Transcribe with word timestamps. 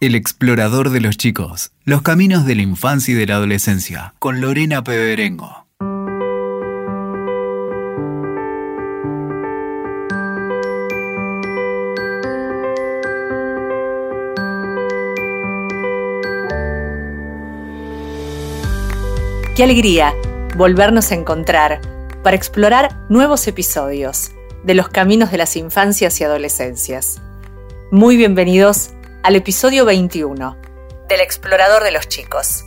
El 0.00 0.14
explorador 0.14 0.90
de 0.90 1.00
los 1.00 1.16
chicos, 1.16 1.72
los 1.82 2.02
caminos 2.02 2.46
de 2.46 2.54
la 2.54 2.62
infancia 2.62 3.14
y 3.14 3.16
de 3.16 3.26
la 3.26 3.34
adolescencia, 3.34 4.14
con 4.20 4.40
Lorena 4.40 4.84
Peberengo. 4.84 5.66
Qué 19.56 19.64
alegría 19.64 20.14
volvernos 20.56 21.10
a 21.10 21.16
encontrar 21.16 21.80
para 22.22 22.36
explorar 22.36 23.04
nuevos 23.08 23.48
episodios 23.48 24.30
de 24.62 24.74
los 24.74 24.88
caminos 24.90 25.32
de 25.32 25.38
las 25.38 25.56
infancias 25.56 26.20
y 26.20 26.24
adolescencias. 26.24 27.20
Muy 27.90 28.16
bienvenidos 28.16 28.92
al 29.22 29.36
episodio 29.36 29.84
21 29.84 30.56
del 31.08 31.20
Explorador 31.20 31.82
de 31.82 31.90
los 31.90 32.06
Chicos. 32.08 32.64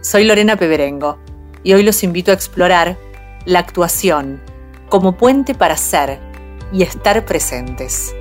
Soy 0.00 0.24
Lorena 0.24 0.56
Peberengo 0.56 1.18
y 1.62 1.74
hoy 1.74 1.82
los 1.82 2.02
invito 2.04 2.30
a 2.30 2.34
explorar 2.34 2.96
la 3.44 3.58
actuación 3.58 4.40
como 4.88 5.16
puente 5.16 5.54
para 5.54 5.76
ser 5.76 6.20
y 6.72 6.82
estar 6.82 7.24
presentes. 7.24 8.14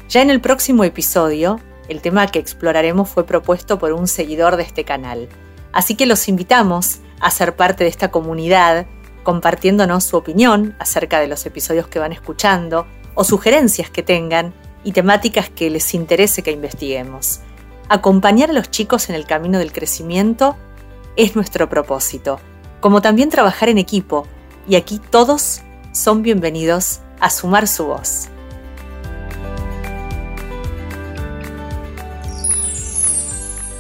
Ya 0.10 0.22
en 0.22 0.30
el 0.30 0.42
próximo 0.42 0.84
episodio, 0.84 1.60
el 1.88 2.02
tema 2.02 2.28
que 2.28 2.40
exploraremos 2.40 3.10
fue 3.10 3.26
propuesto 3.26 3.80
por 3.80 3.94
un 3.94 4.08
seguidor 4.08 4.58
de 4.58 4.64
este 4.64 4.84
canal. 4.84 5.30
Así 5.72 5.96
que 5.96 6.06
los 6.06 6.28
invitamos 6.28 7.00
a 7.20 7.32
ser 7.32 7.56
parte 7.56 7.84
de 7.84 7.90
esta 7.90 8.12
comunidad, 8.12 8.86
compartiéndonos 9.24 10.04
su 10.04 10.18
opinión 10.18 10.76
acerca 10.80 11.20
de 11.20 11.28
los 11.28 11.46
episodios 11.46 11.88
que 11.88 12.00
van 12.00 12.12
escuchando 12.12 12.88
o 13.14 13.24
sugerencias 13.24 13.90
que 13.90 14.02
tengan 14.02 14.54
y 14.84 14.94
temáticas 14.94 15.50
que 15.50 15.70
les 15.70 15.94
interese 15.94 16.42
que 16.42 16.52
investiguemos. 16.52 17.42
Acompañar 17.90 18.52
a 18.52 18.54
los 18.54 18.72
chicos 18.72 19.10
en 19.10 19.16
el 19.16 19.26
camino 19.26 19.60
del 19.60 19.74
crecimiento 19.74 20.56
es 21.20 21.36
nuestro 21.36 21.68
propósito, 21.68 22.40
como 22.80 23.02
también 23.02 23.30
trabajar 23.30 23.68
en 23.68 23.78
equipo, 23.78 24.26
y 24.70 24.78
aquí 24.78 25.00
todos 25.00 25.60
son 25.92 26.22
bienvenidos 26.22 27.02
a 27.20 27.30
sumar 27.30 27.68
su 27.68 27.88
voz. 27.88 28.30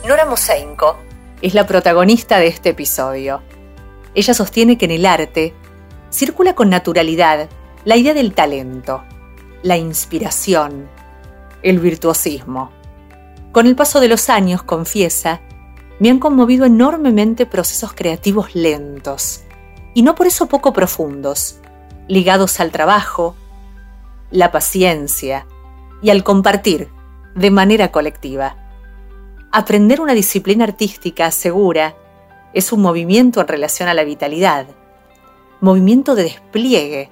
Nora 0.06 0.26
Moseinko 0.26 0.98
es 1.42 1.54
la 1.54 1.66
protagonista 1.66 2.40
de 2.40 2.48
este 2.48 2.72
episodio. 2.72 3.42
Ella 4.16 4.34
sostiene 4.34 4.78
que 4.78 4.84
en 4.84 4.92
el 4.92 5.06
arte 5.06 5.54
circula 6.12 6.56
con 6.56 6.70
naturalidad 6.70 7.48
la 7.86 7.96
idea 7.96 8.14
del 8.14 8.34
talento, 8.34 9.02
la 9.64 9.78
inspiración, 9.78 10.90
el 11.62 11.80
virtuosismo. 11.80 12.74
Con 13.54 13.66
el 13.66 13.78
paso 13.78 14.02
de 14.02 14.10
los 14.10 14.30
años, 14.30 14.62
confiesa, 14.62 15.40
me 16.00 16.10
han 16.10 16.20
conmovido 16.20 16.66
enormemente 16.66 17.46
procesos 17.46 17.94
creativos 17.94 18.56
lentos, 18.56 19.42
y 19.94 20.02
no 20.02 20.16
por 20.16 20.28
eso 20.28 20.48
poco 20.48 20.72
profundos, 20.72 21.60
ligados 22.08 22.60
al 22.60 22.72
trabajo, 22.72 23.36
la 24.32 24.52
paciencia 24.52 25.46
y 26.02 26.10
al 26.10 26.24
compartir 26.24 26.90
de 27.36 27.52
manera 27.52 27.92
colectiva. 27.92 28.56
Aprender 29.52 30.00
una 30.00 30.14
disciplina 30.14 30.64
artística 30.64 31.32
segura 31.32 31.96
es 32.54 32.72
un 32.72 32.82
movimiento 32.82 33.42
en 33.42 33.48
relación 33.48 33.90
a 33.90 33.94
la 33.94 34.04
vitalidad, 34.04 34.68
movimiento 35.60 36.16
de 36.16 36.24
despliegue, 36.24 37.10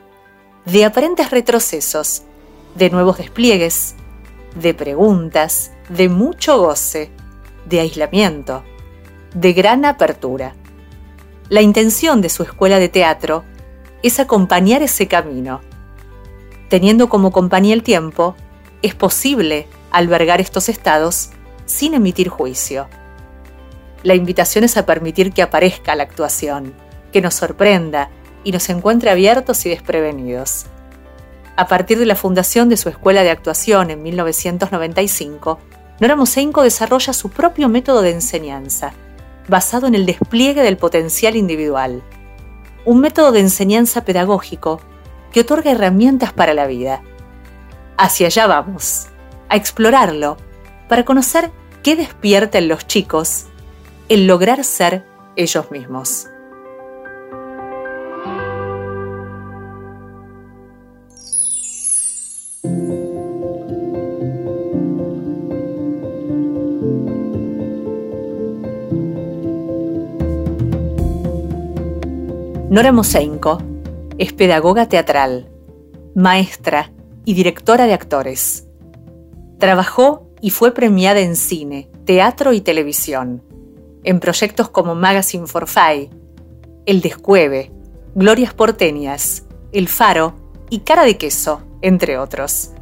de 0.65 0.85
aparentes 0.85 1.29
retrocesos, 1.31 2.23
de 2.75 2.89
nuevos 2.89 3.17
despliegues, 3.17 3.95
de 4.55 4.73
preguntas, 4.73 5.71
de 5.89 6.09
mucho 6.09 6.57
goce, 6.57 7.11
de 7.65 7.81
aislamiento 7.81 8.63
de 9.39 9.53
gran 9.53 9.85
apertura. 9.85 10.55
La 11.47 11.61
intención 11.61 12.21
de 12.21 12.29
su 12.29 12.41
escuela 12.41 12.79
de 12.79 12.89
teatro 12.89 13.43
es 14.01 14.19
acompañar 14.19 14.81
ese 14.81 15.07
camino. 15.07 15.61
Teniendo 16.69 17.07
como 17.07 17.31
compañía 17.31 17.75
el 17.75 17.83
tiempo, 17.83 18.35
es 18.81 18.95
posible 18.95 19.67
albergar 19.91 20.41
estos 20.41 20.69
estados 20.69 21.29
sin 21.67 21.93
emitir 21.93 22.29
juicio. 22.29 22.87
La 24.01 24.15
invitación 24.15 24.63
es 24.63 24.75
a 24.75 24.87
permitir 24.87 25.31
que 25.31 25.43
aparezca 25.43 25.95
la 25.95 26.03
actuación, 26.03 26.73
que 27.13 27.21
nos 27.21 27.35
sorprenda 27.35 28.09
y 28.43 28.51
nos 28.51 28.67
encuentre 28.69 29.11
abiertos 29.11 29.67
y 29.67 29.69
desprevenidos. 29.69 30.65
A 31.55 31.67
partir 31.67 31.99
de 31.99 32.07
la 32.07 32.15
fundación 32.15 32.69
de 32.69 32.77
su 32.77 32.89
escuela 32.89 33.21
de 33.21 33.29
actuación 33.29 33.91
en 33.91 34.01
1995, 34.01 35.59
Nora 35.99 36.15
Mosenko 36.15 36.63
desarrolla 36.63 37.13
su 37.13 37.29
propio 37.29 37.69
método 37.69 38.01
de 38.01 38.11
enseñanza, 38.11 38.93
basado 39.47 39.87
en 39.87 39.95
el 39.95 40.05
despliegue 40.05 40.61
del 40.61 40.77
potencial 40.77 41.35
individual. 41.35 42.03
Un 42.85 42.99
método 42.99 43.31
de 43.31 43.39
enseñanza 43.39 44.05
pedagógico 44.05 44.79
que 45.31 45.41
otorga 45.41 45.71
herramientas 45.71 46.33
para 46.33 46.53
la 46.53 46.67
vida. 46.67 47.01
Hacia 47.97 48.27
allá 48.27 48.47
vamos, 48.47 49.07
a 49.49 49.55
explorarlo, 49.55 50.37
para 50.87 51.05
conocer 51.05 51.51
qué 51.83 51.95
despierta 51.95 52.57
en 52.57 52.67
los 52.67 52.87
chicos 52.87 53.45
el 54.09 54.27
lograr 54.27 54.63
ser 54.63 55.05
ellos 55.35 55.69
mismos. 55.71 56.27
Nora 72.77 72.91
Mosenko 72.91 73.57
es 74.19 74.33
pedagoga 74.33 74.87
teatral, 74.87 75.49
maestra 76.13 76.91
y 77.25 77.33
directora 77.33 77.87
de 77.87 77.93
actores. 77.93 78.67
Trabajó 79.57 80.27
y 80.41 80.51
fue 80.51 80.75
premiada 80.75 81.21
en 81.21 81.35
cine, 81.35 81.89
teatro 82.05 82.53
y 82.53 82.61
televisión, 82.61 83.41
en 84.03 84.19
proyectos 84.19 84.69
como 84.69 84.93
Magazine 84.93 85.47
for 85.47 85.67
Five, 85.67 86.11
El 86.85 87.01
Descueve, 87.01 87.71
Glorias 88.13 88.53
Porteñas, 88.53 89.47
El 89.71 89.87
Faro 89.87 90.35
y 90.69 90.81
Cara 90.81 91.03
de 91.03 91.17
Queso, 91.17 91.63
entre 91.81 92.19
otros. 92.19 92.73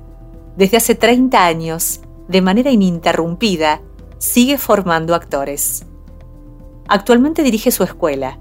Desde 0.58 0.76
hace 0.76 0.96
30 0.96 1.46
años, 1.46 2.02
de 2.28 2.42
manera 2.42 2.70
ininterrumpida, 2.70 3.82
sigue 4.18 4.58
formando 4.58 5.16
actores. 5.16 5.86
Actualmente 6.90 7.44
dirige 7.44 7.72
su 7.72 7.86
escuela, 7.86 8.40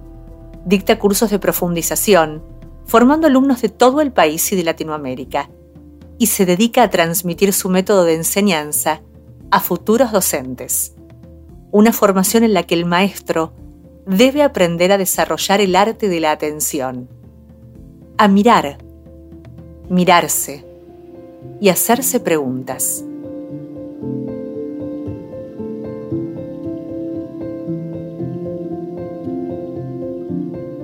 dicta 0.64 0.98
cursos 0.98 1.30
de 1.30 1.38
profundización, 1.38 2.42
formando 2.86 3.26
alumnos 3.26 3.62
de 3.62 3.69
todo 3.69 4.00
el 4.00 4.12
país 4.12 4.52
y 4.52 4.56
de 4.56 4.64
Latinoamérica, 4.64 5.50
y 6.19 6.26
se 6.26 6.47
dedica 6.47 6.82
a 6.82 6.91
transmitir 6.91 7.52
su 7.52 7.69
método 7.69 8.04
de 8.04 8.14
enseñanza 8.14 9.02
a 9.50 9.60
futuros 9.60 10.12
docentes. 10.12 10.94
Una 11.70 11.92
formación 11.92 12.44
en 12.44 12.54
la 12.54 12.62
que 12.62 12.75
el 12.75 12.86
maestro 12.86 13.52
debe 14.06 14.42
aprender 14.42 14.92
a 14.92 14.98
desarrollar 14.98 15.60
el 15.60 15.76
arte 15.76 16.08
de 16.08 16.20
la 16.20 16.30
atención, 16.30 17.08
a 18.17 18.28
mirar, 18.28 18.78
mirarse 19.88 20.64
y 21.60 21.69
hacerse 21.69 22.20
preguntas. 22.20 23.05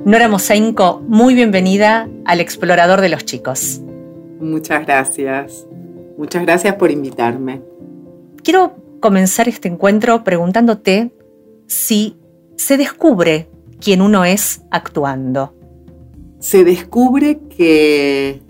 Nora 0.02 0.28
Mosenko, 0.28 1.02
muy 1.06 1.34
bienvenida 1.34 2.08
al 2.24 2.40
Explorador 2.40 3.02
de 3.02 3.10
los 3.10 3.26
Chicos. 3.26 3.82
Muchas 4.40 4.86
gracias. 4.86 5.66
Muchas 6.16 6.42
gracias 6.42 6.76
por 6.76 6.90
invitarme. 6.90 7.60
Quiero 8.42 8.76
comenzar 9.00 9.46
este 9.46 9.68
encuentro 9.68 10.24
preguntándote 10.24 11.12
si 11.66 12.16
se 12.56 12.78
descubre 12.78 13.50
quién 13.78 14.00
uno 14.00 14.24
es 14.24 14.62
actuando. 14.70 15.54
Se 16.38 16.64
descubre 16.64 17.38
que, 17.54 18.40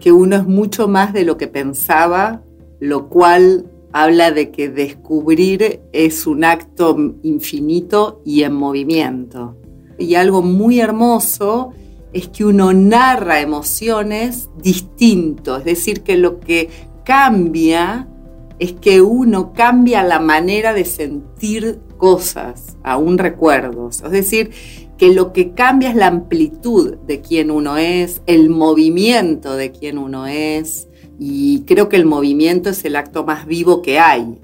que 0.00 0.10
uno 0.10 0.34
es 0.34 0.46
mucho 0.48 0.88
más 0.88 1.12
de 1.12 1.24
lo 1.24 1.36
que 1.36 1.46
pensaba, 1.46 2.42
lo 2.80 3.08
cual 3.08 3.70
habla 3.92 4.32
de 4.32 4.50
que 4.50 4.68
descubrir 4.68 5.80
es 5.92 6.26
un 6.26 6.42
acto 6.42 7.14
infinito 7.22 8.20
y 8.24 8.42
en 8.42 8.54
movimiento 8.54 9.54
Y 9.98 10.14
algo 10.14 10.42
muy 10.42 10.80
hermoso 10.80 11.72
es 12.12 12.28
que 12.28 12.44
uno 12.44 12.72
narra 12.72 13.40
emociones 13.40 14.48
distintos, 14.62 15.60
es 15.60 15.64
decir, 15.64 16.02
que 16.02 16.16
lo 16.16 16.40
que 16.40 16.70
cambia 17.04 18.08
es 18.58 18.72
que 18.72 19.00
uno 19.00 19.52
cambia 19.52 20.02
la 20.02 20.18
manera 20.18 20.72
de 20.72 20.84
sentir 20.84 21.80
cosas, 21.96 22.76
aún 22.82 23.18
recuerdos. 23.18 24.02
Es 24.02 24.10
decir, 24.10 24.50
que 24.96 25.12
lo 25.12 25.32
que 25.32 25.52
cambia 25.52 25.90
es 25.90 25.96
la 25.96 26.08
amplitud 26.08 26.96
de 27.06 27.20
quién 27.20 27.50
uno 27.50 27.76
es, 27.76 28.20
el 28.26 28.50
movimiento 28.50 29.54
de 29.54 29.70
quién 29.70 29.96
uno 29.96 30.26
es, 30.26 30.88
y 31.20 31.62
creo 31.62 31.88
que 31.88 31.96
el 31.96 32.04
movimiento 32.04 32.70
es 32.70 32.84
el 32.84 32.96
acto 32.96 33.24
más 33.24 33.46
vivo 33.46 33.80
que 33.80 33.98
hay. 33.98 34.38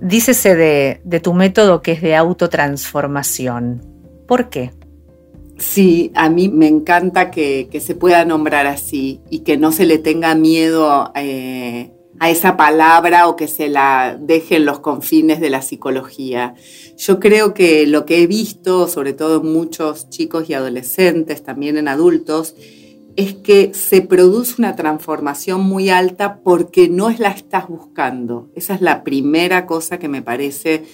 Dícese 0.00 0.54
de, 0.54 1.00
de 1.04 1.20
tu 1.20 1.34
método 1.34 1.82
que 1.82 1.92
es 1.92 2.02
de 2.02 2.14
autotransformación. 2.14 3.82
¿Por 4.26 4.48
qué? 4.48 4.70
Sí, 5.60 6.10
a 6.14 6.30
mí 6.30 6.48
me 6.48 6.66
encanta 6.68 7.30
que, 7.30 7.68
se 7.84 7.94
pueda 7.94 8.24
nombrar 8.24 8.66
así 8.66 9.20
y 9.28 9.40
que 9.40 9.58
no 9.58 9.72
se 9.72 9.84
le 9.84 9.98
tenga 9.98 10.34
miedo 10.34 11.12
eh, 11.14 11.92
a 12.18 12.30
esa 12.30 12.56
palabra 12.56 13.28
o 13.28 13.36
que 13.36 13.46
se 13.46 13.68
la 13.68 14.16
deje 14.18 14.56
en 14.56 14.64
los 14.64 14.80
confines 14.80 15.38
de 15.38 15.50
la 15.50 15.60
psicología. 15.60 16.54
Yo 16.96 17.20
creo 17.20 17.52
que 17.52 17.86
lo 17.86 18.06
que 18.06 18.22
he 18.22 18.26
visto, 18.26 18.88
sobre 18.88 19.12
todo 19.12 19.42
en 19.42 19.52
muchos 19.52 20.08
chicos 20.08 20.48
y 20.48 20.54
adolescentes, 20.54 21.42
también 21.42 21.76
en 21.76 21.88
adultos, 21.88 22.54
es 23.16 23.34
que 23.34 23.74
se 23.74 24.00
produce 24.00 24.54
una 24.56 24.76
transformación 24.76 25.60
muy 25.60 25.90
alta 25.90 26.40
porque 26.42 26.88
no 26.88 27.10
la 27.10 27.28
estás 27.28 27.68
buscando. 27.68 28.48
Esa 28.54 28.74
es 28.74 28.80
la 28.80 29.04
primera 29.04 29.66
cosa 29.66 29.98
que 29.98 30.08
me 30.08 30.22
parece 30.22 30.84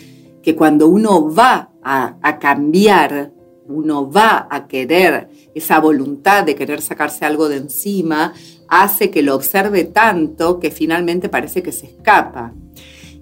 que 0.42 0.56
cuando 0.56 0.88
uno 0.88 1.32
va 1.32 1.70
a 1.84 2.38
cambiar 2.40 3.35
uno 3.68 4.10
va 4.10 4.46
a 4.50 4.66
querer, 4.66 5.28
esa 5.54 5.80
voluntad 5.80 6.44
de 6.44 6.54
querer 6.54 6.80
sacarse 6.80 7.24
algo 7.24 7.48
de 7.48 7.56
encima, 7.56 8.32
hace 8.68 9.10
que 9.10 9.22
lo 9.22 9.34
observe 9.34 9.84
tanto 9.84 10.58
que 10.58 10.70
finalmente 10.70 11.28
parece 11.28 11.62
que 11.62 11.72
se 11.72 11.86
escapa. 11.86 12.52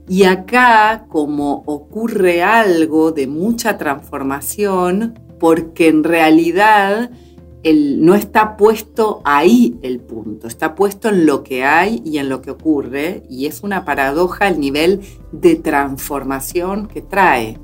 Y 0.08 0.24
acá, 0.24 1.06
como 1.08 1.62
ocurre 1.66 2.42
algo 2.42 3.12
de 3.12 3.26
mucha 3.26 3.78
transformación, 3.78 5.18
porque 5.38 5.88
en 5.88 6.04
realidad 6.04 7.10
no 7.64 8.14
está 8.14 8.58
puesto 8.58 9.22
ahí 9.24 9.78
el 9.80 10.00
punto, 10.00 10.46
está 10.46 10.74
puesto 10.74 11.08
en 11.08 11.24
lo 11.24 11.42
que 11.42 11.64
hay 11.64 12.02
y 12.04 12.18
en 12.18 12.28
lo 12.28 12.42
que 12.42 12.50
ocurre, 12.50 13.22
y 13.30 13.46
es 13.46 13.62
una 13.62 13.86
paradoja 13.86 14.48
el 14.48 14.60
nivel 14.60 15.00
de 15.32 15.56
transformación 15.56 16.86
que 16.86 17.00
trae. 17.00 17.58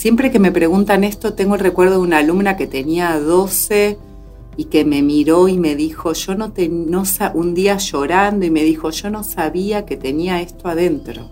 Siempre 0.00 0.30
que 0.30 0.38
me 0.38 0.50
preguntan 0.50 1.04
esto, 1.04 1.34
tengo 1.34 1.56
el 1.56 1.60
recuerdo 1.60 1.96
de 1.96 2.06
una 2.06 2.16
alumna 2.16 2.56
que 2.56 2.66
tenía 2.66 3.20
12 3.20 3.98
y 4.56 4.64
que 4.64 4.86
me 4.86 5.02
miró 5.02 5.46
y 5.46 5.58
me 5.58 5.76
dijo, 5.76 6.14
yo 6.14 6.34
no, 6.34 6.52
te, 6.52 6.70
un 6.70 7.54
día 7.54 7.76
llorando 7.76 8.46
y 8.46 8.50
me 8.50 8.64
dijo, 8.64 8.88
yo 8.92 9.10
no 9.10 9.22
sabía 9.22 9.84
que 9.84 9.98
tenía 9.98 10.40
esto 10.40 10.68
adentro. 10.68 11.28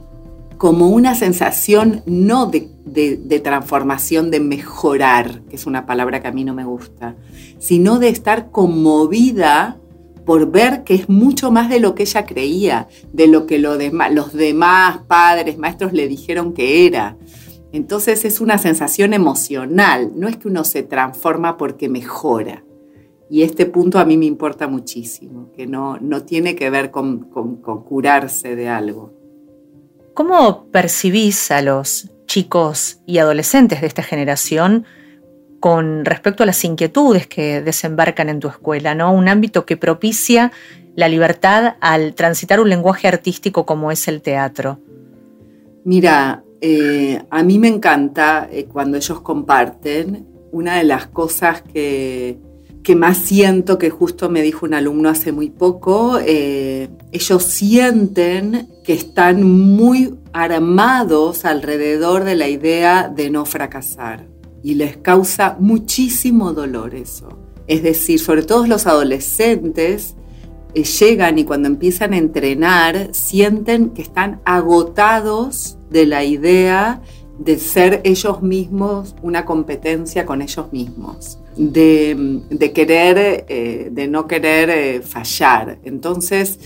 Como 0.59 0.91
una 0.91 1.15
sensación 1.15 2.03
no 2.05 2.45
de, 2.45 2.69
de 2.85 3.41
transformación, 3.41 4.31
de 4.31 4.41
mejorar, 4.41 5.41
que 5.49 5.57
es 5.57 5.65
una 5.65 5.87
palabra 5.87 6.21
que 6.21 6.29
a 6.29 6.33
mí 6.33 6.45
no 6.45 6.53
me 6.53 6.65
gusta, 6.65 7.17
sino 7.59 7.99
de 7.99 8.11
estar 8.11 8.51
conmovida 8.51 9.79
por 10.27 10.51
ver 10.51 10.85
que 10.85 10.95
es 10.95 11.09
mucho 11.09 11.51
más 11.51 11.71
de 11.71 11.81
lo 11.81 11.95
que 11.95 12.03
ella 12.03 12.27
creía, 12.27 12.87
de 13.15 13.29
lo 13.29 13.47
que 13.47 13.59
los 13.59 13.79
demás 14.35 14.99
padres, 15.09 15.57
maestros 15.57 15.95
le 15.95 16.07
dijeron 16.07 16.53
que 16.53 16.87
era. 16.87 17.17
Entonces 17.73 18.25
es 18.25 18.41
una 18.41 18.59
sensación 18.59 19.13
emocional, 19.13 20.13
no 20.17 20.29
es 20.29 20.37
que 20.37 20.49
uno 20.49 20.65
se 20.65 20.83
transforma 20.83 21.57
porque 21.57 21.89
mejora. 21.89 22.65
Y 23.31 23.43
este 23.43 23.67
punto 23.67 23.99
a 23.99 24.07
mí 24.07 24.17
me 24.17 24.25
importa 24.25 24.69
muchísimo, 24.69 25.53
que 25.53 25.67
no, 25.67 25.99
no 25.99 26.23
tiene 26.23 26.57
que 26.57 26.71
ver 26.71 26.91
con, 26.91 27.29
curarse 27.87 28.57
de 28.57 28.69
algo. 28.69 29.13
¿Cómo 30.15 30.67
percibís 30.71 31.51
a 31.51 31.61
los 31.61 32.11
chicos 32.27 33.01
y 33.07 33.19
adolescentes 33.19 33.83
de 33.83 33.87
esta 33.87 34.03
generación 34.03 34.87
con 35.61 36.05
respecto 36.05 36.43
a 36.43 36.47
las 36.47 36.65
inquietudes 36.65 37.27
que 37.27 37.61
desembarcan 37.61 38.29
en 38.29 38.41
tu 38.41 38.49
escuela, 38.49 38.95
¿no? 38.95 39.13
Un 39.13 39.29
ámbito 39.29 39.67
que 39.67 39.77
propicia 39.77 40.53
la 40.95 41.09
libertad 41.09 41.77
al 41.81 42.15
transitar 42.15 42.61
un 42.61 42.71
lenguaje 42.71 43.09
artístico 43.09 43.67
como 43.67 43.91
es 43.93 44.09
el 44.09 44.23
teatro. 44.23 44.81
Mira, 45.85 46.45
eh, 46.61 47.23
a 47.31 47.43
mí 47.43 47.59
me 47.59 47.69
encanta 47.69 48.49
eh, 48.51 48.65
cuando 48.65 48.97
ellos 48.97 49.21
comparten. 49.21 50.27
Una 50.51 50.77
de 50.77 50.85
las 50.85 51.07
cosas 51.07 51.63
que, 51.63 52.39
más 52.97 53.19
siento, 53.19 53.77
que 53.77 53.91
justo 53.91 54.31
me 54.31 54.41
dijo 54.41 54.65
un 54.65 54.73
alumno 54.73 55.11
hace 55.11 55.31
muy 55.31 55.51
poco, 55.51 56.19
eh, 56.25 56.89
ellos 57.13 57.43
sienten 57.43 58.67
que 58.83 58.95
están 58.95 59.43
muy 59.43 60.15
armados 60.33 61.45
alrededor 61.45 62.25
de 62.25 62.35
la 62.35 62.49
idea 62.49 63.13
de 63.15 63.29
no 63.29 63.45
fracasar 63.45 64.27
y 64.63 64.75
les 64.75 64.97
causa 64.97 65.59
muchísimo 65.61 66.55
dolor 66.55 66.95
eso. 66.95 67.29
Es 67.67 67.83
decir, 67.83 68.19
sobre 68.19 68.43
todo 68.43 68.67
los 68.67 68.87
adolescentes 68.87 70.15
llegan 70.73 71.39
y 71.39 71.45
cuando 71.45 71.69
empiezan 71.69 72.15
a 72.15 72.19
entrenar 72.19 73.09
sienten 73.13 73.91
que 73.91 74.01
están 74.01 74.41
agotados 74.47 75.78
de 75.91 76.07
la 76.07 76.25
idea 76.25 77.03
de 77.39 77.59
ser 77.59 78.01
ellos 78.05 78.43
mismos 78.43 79.15
una 79.23 79.45
competencia 79.45 80.27
con 80.27 80.43
ellos 80.43 80.73
mismos, 80.73 81.39
de, 81.57 82.73
querer, 82.75 83.47
eh, 83.49 83.89
de 83.93 84.09
no 84.09 84.27
querer 84.27 84.71
eh, 84.71 85.01
fallar. 85.03 85.79
Entonces, 85.85 86.59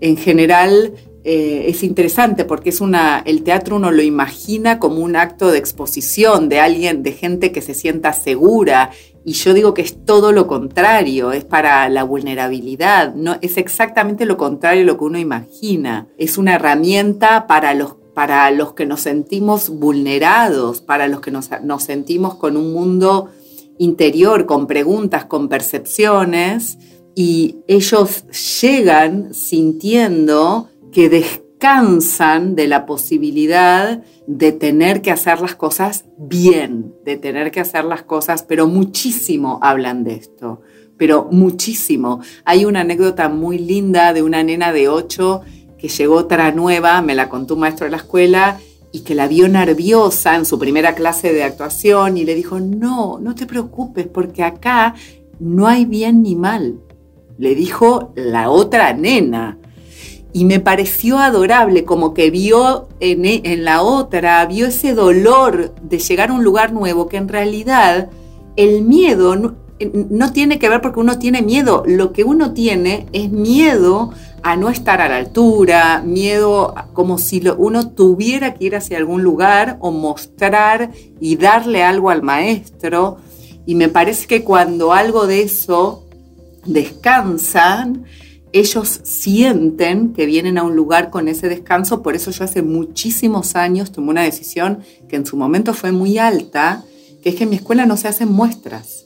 en 0.00 0.16
general, 0.16 0.94
eh, 1.28 1.66
es 1.68 1.82
interesante 1.82 2.44
porque 2.44 2.70
es 2.70 2.80
una, 2.80 3.22
el 3.24 3.42
teatro 3.42 3.76
uno 3.76 3.90
lo 3.90 4.02
imagina 4.02 4.78
como 4.78 4.98
un 5.00 5.16
acto 5.16 5.50
de 5.50 5.58
exposición 5.58 6.48
de 6.48 6.60
alguien, 6.60 7.02
de 7.02 7.12
gente 7.12 7.52
que 7.52 7.62
se 7.62 7.74
sienta 7.74 8.12
segura. 8.12 8.90
Y 9.24 9.32
yo 9.32 9.52
digo 9.52 9.74
que 9.74 9.82
es 9.82 10.04
todo 10.04 10.30
lo 10.30 10.46
contrario, 10.46 11.32
es 11.32 11.44
para 11.44 11.88
la 11.88 12.04
vulnerabilidad, 12.04 13.12
no, 13.14 13.38
es 13.42 13.56
exactamente 13.56 14.24
lo 14.24 14.36
contrario 14.36 14.82
de 14.82 14.86
lo 14.86 14.98
que 14.98 15.04
uno 15.04 15.18
imagina. 15.18 16.06
Es 16.16 16.38
una 16.38 16.54
herramienta 16.54 17.48
para 17.48 17.74
los 17.74 17.96
para 18.16 18.50
los 18.50 18.72
que 18.72 18.86
nos 18.86 19.02
sentimos 19.02 19.68
vulnerados, 19.68 20.80
para 20.80 21.06
los 21.06 21.20
que 21.20 21.30
nos, 21.30 21.50
sentimos 21.80 22.36
con 22.36 22.56
un 22.56 22.72
mundo 22.72 23.28
interior, 23.76 24.46
con 24.46 24.66
preguntas, 24.66 25.26
con 25.26 25.50
percepciones, 25.50 26.78
y 27.14 27.56
ellos 27.68 28.24
llegan 28.62 29.34
sintiendo 29.34 30.70
que 30.92 31.10
descansan 31.10 32.54
de 32.54 32.68
la 32.68 32.86
posibilidad 32.86 34.02
de 34.26 34.52
tener 34.52 35.02
que 35.02 35.10
hacer 35.10 35.42
las 35.42 35.54
cosas 35.54 36.06
bien, 36.16 36.94
de 37.04 37.18
tener 37.18 37.50
que 37.50 37.60
hacer 37.60 37.84
las 37.84 38.02
cosas, 38.02 38.42
pero 38.44 38.66
muchísimo 38.66 39.58
hablan 39.60 40.04
de 40.04 40.14
esto, 40.14 40.62
pero 40.96 41.28
muchísimo. 41.30 42.20
Hay 42.46 42.64
una 42.64 42.80
anécdota 42.80 43.28
muy 43.28 43.58
linda 43.58 44.14
de 44.14 44.22
una 44.22 44.42
nena 44.42 44.72
de 44.72 44.88
8 44.88 45.42
que 45.78 45.88
llegó 45.88 46.16
otra 46.16 46.52
nueva, 46.52 47.00
me 47.02 47.14
la 47.14 47.28
contó 47.28 47.54
un 47.54 47.60
maestro 47.60 47.84
de 47.84 47.90
la 47.90 47.98
escuela, 47.98 48.58
y 48.92 49.00
que 49.00 49.14
la 49.14 49.28
vio 49.28 49.46
nerviosa 49.48 50.36
en 50.36 50.46
su 50.46 50.58
primera 50.58 50.94
clase 50.94 51.32
de 51.32 51.44
actuación 51.44 52.16
y 52.16 52.24
le 52.24 52.34
dijo, 52.34 52.60
no, 52.60 53.18
no 53.20 53.34
te 53.34 53.44
preocupes 53.44 54.06
porque 54.06 54.42
acá 54.42 54.94
no 55.38 55.66
hay 55.66 55.84
bien 55.84 56.22
ni 56.22 56.34
mal. 56.34 56.80
Le 57.36 57.54
dijo 57.54 58.12
la 58.14 58.48
otra 58.48 58.94
nena. 58.94 59.58
Y 60.32 60.46
me 60.46 60.60
pareció 60.60 61.18
adorable, 61.18 61.84
como 61.84 62.14
que 62.14 62.30
vio 62.30 62.88
en, 63.00 63.24
en 63.24 63.64
la 63.64 63.82
otra, 63.82 64.44
vio 64.46 64.66
ese 64.66 64.94
dolor 64.94 65.74
de 65.82 65.98
llegar 65.98 66.30
a 66.30 66.32
un 66.32 66.44
lugar 66.44 66.72
nuevo, 66.72 67.08
que 67.08 67.16
en 67.18 67.28
realidad 67.28 68.08
el 68.56 68.82
miedo 68.82 69.36
no, 69.36 69.56
no 70.10 70.32
tiene 70.32 70.58
que 70.58 70.68
ver 70.68 70.80
porque 70.80 71.00
uno 71.00 71.18
tiene 71.18 71.42
miedo, 71.42 71.82
lo 71.86 72.12
que 72.12 72.24
uno 72.24 72.52
tiene 72.52 73.06
es 73.12 73.30
miedo 73.30 74.12
a 74.46 74.54
no 74.54 74.70
estar 74.70 75.00
a 75.00 75.08
la 75.08 75.16
altura, 75.16 76.00
miedo 76.06 76.72
como 76.92 77.18
si 77.18 77.42
uno 77.58 77.90
tuviera 77.90 78.54
que 78.54 78.66
ir 78.66 78.76
hacia 78.76 78.96
algún 78.96 79.24
lugar 79.24 79.76
o 79.80 79.90
mostrar 79.90 80.92
y 81.18 81.34
darle 81.34 81.82
algo 81.82 82.10
al 82.10 82.22
maestro. 82.22 83.16
Y 83.66 83.74
me 83.74 83.88
parece 83.88 84.28
que 84.28 84.44
cuando 84.44 84.92
algo 84.92 85.26
de 85.26 85.42
eso 85.42 86.06
descansan, 86.64 88.04
ellos 88.52 89.00
sienten 89.02 90.12
que 90.12 90.26
vienen 90.26 90.58
a 90.58 90.62
un 90.62 90.76
lugar 90.76 91.10
con 91.10 91.26
ese 91.26 91.48
descanso. 91.48 92.00
Por 92.00 92.14
eso 92.14 92.30
yo 92.30 92.44
hace 92.44 92.62
muchísimos 92.62 93.56
años 93.56 93.90
tomé 93.90 94.10
una 94.10 94.22
decisión 94.22 94.78
que 95.08 95.16
en 95.16 95.26
su 95.26 95.36
momento 95.36 95.74
fue 95.74 95.90
muy 95.90 96.18
alta, 96.18 96.84
que 97.20 97.30
es 97.30 97.34
que 97.34 97.42
en 97.42 97.50
mi 97.50 97.56
escuela 97.56 97.84
no 97.84 97.96
se 97.96 98.06
hacen 98.06 98.30
muestras. 98.30 99.05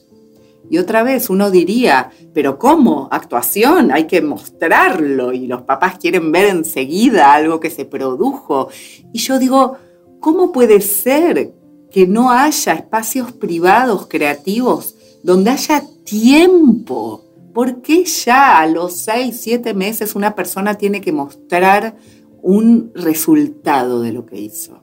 Y 0.71 0.79
otra 0.79 1.03
vez 1.03 1.29
uno 1.29 1.51
diría, 1.51 2.11
pero 2.33 2.59
¿cómo? 2.59 3.09
Actuación, 3.11 3.91
hay 3.91 4.07
que 4.07 4.23
mostrarlo 4.23 5.33
y 5.33 5.47
los 5.47 5.63
papás 5.63 5.99
quieren 5.99 6.31
ver 6.31 6.47
enseguida 6.47 7.35
algo 7.35 7.61
que 7.61 7.71
se 7.71 7.85
produjo. 7.85 8.69
Y 9.13 9.19
yo 9.19 9.39
digo, 9.39 9.77
¿cómo 10.21 10.53
puede 10.53 10.81
ser 10.81 11.53
que 11.91 12.07
no 12.07 12.31
haya 12.31 12.73
espacios 12.73 13.33
privados 13.33 14.07
creativos 14.07 14.95
donde 15.23 15.51
haya 15.51 15.83
tiempo. 16.05 17.25
¿Por 17.53 17.83
qué 17.83 18.05
ya 18.05 18.61
a 18.61 18.67
los 18.67 18.95
seis, 18.97 19.41
siete 19.41 19.75
meses 19.75 20.15
una 20.15 20.35
persona 20.35 20.75
tiene 20.75 21.01
que 21.01 21.13
mostrar 21.13 21.97
un 22.43 22.93
resultado 22.95 24.01
de 24.03 24.13
lo 24.13 24.25
que 24.25 24.41
hizo? 24.41 24.80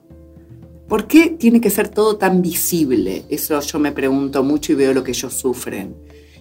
¿Por 0.88 1.06
qué 1.06 1.28
tiene 1.28 1.60
que 1.60 1.68
ser 1.68 1.88
todo 1.88 2.16
tan 2.16 2.40
visible? 2.40 3.24
Eso 3.28 3.60
yo 3.60 3.78
me 3.78 3.92
pregunto 3.92 4.42
mucho 4.42 4.72
y 4.72 4.76
veo 4.76 4.94
lo 4.94 5.04
que 5.04 5.10
ellos 5.10 5.34
sufren. 5.34 5.94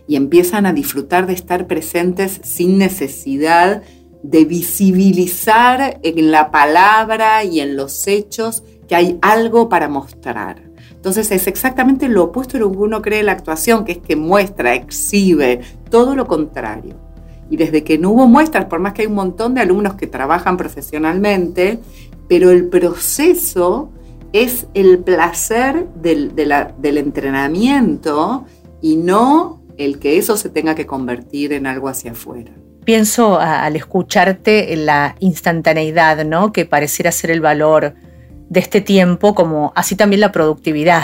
Y 0.08 0.16
empiezan 0.16 0.66
a 0.66 0.72
disfrutar 0.72 1.28
de 1.28 1.34
estar 1.34 1.68
presentes 1.68 2.40
sin 2.44 2.78
necesidad 2.78 3.84
de 4.24 4.46
visibilizar 4.46 6.00
en 6.02 6.32
la 6.32 6.50
palabra 6.50 7.44
y 7.44 7.60
en 7.60 7.76
los 7.76 8.08
hechos 8.08 8.64
que 8.88 8.96
hay 8.96 9.20
algo 9.22 9.70
para 9.70 9.90
mostrar. 9.90 10.64
Entonces 10.92 11.32
es 11.32 11.48
exactamente 11.48 12.08
lo 12.10 12.26
opuesto 12.26 12.54
de 12.54 12.60
lo 12.60 12.72
que 12.72 12.78
uno 12.78 13.02
cree 13.02 13.24
la 13.24 13.34
actuación, 13.34 13.86
que 13.86 13.94
es 13.94 13.98
que 14.00 14.16
muestra, 14.16 14.74
exhibe, 14.74 15.62
todo 15.90 16.16
lo 16.16 16.26
contrario. 16.26 16.96
Y 17.50 17.58
desde 17.58 17.84
que 17.84 17.98
no 17.98 18.12
hubo 18.12 18.28
muestras, 18.28 18.66
por 18.66 18.80
más 18.80 18.94
que 18.94 19.04
hay 19.04 19.08
un 19.08 19.16
montón 19.16 19.54
de 19.54 19.62
alumnos 19.62 19.96
que 19.96 20.08
trabajan 20.08 20.58
profesionalmente, 20.58 21.80
pero 22.28 22.52
el 22.52 22.68
proceso 22.68 23.92
es 24.34 24.68
el 24.74 25.00
placer 25.00 25.88
del, 25.96 26.36
del 26.36 26.98
entrenamiento 26.98 28.46
y 28.82 28.98
no 28.98 29.64
el 29.78 30.00
que 30.00 30.18
eso 30.18 30.38
se 30.38 30.50
tenga 30.50 30.76
que 30.76 30.86
convertir 30.86 31.54
en 31.54 31.68
algo 31.68 31.88
hacia 31.88 32.12
afuera. 32.12 32.52
Pienso 32.84 33.40
al 33.40 33.76
escucharte 33.76 34.74
en 34.74 34.86
la 34.86 35.16
instantaneidad, 35.20 36.24
¿no? 36.26 36.52
Que 36.52 36.66
pareciera 36.66 37.12
ser 37.12 37.32
el 37.32 37.42
valor 37.42 37.96
de 38.50 38.60
este 38.60 38.82
tiempo, 38.82 39.36
como 39.36 39.74
así 39.76 39.96
también 39.96 40.22
la 40.22 40.32
productividad. 40.32 41.04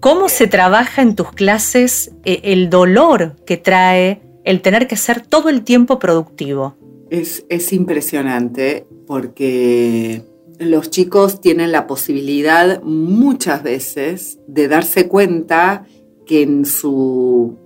¿Cómo 0.00 0.28
se 0.28 0.46
trabaja 0.46 1.02
en 1.02 1.16
tus 1.16 1.32
clases 1.32 2.12
eh, 2.24 2.40
el 2.44 2.70
dolor 2.70 3.36
que 3.44 3.56
trae 3.56 4.20
el 4.44 4.60
tener 4.60 4.86
que 4.86 4.96
ser 4.96 5.22
todo 5.22 5.48
el 5.48 5.62
tiempo 5.62 5.98
productivo? 5.98 6.76
Es, 7.10 7.44
es 7.48 7.72
impresionante 7.72 8.86
porque 9.06 10.22
los 10.58 10.90
chicos 10.90 11.40
tienen 11.40 11.72
la 11.72 11.86
posibilidad 11.86 12.82
muchas 12.82 13.62
veces 13.62 14.38
de 14.46 14.68
darse 14.68 15.08
cuenta 15.08 15.86
que 16.26 16.42
en 16.42 16.64
su, 16.64 17.58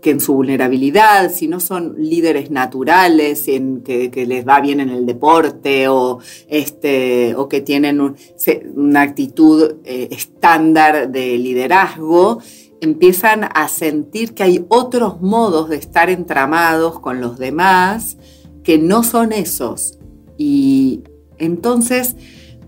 que 0.00 0.10
en 0.10 0.20
su 0.20 0.34
vulnerabilidad, 0.34 1.32
si 1.32 1.48
no 1.48 1.60
son 1.60 1.94
líderes 1.98 2.50
naturales, 2.50 3.46
en 3.48 3.82
que, 3.82 4.10
les 4.26 4.46
va 4.46 4.60
bien 4.60 4.80
en 4.80 4.90
el 4.90 5.06
deporte 5.06 5.88
o, 5.88 6.18
este, 6.48 7.34
o 7.36 7.48
que 7.48 7.60
tienen 7.60 8.00
una 8.74 9.00
actitud 9.02 9.76
eh, 9.84 10.08
estándar 10.10 11.10
de 11.10 11.38
liderazgo, 11.38 12.40
empiezan 12.80 13.48
a 13.54 13.68
sentir 13.68 14.34
que 14.34 14.42
hay 14.42 14.64
otros 14.68 15.20
modos 15.20 15.68
de 15.68 15.76
estar 15.76 16.10
entramados 16.10 16.98
con 16.98 17.20
los 17.20 17.38
demás 17.38 18.18
que 18.64 18.76
no 18.78 19.04
son 19.04 19.32
esos. 19.32 19.98
Y 20.36 21.02
entonces, 21.42 22.16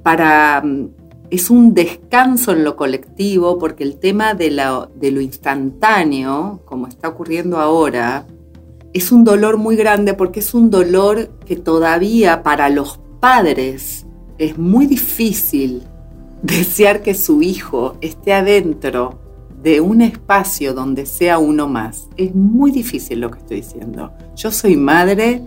para, 0.03 0.61
mm, 0.63 0.89
es 1.31 1.49
un 1.49 1.75
descanso 1.75 2.53
en 2.53 2.65
lo 2.65 2.77
colectivo 2.77 3.59
porque 3.59 3.85
el 3.85 3.97
tema 3.97 4.35
de, 4.35 4.51
de 4.97 5.11
lo 5.11 5.21
instantáneo, 5.21 6.61
como 6.65 6.87
está 6.87 7.09
ocurriendo 7.09 7.59
ahora, 7.59 8.27
es 8.93 9.11
un 9.11 9.25
dolor 9.25 9.57
muy 9.57 9.77
grande 9.77 10.15
porque 10.15 10.41
es 10.41 10.55
un 10.55 10.71
dolor 10.71 11.31
que 11.47 11.57
todavía 11.57 12.43
para 12.43 12.69
los 12.69 13.01
padres 13.21 14.07
es 14.39 14.59
muy 14.59 14.87
difícil 14.87 15.83
desear 16.43 17.03
que 17.03 17.15
su 17.15 17.43
hijo 17.43 17.97
esté 18.01 18.33
adentro 18.33 19.21
de 19.63 19.81
un 19.81 20.03
espacio 20.03 20.75
donde 20.75 21.07
sea 21.07 21.39
uno 21.39 21.69
más. 21.69 22.09
Es 22.17 22.35
muy 22.35 22.71
difícil 22.71 23.21
lo 23.21 23.31
que 23.31 23.39
estoy 23.39 23.57
diciendo. 23.59 24.13
Yo 24.37 24.51
soy 24.51 24.77
madre 24.77 25.43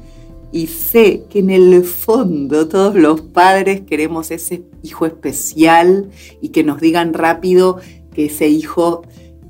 y 0.51 0.67
sé 0.67 1.25
que 1.29 1.39
en 1.39 1.49
el 1.49 1.83
fondo 1.83 2.67
todos 2.67 2.95
los 2.95 3.21
padres 3.21 3.81
queremos 3.81 4.31
ese 4.31 4.63
hijo 4.81 5.05
especial 5.05 6.09
y 6.41 6.49
que 6.49 6.63
nos 6.63 6.79
digan 6.79 7.13
rápido 7.13 7.79
que 8.13 8.25
ese 8.25 8.47
hijo 8.47 9.03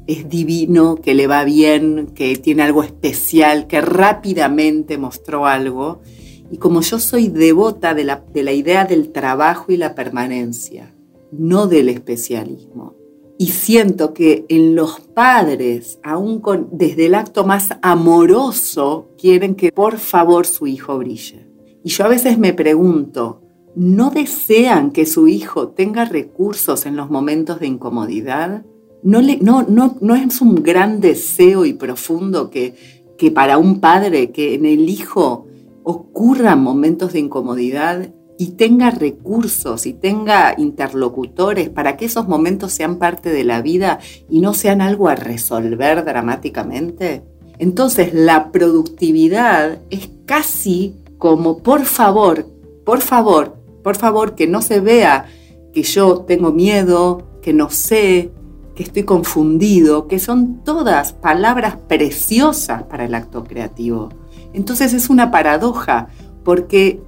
es 0.07 0.29
divino, 0.29 0.95
que 0.95 1.13
le 1.13 1.27
va 1.27 1.43
bien, 1.43 2.07
que 2.15 2.35
tiene 2.37 2.63
algo 2.63 2.81
especial, 2.81 3.67
que 3.67 3.81
rápidamente 3.81 4.97
mostró 4.97 5.45
algo. 5.45 6.01
Y 6.49 6.57
como 6.57 6.81
yo 6.81 6.97
soy 6.97 7.27
devota 7.27 7.93
de 7.93 8.05
la, 8.05 8.23
de 8.33 8.43
la 8.43 8.53
idea 8.53 8.85
del 8.85 9.11
trabajo 9.11 9.71
y 9.71 9.77
la 9.77 9.95
permanencia, 9.95 10.95
no 11.31 11.67
del 11.67 11.89
especialismo, 11.89 12.95
y 13.37 13.47
siento 13.47 14.13
que 14.13 14.45
en 14.49 14.75
los 14.75 14.99
padres, 14.99 15.99
aún 16.03 16.41
desde 16.71 17.05
el 17.05 17.15
acto 17.15 17.45
más 17.45 17.69
amoroso, 17.81 19.11
quieren 19.17 19.55
que 19.55 19.71
por 19.71 19.99
favor 19.99 20.47
su 20.47 20.65
hijo 20.65 20.97
brille. 20.97 21.47
Y 21.83 21.89
yo 21.89 22.05
a 22.05 22.09
veces 22.09 22.39
me 22.39 22.53
pregunto, 22.53 23.41
¿no 23.75 24.09
desean 24.09 24.91
que 24.91 25.05
su 25.05 25.27
hijo 25.27 25.69
tenga 25.69 26.05
recursos 26.05 26.85
en 26.85 26.95
los 26.95 27.11
momentos 27.11 27.59
de 27.59 27.67
incomodidad? 27.67 28.65
¿No, 29.03 29.21
le, 29.21 29.37
no, 29.37 29.63
no 29.67 30.15
es 30.15 30.41
un 30.41 30.55
gran 30.55 30.99
deseo 30.99 31.65
y 31.65 31.73
profundo 31.73 32.49
que, 32.49 32.73
que 33.17 33.29
para 33.29 33.59
un 33.59 33.79
padre, 33.79 34.31
que 34.31 34.55
en 34.55 34.65
el 34.65 34.89
hijo 34.89 35.45
ocurran 35.83 36.61
momentos 36.61 37.13
de 37.13 37.19
incomodidad 37.19 38.09
y 38.37 38.49
tenga 38.51 38.91
recursos 38.91 39.85
y 39.85 39.93
tenga 39.93 40.53
interlocutores 40.57 41.69
para 41.69 41.97
que 41.97 42.05
esos 42.05 42.27
momentos 42.27 42.71
sean 42.71 42.97
parte 42.97 43.31
de 43.31 43.43
la 43.43 43.61
vida 43.61 43.99
y 44.29 44.39
no 44.39 44.53
sean 44.53 44.81
algo 44.81 45.09
a 45.09 45.15
resolver 45.15 46.05
dramáticamente? 46.05 47.23
Entonces 47.59 48.13
la 48.13 48.51
productividad 48.51 49.79
es 49.89 50.09
casi 50.25 50.95
como, 51.17 51.59
por 51.59 51.85
favor, 51.85 52.45
por 52.85 53.01
favor, 53.01 53.57
por 53.83 53.95
favor, 53.95 54.35
que 54.35 54.47
no 54.47 54.61
se 54.61 54.79
vea 54.79 55.25
que 55.73 55.83
yo 55.83 56.19
tengo 56.21 56.51
miedo, 56.51 57.27
que 57.41 57.53
no 57.53 57.69
sé, 57.69 58.31
que 58.75 58.83
estoy 58.83 59.03
confundido, 59.03 60.07
que 60.07 60.19
son 60.19 60.63
todas 60.63 61.13
palabras 61.13 61.77
preciosas 61.87 62.83
para 62.83 63.05
el 63.05 63.15
acto 63.15 63.43
creativo. 63.43 64.09
Entonces 64.53 64.93
es 64.93 65.09
una 65.09 65.31
paradoja, 65.31 66.09
porque 66.43 67.01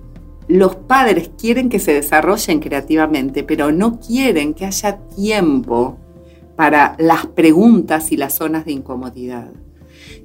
los 0.49 0.75
padres 0.75 1.29
quieren 1.37 1.69
que 1.69 1.79
se 1.79 1.93
desarrollen 1.93 2.59
creativamente, 2.59 3.43
pero 3.43 3.71
no 3.71 3.99
quieren 3.99 4.55
que 4.55 4.65
haya 4.65 4.97
tiempo 5.15 5.99
para 6.55 6.95
las 6.97 7.27
preguntas 7.27 8.11
y 8.11 8.17
las 8.17 8.33
zonas 8.33 8.65
de 8.65 8.71
incomodidad. 8.71 9.51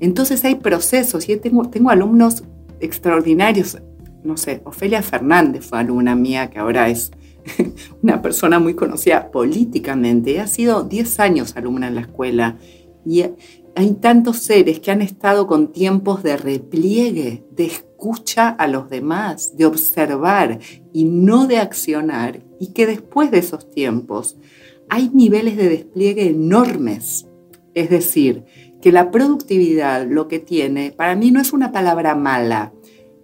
Entonces 0.00 0.42
hay 0.44 0.56
procesos, 0.56 1.28
y 1.28 1.36
tengo, 1.36 1.90
alumnos 1.90 2.42
extraordinarios, 2.80 3.78
no 4.24 4.38
sé, 4.38 4.62
Ofelia 4.64 5.02
Fernández 5.02 5.66
fue 5.66 5.78
alumna 5.78 6.16
mía, 6.16 6.48
que 6.48 6.58
ahora 6.58 6.88
es 6.88 7.12
una 8.02 8.22
persona 8.22 8.58
muy 8.58 8.72
conocida 8.72 9.30
políticamente, 9.30 10.40
ha 10.40 10.46
sido 10.46 10.84
10 10.84 11.20
años 11.20 11.54
alumna 11.54 11.88
en 11.88 11.96
la 11.96 12.00
escuela, 12.00 12.56
y 13.04 13.26
hay 13.76 13.92
tantos 13.94 14.38
seres 14.38 14.80
que 14.80 14.90
han 14.90 15.02
estado 15.02 15.46
con 15.46 15.72
tiempos 15.72 16.22
de 16.22 16.36
repliegue, 16.36 17.44
de 17.50 17.66
escucha 17.66 18.48
a 18.48 18.68
los 18.68 18.88
demás, 18.88 19.56
de 19.56 19.66
observar 19.66 20.60
y 20.92 21.04
no 21.04 21.46
de 21.46 21.58
accionar, 21.58 22.40
y 22.60 22.68
que 22.68 22.86
después 22.86 23.30
de 23.30 23.38
esos 23.38 23.70
tiempos 23.70 24.36
hay 24.88 25.10
niveles 25.12 25.56
de 25.56 25.68
despliegue 25.68 26.28
enormes. 26.28 27.26
Es 27.74 27.90
decir, 27.90 28.44
que 28.80 28.92
la 28.92 29.10
productividad 29.10 30.06
lo 30.06 30.28
que 30.28 30.38
tiene, 30.38 30.92
para 30.92 31.16
mí 31.16 31.30
no 31.30 31.40
es 31.40 31.52
una 31.52 31.72
palabra 31.72 32.14
mala, 32.14 32.72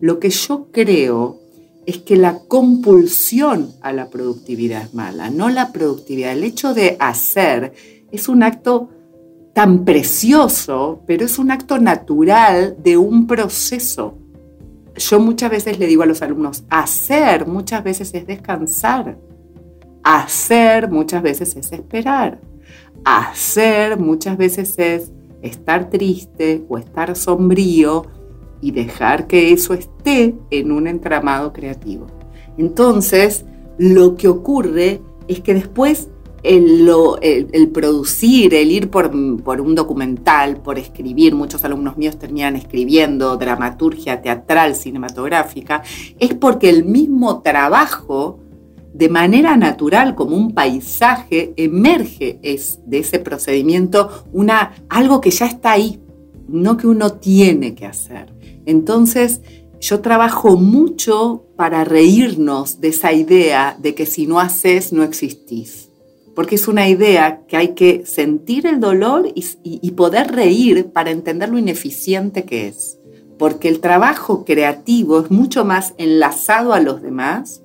lo 0.01 0.19
que 0.19 0.31
yo 0.31 0.69
creo 0.73 1.39
es 1.87 1.99
que 1.99 2.17
la 2.17 2.41
compulsión 2.41 3.73
a 3.83 3.93
la 3.93 4.11
productividad 4.11 4.83
es 4.83 4.95
mala, 4.95 5.31
no 5.31 5.49
la 5.49 5.73
productividad. 5.73 6.33
El 6.33 6.45
hecho 6.45 6.75
de 6.75 6.97
hacer 6.99 7.73
es 8.11 8.29
un 8.29 8.43
acto 8.43 8.91
tan 9.61 9.85
precioso, 9.85 11.03
pero 11.07 11.27
es 11.27 11.39
un 11.39 11.51
acto 11.51 11.79
natural 11.79 12.79
de 12.83 12.97
un 12.97 13.27
proceso. 13.27 14.17
Yo 14.97 15.21
muchas 15.21 15.51
veces 15.51 15.79
le 15.79 15.87
digo 15.87 16.03
a 16.03 16.07
los 16.07 16.23
alumnos, 16.23 16.65
hacer 16.71 17.47
muchas 17.47 17.85
veces 17.85 18.15
es 18.15 18.27
descansar, 18.27 19.19
hacer 20.03 20.91
muchas 20.91 21.23
veces 21.23 21.55
es 21.57 21.73
esperar, 21.73 22.41
hacer 23.05 23.99
muchas 23.99 24.39
veces 24.39 24.79
es 24.79 25.13
estar 25.43 25.91
triste 25.91 26.65
o 26.71 26.79
estar 26.79 27.15
sombrío 27.15 28.07
y 28.63 28.71
dejar 28.71 29.27
que 29.27 29.53
eso 29.53 29.75
esté 29.75 30.37
en 30.51 30.73
un 30.73 30.87
entramado 30.87 31.53
creativo. 31.53 32.07
Entonces, 32.57 33.45
lo 33.77 34.17
que 34.17 34.29
ocurre 34.29 35.03
es 35.29 35.43
que 35.43 35.53
después 35.53 36.09
el, 36.43 37.71
producir, 37.73 38.55
el 38.55 38.71
ir 38.71 38.91
por, 38.91 39.11
un 39.15 39.75
documental, 39.75 40.57
por 40.57 40.79
escribir, 40.79 41.35
muchos 41.35 41.65
alumnos 41.65 41.97
míos 41.97 42.19
terminan 42.19 42.57
escribiendo 42.57 43.37
dramaturgia 43.37 44.23
teatral, 44.23 44.75
cinematográfica, 44.75 45.83
es 46.19 46.35
porque 46.35 46.71
el 46.71 46.85
mismo 46.85 47.43
trabajo 47.43 48.39
de 48.93 49.09
manera 49.09 49.57
natural, 49.57 50.15
como 50.15 50.37
un 50.37 50.53
paisaje, 50.53 51.53
emerge 51.57 52.39
es, 52.43 52.81
de 52.87 52.99
ese 52.99 53.19
procedimiento 53.21 54.25
una, 54.33 54.73
algo 54.89 55.21
que 55.21 55.31
ya 55.31 55.47
está 55.47 55.73
ahí, 55.73 56.01
no 56.49 56.77
que 56.77 56.87
uno 56.87 57.13
tiene 57.13 57.75
que 57.75 57.87
hacer. 57.87 58.35
Entonces, 58.67 59.43
yo 59.81 60.01
trabajo 60.01 60.57
mucho 60.57 61.47
para 61.57 61.85
reírnos 61.85 62.81
de 62.81 62.89
esa 62.89 63.13
idea 63.13 63.77
de 63.81 63.95
que 63.95 64.07
si 64.07 64.27
no 64.27 64.41
haces, 64.41 64.93
no 64.93 65.03
existís. 65.03 65.90
Porque 66.35 66.55
es 66.55 66.69
una 66.69 66.89
idea 66.89 67.43
que 67.49 67.57
hay 67.57 67.75
que 67.75 68.05
sentir 68.07 68.67
el 68.67 68.81
dolor 68.81 69.29
y, 69.35 69.91
poder 69.93 70.33
reír 70.33 70.87
para 70.93 71.11
entender 71.11 71.49
lo 71.49 71.59
ineficiente 71.59 72.45
que 72.45 72.69
es. 72.69 72.99
Porque 73.39 73.69
el 73.69 73.81
trabajo 73.81 74.45
creativo 74.45 75.21
es 75.21 75.31
mucho 75.31 75.65
más 75.65 75.95
enlazado 75.99 76.73
a 76.73 76.81
los 76.81 77.03
demás 77.03 77.63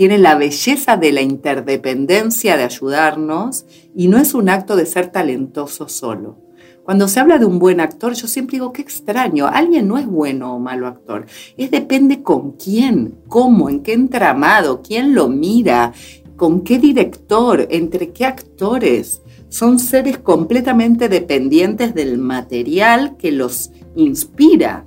tiene 0.00 0.16
la 0.16 0.34
belleza 0.34 0.96
de 0.96 1.12
la 1.12 1.20
interdependencia 1.20 2.56
de 2.56 2.62
ayudarnos 2.62 3.66
y 3.94 4.08
no 4.08 4.16
es 4.16 4.32
un 4.32 4.48
acto 4.48 4.74
de 4.74 4.86
ser 4.86 5.08
talentoso 5.08 5.90
solo. 5.90 6.38
Cuando 6.84 7.06
se 7.06 7.20
habla 7.20 7.36
de 7.36 7.44
un 7.44 7.58
buen 7.58 7.80
actor, 7.80 8.14
yo 8.14 8.26
siempre 8.26 8.56
digo, 8.56 8.72
qué 8.72 8.80
extraño, 8.80 9.46
alguien 9.46 9.86
no 9.86 9.98
es 9.98 10.06
bueno 10.06 10.56
o 10.56 10.58
malo 10.58 10.86
actor, 10.86 11.26
es 11.58 11.70
depende 11.70 12.22
con 12.22 12.52
quién, 12.52 13.18
cómo, 13.28 13.68
en 13.68 13.82
qué 13.82 13.92
entramado, 13.92 14.80
quién 14.80 15.14
lo 15.14 15.28
mira, 15.28 15.92
con 16.40 16.62
qué 16.62 16.78
director, 16.78 17.66
entre 17.68 18.12
qué 18.12 18.24
actores. 18.24 19.20
Son 19.50 19.78
seres 19.78 20.16
completamente 20.16 21.10
dependientes 21.10 21.94
del 21.94 22.16
material 22.16 23.18
que 23.18 23.30
los 23.30 23.72
inspira. 23.94 24.84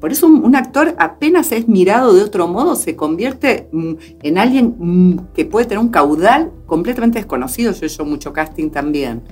Por 0.00 0.10
eso 0.10 0.26
un, 0.26 0.56
actor 0.56 0.96
apenas 0.98 1.52
es 1.52 1.68
mirado 1.68 2.12
de 2.12 2.24
otro 2.24 2.48
modo, 2.48 2.74
se 2.74 2.96
convierte 2.96 3.68
mm, 3.70 3.92
en 4.24 4.38
alguien 4.38 4.74
mm, 4.76 5.32
que 5.34 5.44
puede 5.44 5.66
tener 5.66 5.78
un 5.78 5.90
caudal 5.90 6.50
completamente 6.66 7.20
desconocido. 7.20 7.70
Yo 7.70 7.84
he 7.84 7.86
hecho 7.86 8.04
mucho 8.04 8.32
casting 8.32 8.70
también. 8.70 9.22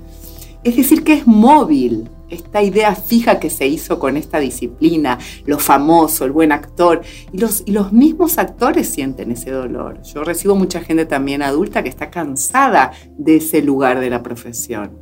Es 0.64 0.76
decir, 0.76 1.04
que 1.04 1.12
es 1.12 1.26
móvil 1.26 2.08
esta 2.30 2.62
idea 2.62 2.94
fija 2.94 3.38
que 3.38 3.50
se 3.50 3.66
hizo 3.66 3.98
con 3.98 4.16
esta 4.16 4.38
disciplina, 4.38 5.18
lo 5.46 5.58
famoso, 5.58 6.24
el 6.24 6.32
buen 6.32 6.52
actor. 6.52 7.02
Y 7.32 7.38
los, 7.38 7.92
mismos 7.92 8.38
actores 8.38 8.88
sienten 8.88 9.30
ese 9.30 9.50
dolor. 9.50 10.02
Yo 10.02 10.24
recibo 10.24 10.54
mucha 10.54 10.80
gente 10.80 11.06
también 11.06 11.42
adulta 11.42 11.82
que 11.82 11.88
está 11.88 12.10
cansada 12.10 12.92
de 13.18 13.36
ese 13.36 13.62
lugar 13.62 14.00
de 14.00 14.10
la 14.10 14.22
profesión. 14.22 14.98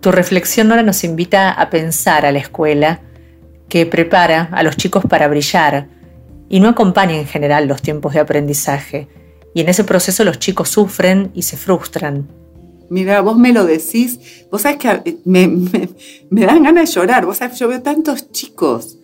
Tu 0.00 0.12
reflexión 0.12 0.70
ahora 0.70 0.82
nos 0.82 1.04
invita 1.04 1.52
a 1.52 1.70
pensar 1.70 2.26
a 2.26 2.32
la 2.32 2.38
escuela 2.38 3.00
que 3.68 3.86
prepara 3.86 4.50
a 4.52 4.62
los 4.62 4.76
chicos 4.76 5.04
para 5.08 5.28
brillar 5.28 5.88
y 6.48 6.60
no 6.60 6.68
acompaña 6.68 7.16
en 7.16 7.26
general 7.26 7.68
los 7.68 7.80
tiempos 7.80 8.12
de 8.12 8.20
aprendizaje. 8.20 9.08
Y 9.54 9.60
en 9.60 9.68
ese 9.68 9.84
proceso 9.84 10.24
los 10.24 10.38
chicos 10.38 10.68
sufren 10.68 11.30
y 11.34 11.42
se 11.42 11.56
frustran. 11.56 12.41
Mira, 12.92 13.22
vos 13.22 13.38
me 13.38 13.54
lo 13.54 13.64
decís, 13.64 14.44
vos 14.50 14.60
sabés 14.60 14.76
que 14.76 15.18
me, 15.24 15.48
dan 16.44 16.62
ganas 16.62 16.90
de 16.90 16.94
llorar, 16.94 17.24
vos 17.24 17.38
sabés, 17.38 17.58
yo 17.58 17.66
veo 17.66 17.80
tantos 17.80 18.30
chicos. 18.32 18.98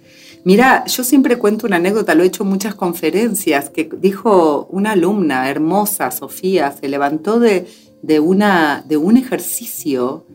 Mira, 0.44 0.84
yo 0.84 1.02
siempre 1.02 1.38
cuento 1.38 1.66
una 1.66 1.76
anécdota, 1.76 2.14
lo 2.14 2.22
he 2.22 2.26
hecho 2.26 2.42
en 2.42 2.50
muchas 2.50 2.74
conferencias, 2.74 3.70
que 3.70 3.88
dijo 3.98 4.68
una 4.70 4.90
alumna 4.92 5.48
hermosa, 5.48 6.10
Sofía, 6.10 6.70
se 6.70 6.86
levantó 6.86 7.40
de, 7.40 7.66
de, 8.02 8.20
una, 8.20 8.84
de 8.86 8.98
un 8.98 9.16
ejercicio 9.16 10.26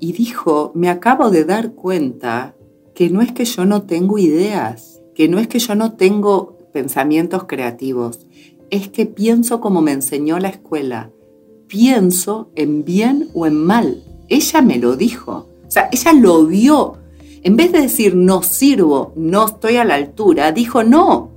y 0.00 0.12
dijo, 0.12 0.72
me 0.74 0.88
acabo 0.88 1.30
de 1.30 1.44
dar 1.44 1.74
cuenta 1.74 2.56
que 2.92 3.08
no 3.08 3.22
es 3.22 3.30
que 3.30 3.44
yo 3.44 3.64
no 3.66 3.82
tengo 3.82 4.18
ideas, 4.18 5.00
que 5.14 5.28
no 5.28 5.38
es 5.38 5.46
que 5.46 5.60
yo 5.60 5.76
no 5.76 5.92
tengo 5.92 6.58
pensamientos 6.72 7.44
creativos, 7.44 8.26
es 8.70 8.88
que 8.88 9.06
pienso 9.06 9.60
como 9.60 9.80
me 9.80 9.92
enseñó 9.92 10.40
la 10.40 10.48
escuela, 10.48 11.12
pienso 11.66 12.50
en 12.54 12.84
bien 12.84 13.28
o 13.34 13.46
en 13.46 13.64
mal. 13.64 14.02
Ella 14.28 14.62
me 14.62 14.78
lo 14.78 14.96
dijo, 14.96 15.48
o 15.66 15.70
sea, 15.70 15.88
ella 15.92 16.12
lo 16.12 16.46
vio. 16.46 16.98
En 17.42 17.56
vez 17.56 17.72
de 17.72 17.82
decir 17.82 18.14
no 18.14 18.42
sirvo, 18.42 19.12
no 19.16 19.46
estoy 19.46 19.76
a 19.76 19.84
la 19.84 19.94
altura, 19.94 20.52
dijo 20.52 20.82
no. 20.82 21.30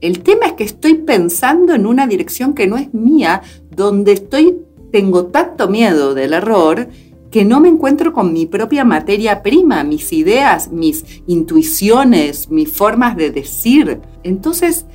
El 0.00 0.20
tema 0.20 0.46
es 0.46 0.52
que 0.52 0.64
estoy 0.64 0.94
pensando 0.94 1.74
en 1.74 1.86
una 1.86 2.06
dirección 2.06 2.54
que 2.54 2.66
no 2.66 2.76
es 2.76 2.92
mía, 2.92 3.42
donde 3.74 4.12
estoy 4.12 4.58
tengo 4.94 5.26
tanto 5.26 5.66
miedo 5.66 6.14
del 6.14 6.34
error 6.34 6.88
que 7.32 7.44
no 7.44 7.58
me 7.58 7.68
encuentro 7.68 8.12
con 8.12 8.32
mi 8.32 8.46
propia 8.46 8.84
materia 8.84 9.42
prima, 9.42 9.82
mis 9.82 10.12
ideas, 10.12 10.70
mis 10.70 11.04
intuiciones, 11.26 12.48
mis 12.48 12.70
formas 12.72 13.16
de 13.16 13.32
decir. 13.32 14.00
Entonces, 14.22 14.86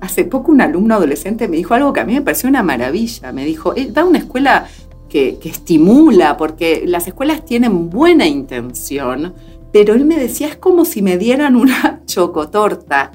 hace 0.00 0.24
poco 0.24 0.52
un 0.52 0.60
alumno 0.60 0.94
adolescente 0.94 1.48
me 1.48 1.56
dijo 1.56 1.74
algo 1.74 1.92
que 1.92 2.00
a 2.00 2.04
mí 2.04 2.14
me 2.14 2.22
pareció 2.22 2.48
una 2.48 2.62
maravilla. 2.62 3.32
Me 3.32 3.44
dijo, 3.44 3.74
eh, 3.76 3.90
da 3.92 4.04
una 4.04 4.18
escuela 4.18 4.66
que, 5.08 5.38
que 5.38 5.48
estimula, 5.48 6.36
porque 6.36 6.84
las 6.86 7.06
escuelas 7.06 7.44
tienen 7.44 7.90
buena 7.90 8.26
intención, 8.26 9.34
pero 9.72 9.94
él 9.94 10.04
me 10.04 10.18
decía, 10.18 10.48
es 10.48 10.56
como 10.56 10.84
si 10.84 11.02
me 11.02 11.18
dieran 11.18 11.56
una 11.56 12.02
chocotorta 12.06 13.12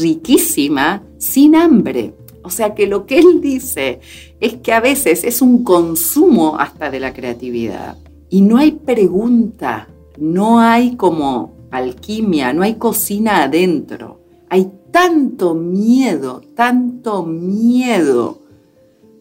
riquísima 0.00 1.02
sin 1.18 1.54
hambre. 1.54 2.14
O 2.42 2.50
sea 2.50 2.74
que 2.74 2.86
lo 2.86 3.04
que 3.04 3.18
él 3.18 3.40
dice 3.40 4.00
es 4.40 4.54
que 4.56 4.72
a 4.72 4.80
veces 4.80 5.24
es 5.24 5.42
un 5.42 5.64
consumo 5.64 6.56
hasta 6.58 6.90
de 6.90 7.00
la 7.00 7.12
creatividad. 7.12 7.98
Y 8.30 8.40
no 8.42 8.56
hay 8.56 8.72
pregunta, 8.72 9.88
no 10.18 10.60
hay 10.60 10.96
como 10.96 11.52
alquimia, 11.70 12.52
no 12.52 12.62
hay 12.62 12.76
cocina 12.76 13.42
adentro. 13.42 14.22
Hay 14.48 14.70
tanto 14.90 15.54
miedo, 15.54 16.42
tanto 16.54 17.24
miedo 17.24 18.42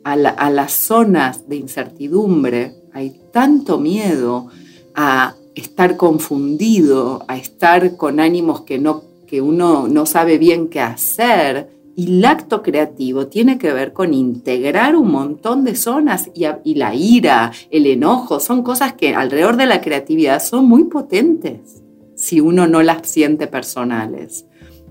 a, 0.04 0.16
las 0.16 0.72
zonas 0.72 1.50
de 1.50 1.58
incertidumbre, 1.58 2.76
hay 2.94 3.20
tanto 3.32 3.78
miedo 3.78 4.48
a 4.96 5.36
estar 5.54 5.98
confundido, 5.98 7.26
a 7.28 7.38
estar 7.38 7.98
con 7.98 8.20
ánimos 8.20 8.62
que, 8.62 8.80
no, 8.80 9.04
que 9.28 9.42
uno 9.42 9.88
no 9.88 10.06
sabe 10.06 10.38
bien 10.38 10.70
qué 10.70 10.80
hacer, 10.80 11.78
y 11.98 12.20
el 12.20 12.26
acto 12.26 12.62
creativo 12.62 13.26
tiene 13.26 13.58
que 13.58 13.74
ver 13.74 13.92
con 13.92 14.14
integrar 14.14 14.96
un 14.96 15.12
montón 15.12 15.64
de 15.64 15.76
zonas 15.76 16.30
y, 16.36 16.76
la 16.76 16.94
ira, 16.94 17.52
el 17.72 17.88
enojo, 17.88 18.40
son 18.40 18.62
cosas 18.62 18.94
que 18.94 19.16
alrededor 19.16 19.58
de 19.58 19.66
la 19.66 19.82
creatividad 19.82 20.42
son 20.42 20.66
muy 20.66 20.84
potentes 20.84 21.82
si 22.16 22.40
uno 22.40 22.68
no 22.68 22.84
las 22.84 23.10
siente 23.10 23.48
personales. 23.48 24.46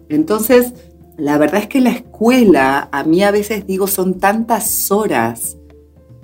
Entonces, 0.08 0.72
la 1.16 1.38
verdad 1.38 1.62
es 1.62 1.68
que 1.68 1.80
la 1.80 1.90
escuela, 1.90 2.88
a 2.92 3.04
mí 3.04 3.22
a 3.22 3.30
veces 3.30 3.66
digo, 3.66 3.86
son 3.86 4.18
tantas 4.18 4.90
horas 4.90 5.56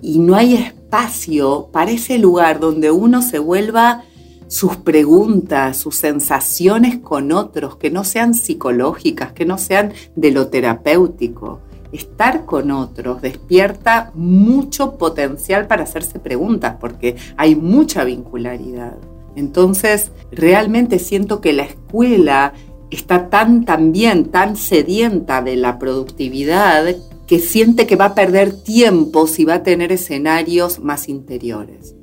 y 0.00 0.18
no 0.18 0.34
hay 0.34 0.54
espacio 0.54 1.68
para 1.72 1.92
ese 1.92 2.18
lugar 2.18 2.60
donde 2.60 2.90
uno 2.90 3.22
se 3.22 3.38
vuelva 3.38 4.04
sus 4.48 4.76
preguntas, 4.76 5.78
sus 5.78 5.96
sensaciones 5.96 6.98
con 6.98 7.32
otros, 7.32 7.76
que 7.76 7.90
no 7.90 8.04
sean 8.04 8.34
psicológicas, 8.34 9.32
que 9.32 9.46
no 9.46 9.56
sean 9.56 9.94
de 10.14 10.30
lo 10.30 10.48
terapéutico. 10.48 11.60
Estar 11.90 12.44
con 12.44 12.70
otros 12.70 13.22
despierta 13.22 14.12
mucho 14.14 14.98
potencial 14.98 15.66
para 15.66 15.84
hacerse 15.84 16.18
preguntas, 16.18 16.76
porque 16.78 17.16
hay 17.38 17.56
mucha 17.56 18.04
vincularidad. 18.04 18.98
Entonces, 19.36 20.10
realmente 20.30 20.98
siento 20.98 21.40
que 21.40 21.54
la 21.54 21.62
escuela 21.62 22.52
está 22.92 23.30
tan 23.30 23.64
también 23.64 24.26
tan 24.26 24.56
sedienta 24.56 25.42
de 25.42 25.56
la 25.56 25.78
productividad 25.78 26.94
que 27.26 27.38
siente 27.38 27.86
que 27.86 27.96
va 27.96 28.06
a 28.06 28.14
perder 28.14 28.52
tiempo 28.52 29.26
si 29.26 29.44
va 29.44 29.54
a 29.54 29.62
tener 29.62 29.92
escenarios 29.92 30.80
más 30.80 31.08
interiores. 31.08 31.94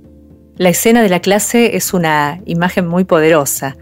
La 0.56 0.70
escena 0.70 1.02
de 1.04 1.10
la 1.10 1.22
clase 1.22 1.78
es 1.78 1.94
una 1.94 2.42
imagen 2.46 2.88
muy 2.88 3.04
poderosa 3.04 3.78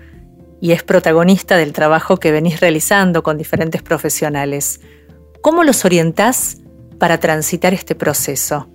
y 0.60 0.72
es 0.74 0.84
protagonista 0.84 1.56
del 1.56 1.72
trabajo 1.72 2.18
que 2.18 2.32
venís 2.32 2.60
realizando 2.60 3.24
con 3.24 3.38
diferentes 3.38 3.82
profesionales. 3.82 4.82
¿Cómo 5.42 5.64
los 5.64 5.86
orientás 5.86 6.58
para 7.00 7.20
transitar 7.20 7.74
este 7.74 7.96
proceso? 7.96 8.68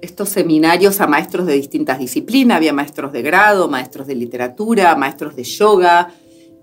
Estos 0.00 0.30
seminarios 0.30 1.00
a 1.00 1.06
maestros 1.06 1.46
de 1.46 1.54
distintas 1.54 1.98
disciplinas, 1.98 2.56
había 2.56 2.72
maestros 2.72 3.12
de 3.12 3.22
grado, 3.22 3.68
maestros 3.68 4.06
de 4.06 4.14
literatura, 4.14 4.94
maestros 4.94 5.36
de 5.36 5.44
yoga, 5.44 6.08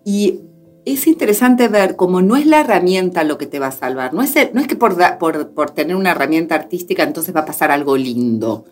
y 0.06 0.41
es 0.86 1.08
interesante 1.08 1.67
ver 1.67 1.95
cómo 1.95 2.21
no 2.21 2.36
es 2.36 2.45
la 2.45 2.62
herramienta 2.62 3.24
lo 3.24 3.38
que 3.38 3.48
te 3.48 3.60
va 3.60 3.67
a 3.67 3.71
salvar, 3.71 4.13
no 4.13 4.21
es, 4.21 4.34
que 4.34 4.76
por, 4.76 4.95
por, 5.17 5.71
tener 5.71 5.95
una 5.95 6.12
herramienta 6.12 6.56
artística 6.56 7.04
entonces 7.04 7.36
va 7.36 7.41
a 7.41 7.45
pasar 7.45 7.71
algo 7.71 7.98
lindo. 7.98 8.65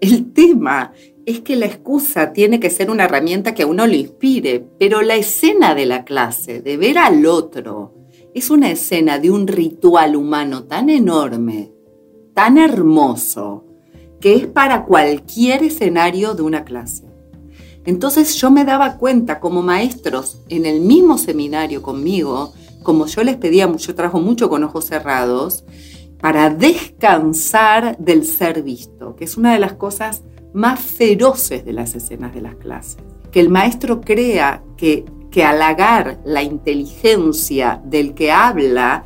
El 0.00 0.32
tema 0.32 0.92
es 1.26 1.40
que 1.40 1.56
la 1.56 1.66
excusa 1.66 2.32
tiene 2.32 2.58
que 2.58 2.70
ser 2.70 2.90
una 2.90 3.04
herramienta 3.04 3.54
que 3.54 3.62
a 3.62 3.66
uno 3.66 3.86
le 3.86 3.98
inspire, 3.98 4.64
pero 4.78 5.02
la 5.02 5.14
escena 5.14 5.74
de 5.74 5.86
la 5.86 6.04
clase, 6.04 6.60
de 6.60 6.76
ver 6.76 6.98
al 6.98 7.24
otro, 7.26 7.94
es 8.34 8.50
una 8.50 8.70
escena 8.70 9.18
de 9.18 9.30
un 9.30 9.46
ritual 9.46 10.16
humano 10.16 10.64
tan 10.64 10.90
enorme, 10.90 11.70
tan 12.34 12.58
hermoso, 12.58 13.64
que 14.20 14.34
es 14.34 14.46
para 14.46 14.84
cualquier 14.84 15.62
escenario 15.62 16.34
de 16.34 16.42
una 16.42 16.64
clase. 16.64 17.09
Entonces 17.84 18.34
yo 18.36 18.50
me 18.50 18.64
daba 18.64 18.96
cuenta 18.96 19.40
como 19.40 19.62
maestros 19.62 20.38
en 20.48 20.66
el 20.66 20.80
mismo 20.80 21.18
seminario 21.18 21.82
conmigo, 21.82 22.52
como 22.82 23.06
yo 23.06 23.22
les 23.22 23.36
pedía, 23.36 23.70
yo 23.74 23.94
trabajo 23.94 24.20
mucho 24.20 24.48
con 24.48 24.64
ojos 24.64 24.86
cerrados, 24.86 25.64
para 26.20 26.50
descansar 26.50 27.96
del 27.98 28.26
ser 28.26 28.62
visto, 28.62 29.16
que 29.16 29.24
es 29.24 29.36
una 29.36 29.54
de 29.54 29.58
las 29.58 29.74
cosas 29.74 30.22
más 30.52 30.80
feroces 30.80 31.64
de 31.64 31.72
las 31.72 31.94
escenas 31.94 32.34
de 32.34 32.42
las 32.42 32.56
clases. 32.56 32.98
Que 33.30 33.40
el 33.40 33.48
maestro 33.48 34.00
crea 34.00 34.62
que, 34.76 35.04
que 35.30 35.44
halagar 35.44 36.20
la 36.24 36.42
inteligencia 36.42 37.80
del 37.84 38.14
que 38.14 38.32
habla, 38.32 39.04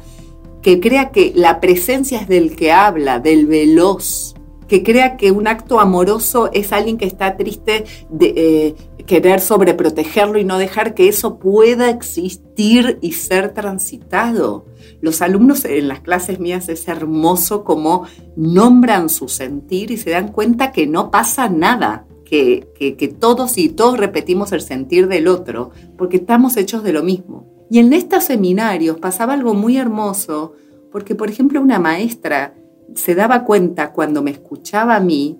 que 0.62 0.80
crea 0.80 1.10
que 1.10 1.32
la 1.36 1.60
presencia 1.60 2.20
es 2.20 2.28
del 2.28 2.56
que 2.56 2.72
habla, 2.72 3.20
del 3.20 3.46
veloz, 3.46 4.33
que 4.68 4.82
crea 4.82 5.16
que 5.16 5.30
un 5.30 5.46
acto 5.46 5.80
amoroso 5.80 6.50
es 6.52 6.72
alguien 6.72 6.96
que 6.98 7.06
está 7.06 7.36
triste 7.36 7.84
de 8.08 8.34
eh, 8.36 8.74
querer 9.06 9.40
sobreprotegerlo 9.40 10.38
y 10.38 10.44
no 10.44 10.58
dejar 10.58 10.94
que 10.94 11.08
eso 11.08 11.38
pueda 11.38 11.90
existir 11.90 12.98
y 13.02 13.12
ser 13.12 13.52
transitado. 13.52 14.66
Los 15.00 15.22
alumnos 15.22 15.64
en 15.64 15.88
las 15.88 16.00
clases 16.00 16.40
mías 16.40 16.68
es 16.68 16.88
hermoso 16.88 17.64
como 17.64 18.06
nombran 18.36 19.08
su 19.08 19.28
sentir 19.28 19.90
y 19.90 19.96
se 19.96 20.10
dan 20.10 20.32
cuenta 20.32 20.72
que 20.72 20.86
no 20.86 21.10
pasa 21.10 21.48
nada, 21.48 22.06
que, 22.24 22.68
que 22.78 23.08
todos 23.08 23.58
y 23.58 23.68
todos 23.68 23.98
repetimos 23.98 24.50
el 24.52 24.60
sentir 24.60 25.06
del 25.06 25.28
otro, 25.28 25.70
porque 25.96 26.16
estamos 26.16 26.56
hechos 26.56 26.82
de 26.82 26.92
lo 26.92 27.02
mismo. 27.02 27.54
Y 27.70 27.78
en 27.78 27.92
estos 27.92 28.24
seminarios 28.24 28.98
pasaba 28.98 29.34
algo 29.34 29.54
muy 29.54 29.76
hermoso, 29.76 30.54
porque 30.90 31.14
por 31.14 31.28
ejemplo 31.28 31.60
una 31.60 31.78
maestra 31.78 32.54
se 32.94 33.14
daba 33.14 33.44
cuenta 33.44 33.92
cuando 33.92 34.22
me 34.22 34.30
escuchaba 34.30 34.96
a 34.96 35.00
mí 35.00 35.38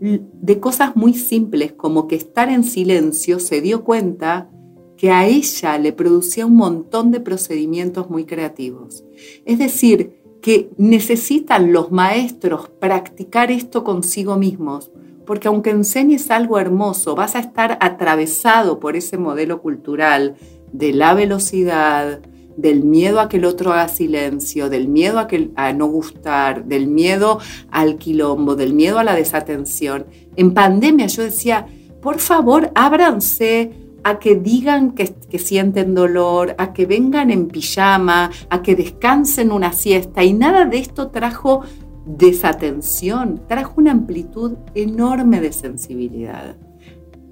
de 0.00 0.60
cosas 0.60 0.94
muy 0.94 1.14
simples 1.14 1.72
como 1.72 2.06
que 2.06 2.16
estar 2.16 2.50
en 2.50 2.64
silencio 2.64 3.40
se 3.40 3.60
dio 3.60 3.82
cuenta 3.82 4.50
que 4.96 5.10
a 5.10 5.26
ella 5.26 5.78
le 5.78 5.92
producía 5.92 6.46
un 6.46 6.56
montón 6.56 7.10
de 7.10 7.20
procedimientos 7.20 8.10
muy 8.10 8.24
creativos. 8.24 9.04
Es 9.44 9.58
decir, 9.58 10.22
que 10.40 10.70
necesitan 10.76 11.72
los 11.72 11.90
maestros 11.90 12.70
practicar 12.78 13.50
esto 13.50 13.84
consigo 13.84 14.36
mismos, 14.36 14.90
porque 15.26 15.48
aunque 15.48 15.70
enseñes 15.70 16.30
algo 16.30 16.58
hermoso, 16.58 17.14
vas 17.14 17.34
a 17.34 17.40
estar 17.40 17.78
atravesado 17.80 18.78
por 18.78 18.96
ese 18.96 19.18
modelo 19.18 19.60
cultural 19.60 20.36
de 20.72 20.92
la 20.92 21.14
velocidad, 21.14 22.20
del 22.56 22.84
miedo 22.84 23.20
a 23.20 23.28
que 23.28 23.36
el 23.36 23.44
otro 23.44 23.72
haga 23.72 23.88
silencio, 23.88 24.68
del 24.70 24.88
miedo 24.88 25.18
a, 25.18 25.26
que, 25.26 25.50
a 25.56 25.72
no 25.72 25.86
gustar, 25.86 26.64
del 26.64 26.86
miedo 26.86 27.38
al 27.70 27.96
quilombo, 27.96 28.56
del 28.56 28.72
miedo 28.72 28.98
a 28.98 29.04
la 29.04 29.14
desatención. 29.14 30.06
En 30.36 30.54
pandemia 30.54 31.06
yo 31.06 31.22
decía, 31.22 31.66
por 32.00 32.18
favor, 32.18 32.70
ábranse 32.74 33.72
a 34.04 34.18
que 34.18 34.36
digan 34.36 34.92
que, 34.92 35.12
que, 35.28 35.38
sienten 35.38 35.94
dolor, 35.94 36.54
a 36.58 36.72
que 36.72 36.86
vengan 36.86 37.30
en 37.30 37.48
pijama, 37.48 38.30
a 38.48 38.62
que 38.62 38.76
descansen 38.76 39.50
una 39.50 39.72
siesta. 39.72 40.22
Y 40.22 40.32
nada 40.32 40.64
de 40.64 40.78
esto 40.78 41.08
trajo 41.08 41.62
desatención, 42.06 43.42
trajo 43.48 43.74
una 43.78 43.90
amplitud 43.90 44.52
enorme 44.74 45.40
de 45.40 45.52
sensibilidad. 45.52 46.56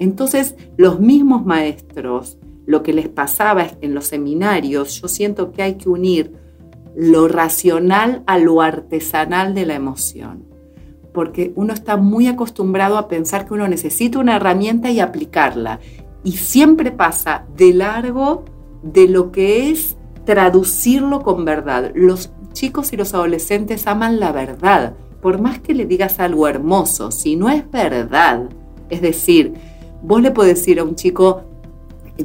Entonces, 0.01 0.57
los 0.77 0.99
mismos 0.99 1.47
maestros 1.47 2.39
lo 2.67 2.83
que 2.83 2.93
les 2.93 3.09
pasaba 3.09 3.67
en 3.81 3.95
los 3.95 4.07
seminarios, 4.07 5.01
yo 5.01 5.09
siento 5.09 5.53
que 5.53 5.63
hay 5.63 5.75
que 5.75 5.89
unir 5.89 6.33
lo 6.97 7.29
racional 7.29 8.23
a 8.27 8.39
lo 8.39 8.63
artesanal 8.63 9.55
de 9.55 9.67
la 9.67 9.75
emoción. 9.75 10.45
Porque 11.13 11.53
uno 11.57 11.73
está 11.73 11.97
muy 11.97 12.27
acostumbrado 12.27 12.99
a 12.99 13.09
pensar 13.09 13.47
que 13.47 13.55
uno 13.55 13.69
necesita 13.69 14.19
una 14.19 14.37
herramienta 14.37 14.91
y 14.91 15.01
aplicarla. 15.01 15.81
Y 16.25 16.33
siempre 16.33 16.91
pasa 16.91 17.45
de 17.57 17.75
largo 17.75 18.45
de 18.83 19.09
lo 19.09 19.31
que 19.31 19.71
es 19.71 19.97
traducirlo 20.25 21.23
con 21.23 21.45
verdad. 21.45 21.93
Los 21.95 22.33
chicos 22.53 22.93
y 22.93 22.97
los 22.97 23.15
adolescentes 23.15 23.87
aman 23.87 24.19
la 24.19 24.33
verdad. 24.33 24.95
Por 25.21 25.41
más 25.41 25.61
que 25.61 25.75
le 25.75 25.87
digas 25.87 26.19
algo 26.21 26.49
hermoso, 26.49 27.11
si 27.11 27.37
no 27.37 27.49
es 27.49 27.71
verdad, 27.71 28.49
es 28.91 29.01
decir, 29.01 29.55
vos 30.03 30.21
le 30.21 30.31
podés 30.31 30.57
decir 30.57 30.81
a 30.81 30.85
un 30.85 30.97
chico, 30.97 31.43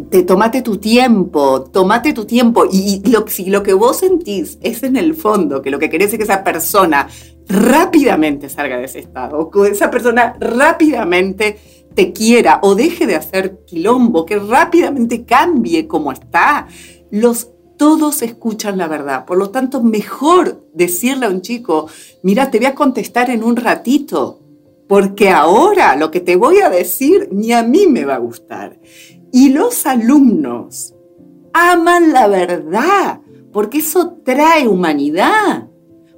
te 0.09 0.23
tomate 0.23 0.61
tu 0.61 0.77
tiempo, 0.77 1.63
tomate 1.63 2.13
tu 2.13 2.25
tiempo. 2.25 2.65
Y, 2.71 3.01
lo, 3.09 3.27
si 3.27 3.45
lo 3.45 3.63
que 3.63 3.73
vos 3.73 3.97
sentís 3.97 4.57
es 4.61 4.83
en 4.83 4.95
el 4.95 5.15
fondo 5.15 5.61
que 5.61 5.71
lo 5.71 5.79
que 5.79 5.89
querés 5.89 6.11
es 6.11 6.17
que 6.17 6.23
esa 6.23 6.43
persona 6.43 7.07
rápidamente 7.47 8.49
salga 8.49 8.77
de 8.77 8.85
ese 8.85 8.99
estado, 8.99 9.49
que 9.49 9.69
esa 9.69 9.89
persona 9.89 10.35
rápidamente 10.39 11.57
te 11.95 12.13
quiera 12.13 12.59
o 12.61 12.75
deje 12.75 13.07
de 13.07 13.15
hacer 13.15 13.65
quilombo, 13.65 14.25
que 14.25 14.37
rápidamente 14.37 15.25
cambie 15.25 15.87
como 15.87 16.11
está, 16.11 16.67
los 17.09 17.49
todos 17.79 18.21
escuchan 18.21 18.77
la 18.77 18.87
verdad. 18.87 19.25
Por 19.25 19.37
lo 19.37 19.49
tanto, 19.49 19.81
mejor 19.81 20.67
decirle 20.73 21.25
a 21.25 21.29
un 21.29 21.41
chico, 21.41 21.87
mira, 22.21 22.51
te 22.51 22.57
voy 22.57 22.67
a 22.67 22.75
contestar 22.75 23.29
en 23.29 23.41
un 23.41 23.55
ratito, 23.55 24.41
porque 24.87 25.29
ahora 25.29 25.95
lo 25.95 26.11
que 26.11 26.19
te 26.19 26.35
voy 26.35 26.59
a 26.59 26.69
decir 26.69 27.29
ni 27.31 27.53
a 27.53 27.63
mí 27.63 27.87
me 27.87 28.03
va 28.03 28.15
a 28.15 28.19
gustar. 28.19 28.77
Y 29.31 29.49
los 29.49 29.85
alumnos 29.85 30.93
aman 31.53 32.13
la 32.13 32.27
verdad, 32.27 33.21
porque 33.51 33.79
eso 33.79 34.17
trae 34.23 34.67
humanidad. 34.67 35.67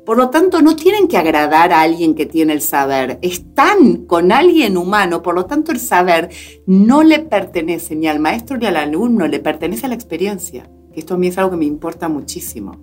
Por 0.05 0.17
lo 0.17 0.29
tanto, 0.29 0.61
no 0.61 0.75
tienen 0.75 1.07
que 1.07 1.17
agradar 1.17 1.71
a 1.71 1.81
alguien 1.81 2.15
que 2.15 2.25
tiene 2.25 2.53
el 2.53 2.61
saber, 2.61 3.19
están 3.21 4.05
con 4.07 4.31
alguien 4.31 4.75
humano, 4.75 5.21
por 5.21 5.35
lo 5.35 5.45
tanto 5.45 5.71
el 5.71 5.79
saber 5.79 6.29
no 6.65 7.03
le 7.03 7.19
pertenece 7.19 7.95
ni 7.95 8.07
al 8.07 8.19
maestro 8.19 8.57
ni 8.57 8.65
al 8.65 8.77
alumno, 8.77 9.27
le 9.27 9.39
pertenece 9.39 9.85
a 9.85 9.89
la 9.89 9.95
experiencia. 9.95 10.69
Esto 10.93 11.13
a 11.13 11.17
mí 11.17 11.27
es 11.27 11.37
algo 11.37 11.51
que 11.51 11.57
me 11.57 11.65
importa 11.65 12.09
muchísimo. 12.09 12.77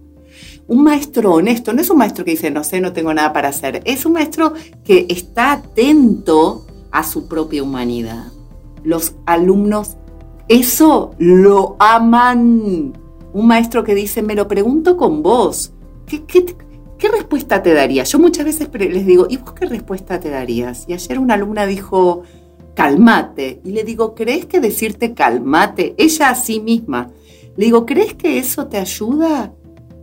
Un 0.69 0.85
maestro 0.85 1.35
honesto 1.35 1.73
no 1.73 1.81
es 1.81 1.91
un 1.91 1.99
maestro 1.99 2.25
que 2.25 2.31
dice, 2.33 2.51
no 2.51 2.63
sé, 2.63 2.81
no 2.81 2.93
tengo 2.93 3.13
nada 3.13 3.33
para 3.33 3.49
hacer, 3.49 3.83
es 3.85 4.07
un 4.07 4.13
maestro 4.13 4.53
que 4.85 5.07
está 5.09 5.53
atento 5.53 6.67
a 6.93 7.03
su 7.03 7.27
propia 7.27 7.63
humanidad. 7.63 8.27
Los 8.85 9.15
alumnos 9.27 9.97
eso 10.49 11.15
lo 11.19 11.77
aman. 11.79 12.93
Un 13.33 13.47
maestro 13.47 13.85
que 13.85 13.95
dice, 13.95 14.23
me 14.23 14.35
lo 14.35 14.49
pregunto 14.49 14.97
con 14.97 15.23
vos. 15.23 15.73
¿Qué, 16.07 17.09
respuesta 17.11 17.63
te 17.63 17.75
darías? 17.75 18.11
Yo 18.11 18.19
muchas 18.19 18.45
veces 18.45 18.69
les 18.73 19.07
digo, 19.07 19.27
¿y 19.29 19.37
vos 19.37 19.53
qué 19.53 19.67
respuesta 19.67 20.19
te 20.19 20.31
darías? 20.31 20.85
Y 20.89 20.95
ayer 20.95 21.19
una 21.19 21.35
alumna 21.35 21.67
dijo, 21.67 22.23
calmate. 22.75 23.61
Y 23.65 23.73
le 23.73 23.85
digo, 23.85 24.15
¿crees 24.15 24.47
que 24.47 24.61
decirte 24.61 25.15
calmate? 25.15 25.95
Ella 25.99 26.31
a 26.31 26.35
sí 26.35 26.61
misma. 26.61 27.11
Le 27.57 27.67
digo, 27.67 27.85
¿crees 27.85 28.15
que 28.15 28.39
eso 28.39 28.67
te 28.69 28.79
ayuda? 28.79 29.53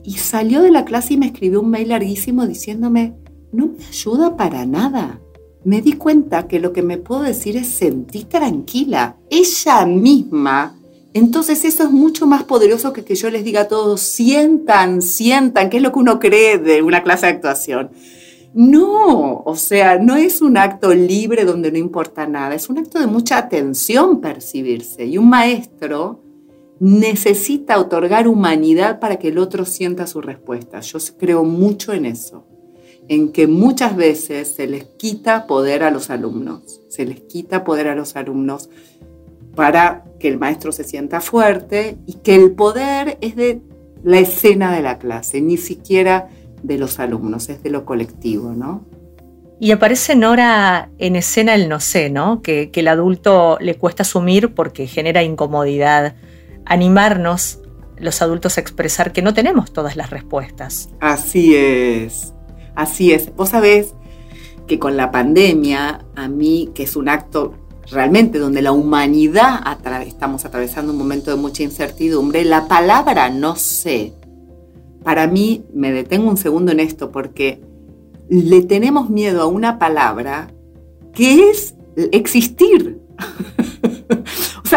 Y 0.04 0.14
salió 0.14 0.62
de 0.62 0.72
la 0.72 0.86
clase 0.86 1.16
y 1.16 1.18
me 1.18 1.26
escribió 1.26 1.62
un 1.62 1.72
mail 1.72 1.90
larguísimo 1.90 2.46
diciéndome, 2.46 3.16
no 3.52 3.68
me 3.68 3.86
ayuda 3.86 4.38
para 4.38 4.66
nada 4.66 5.20
me 5.66 5.82
di 5.82 5.94
cuenta 5.94 6.48
que 6.48 6.60
lo 6.60 6.72
que 6.72 6.84
me 6.84 7.00
puedo 7.00 7.24
decir 7.24 7.58
es 7.58 7.68
sentí 7.68 8.24
tranquila, 8.24 9.18
ella 9.32 9.86
misma. 9.86 10.76
Entonces 11.14 11.66
eso 11.66 11.84
es 11.84 11.92
mucho 11.92 12.28
más 12.28 12.44
poderoso 12.44 12.94
que 12.94 13.04
que 13.04 13.16
yo 13.16 13.32
les 13.32 13.44
diga 13.44 13.62
a 13.62 13.68
todos, 13.68 14.00
sientan, 14.02 15.02
sientan, 15.02 15.70
que 15.70 15.78
es 15.78 15.84
lo 15.84 15.92
que 15.92 16.00
uno 16.00 16.20
cree 16.20 16.60
de 16.60 16.84
una 16.84 17.02
clase 17.02 17.26
de 17.26 17.32
actuación. 17.34 17.90
No, 18.54 19.42
o 19.44 19.56
sea, 19.56 19.98
no 19.98 20.16
es 20.16 20.42
un 20.42 20.56
acto 20.58 20.94
libre 20.94 21.46
donde 21.46 21.72
no 21.72 21.78
importa 21.80 22.28
nada, 22.28 22.54
es 22.54 22.70
un 22.70 22.78
acto 22.78 23.00
de 23.00 23.08
mucha 23.08 23.38
atención 23.38 24.22
percibirse. 24.22 25.06
Y 25.06 25.18
un 25.18 25.30
maestro 25.30 26.22
necesita 26.80 27.80
otorgar 27.80 28.28
humanidad 28.28 29.00
para 29.00 29.18
que 29.18 29.30
el 29.30 29.40
otro 29.40 29.66
sienta 29.66 30.06
su 30.06 30.22
respuesta. 30.22 30.80
Yo 30.82 31.00
creo 31.18 31.44
mucho 31.44 31.92
en 31.92 32.06
eso 32.06 32.46
en 33.08 33.32
que 33.32 33.48
muchas 33.48 33.96
veces 33.96 34.54
se 34.54 34.68
les 34.68 34.86
quita 34.86 35.48
poder 35.48 35.84
a 35.84 35.92
los 35.92 36.10
alumnos, 36.10 36.82
se 36.90 37.06
les 37.06 37.22
quita 37.22 37.64
poder 37.64 37.88
a 37.88 37.96
los 37.96 38.16
alumnos 38.16 38.70
para 39.56 40.06
que 40.20 40.28
el 40.28 40.38
maestro 40.38 40.72
se 40.72 40.84
sienta 40.84 41.22
fuerte 41.22 41.98
y 42.06 42.16
que 42.16 42.36
el 42.36 42.52
poder 42.52 43.18
es 43.22 43.36
de 43.36 43.62
la 44.04 44.20
escena 44.20 44.76
de 44.76 44.82
la 44.82 44.98
clase, 44.98 45.42
ni 45.42 45.58
siquiera 45.58 46.30
de 46.62 46.78
los 46.78 47.00
alumnos, 47.00 47.50
es 47.50 47.64
de 47.64 47.70
lo 47.70 47.86
colectivo, 47.86 48.52
¿no? 48.52 48.86
Y 49.60 49.72
aparece 49.72 50.16
Nora 50.16 50.90
en 50.98 51.16
escena 51.16 51.56
el 51.56 51.70
no 51.70 51.80
sé, 51.80 52.10
¿no? 52.10 52.42
Que, 52.42 52.72
que 52.72 52.82
el 52.82 52.90
adulto 52.90 53.58
le 53.62 53.76
cuesta 53.76 54.04
asumir 54.04 54.54
porque 54.54 54.86
genera 54.86 55.24
incomodidad. 55.24 56.16
Animarnos 56.66 57.60
los 57.98 58.22
adultos 58.22 58.58
a 58.58 58.62
expresar 58.62 59.14
que 59.14 59.22
no 59.22 59.34
tenemos 59.34 59.72
todas 59.72 59.96
las 59.96 60.10
respuestas. 60.10 60.90
Así 61.00 61.56
es. 61.56 62.34
Así 62.76 63.12
es. 63.12 63.36
Vos 63.36 63.50
sabés 63.50 63.94
que 64.68 64.80
con 64.80 64.98
la 64.98 65.12
pandemia, 65.12 66.06
a 66.16 66.28
mí, 66.28 66.72
que 66.74 66.84
es 66.84 66.96
un 66.96 67.10
acto 67.10 67.54
realmente 67.92 68.40
donde 68.40 68.62
la 68.62 68.72
humanidad 68.72 69.62
estamos 70.06 70.44
atravesando 70.46 70.92
un 70.92 70.98
momento 70.98 71.30
de 71.32 71.38
mucha 71.38 71.64
incertidumbre, 71.64 72.44
la 72.44 72.68
palabra 72.68 73.30
no 73.30 73.56
sé, 73.56 74.14
para 75.06 75.28
mí, 75.28 75.64
me 75.72 75.92
detengo 75.92 76.28
un 76.28 76.38
segundo 76.38 76.72
en 76.72 76.80
esto 76.80 77.12
porque 77.12 77.62
le 78.28 78.64
tenemos 78.64 79.12
miedo 79.12 79.44
a 79.44 79.46
una 79.46 79.78
palabra 79.78 80.52
que 81.14 81.52
es 81.52 81.76
existir. 82.12 83.00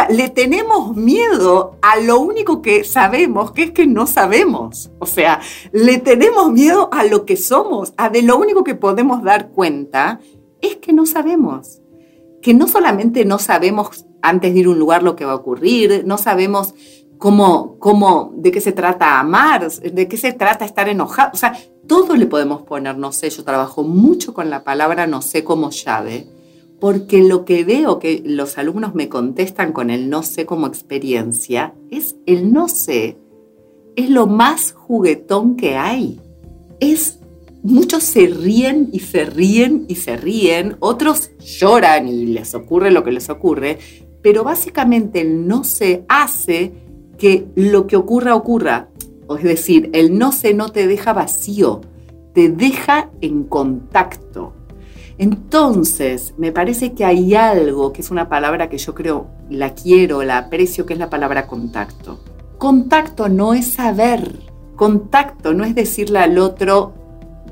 le 0.09 0.29
tenemos 0.29 0.95
miedo 0.95 1.77
a 1.83 1.99
lo 1.99 2.21
único 2.21 2.63
que 2.63 2.85
sabemos, 2.85 3.51
que 3.53 3.65
es 3.65 3.71
que 3.73 3.87
no 3.87 4.07
sabemos. 4.07 4.91
O 4.99 5.07
sea, 5.07 5.41
le 5.73 5.99
tenemos 5.99 6.53
miedo 6.53 6.89
a 6.93 7.05
lo 7.05 7.25
que 7.25 7.37
somos, 7.37 7.95
a 7.97 8.09
de 8.09 8.23
lo 8.23 8.37
único 8.39 8.63
que 8.63 8.75
podemos 8.75 9.23
dar 9.23 9.49
cuenta, 9.49 10.21
es 10.61 10.77
que 10.77 10.93
no 10.93 11.07
sabemos. 11.07 11.81
Que 12.43 12.55
no 12.55 12.69
solamente 12.69 13.25
no 13.25 13.39
sabemos 13.39 14.07
antes 14.23 14.55
de 14.55 14.61
ir 14.61 14.67
a 14.67 14.71
un 14.71 14.79
lugar 14.79 15.03
lo 15.03 15.17
que 15.17 15.25
va 15.25 15.33
a 15.33 15.37
ocurrir, 15.37 16.05
no 16.07 16.19
sabemos 16.19 16.75
cómo, 17.19 17.77
cómo, 17.79 18.33
de 18.37 18.51
qué 18.51 18.61
se 18.61 18.73
trata 18.73 19.19
amar, 19.19 19.71
de 19.71 20.09
qué 20.09 20.17
se 20.17 20.33
trata 20.33 20.65
estar 20.65 20.89
enojado. 20.89 21.31
O 21.35 21.37
sea, 21.37 21.59
todo 21.87 22.15
le 22.17 22.27
podemos 22.27 22.63
poner 22.63 22.97
no 22.97 23.13
sé. 23.13 23.31
Yo 23.31 23.45
trabajo 23.45 23.83
mucho 23.83 24.35
con 24.35 24.51
la 24.51 24.65
palabra 24.65 25.07
no 25.07 25.23
sé 25.23 25.45
como 25.45 25.71
llave, 25.71 26.29
porque 26.81 27.23
lo 27.23 27.45
que 27.45 27.65
veo 27.65 27.99
que 27.99 28.23
los 28.25 28.59
alumnos 28.59 28.95
me 28.95 29.09
contestan 29.09 29.73
con 29.73 29.91
el 29.91 30.11
no 30.11 30.23
sé 30.23 30.47
como 30.47 30.67
experiencia 30.67 31.75
es 31.91 32.17
el 32.27 32.53
no 32.53 32.69
sé. 32.69 33.17
Es 33.97 34.11
lo 34.11 34.27
más 34.27 34.73
juguetón 34.73 35.57
que 35.57 35.77
hay. 35.77 36.21
Es 36.79 37.19
muchos 37.63 38.03
se 38.05 38.27
ríen 38.27 38.89
y 38.93 39.01
se 39.01 39.25
ríen 39.25 39.85
y 39.89 39.97
se 39.97 40.17
ríen, 40.17 40.77
otros 40.81 41.31
lloran 41.41 42.09
y 42.09 42.27
les 42.27 42.55
ocurre 42.55 42.91
lo 42.91 43.05
que 43.05 43.13
les 43.13 43.29
ocurre, 43.31 43.79
pero 44.23 44.45
básicamente 44.45 45.21
el 45.21 45.47
no 45.47 45.65
sé 45.65 46.05
hace 46.09 46.73
que 47.19 47.47
lo 47.57 47.87
que 47.87 47.97
ocurra 47.97 48.35
ocurra. 48.35 48.89
Es 49.37 49.43
decir, 49.43 49.91
el 49.93 50.17
no 50.19 50.33
sé 50.33 50.55
no 50.55 50.71
te 50.71 50.87
deja 50.87 51.13
vacío, 51.13 51.83
te 52.33 52.49
deja 52.49 53.11
en 53.21 53.45
contacto. 53.45 54.55
Entonces, 55.19 56.35
me 56.39 56.53
parece 56.53 56.93
que 56.93 57.05
hay 57.05 57.35
algo, 57.35 57.93
que 57.93 58.01
es 58.01 58.11
una 58.11 58.29
palabra 58.29 58.69
que 58.69 58.79
yo 58.79 58.95
creo, 58.95 59.27
la 59.51 59.75
quiero, 59.75 60.23
la 60.23 60.39
aprecio, 60.39 60.87
que 60.87 60.93
es 60.93 60.99
la 60.99 61.11
palabra 61.11 61.47
contacto. 61.47 62.21
Contacto 62.57 63.29
no 63.29 63.53
es 63.53 63.67
saber, 63.67 64.41
contacto 64.77 65.55
no 65.55 65.65
es 65.65 65.75
decirle 65.75 66.21
al 66.21 66.39
otro 66.39 66.95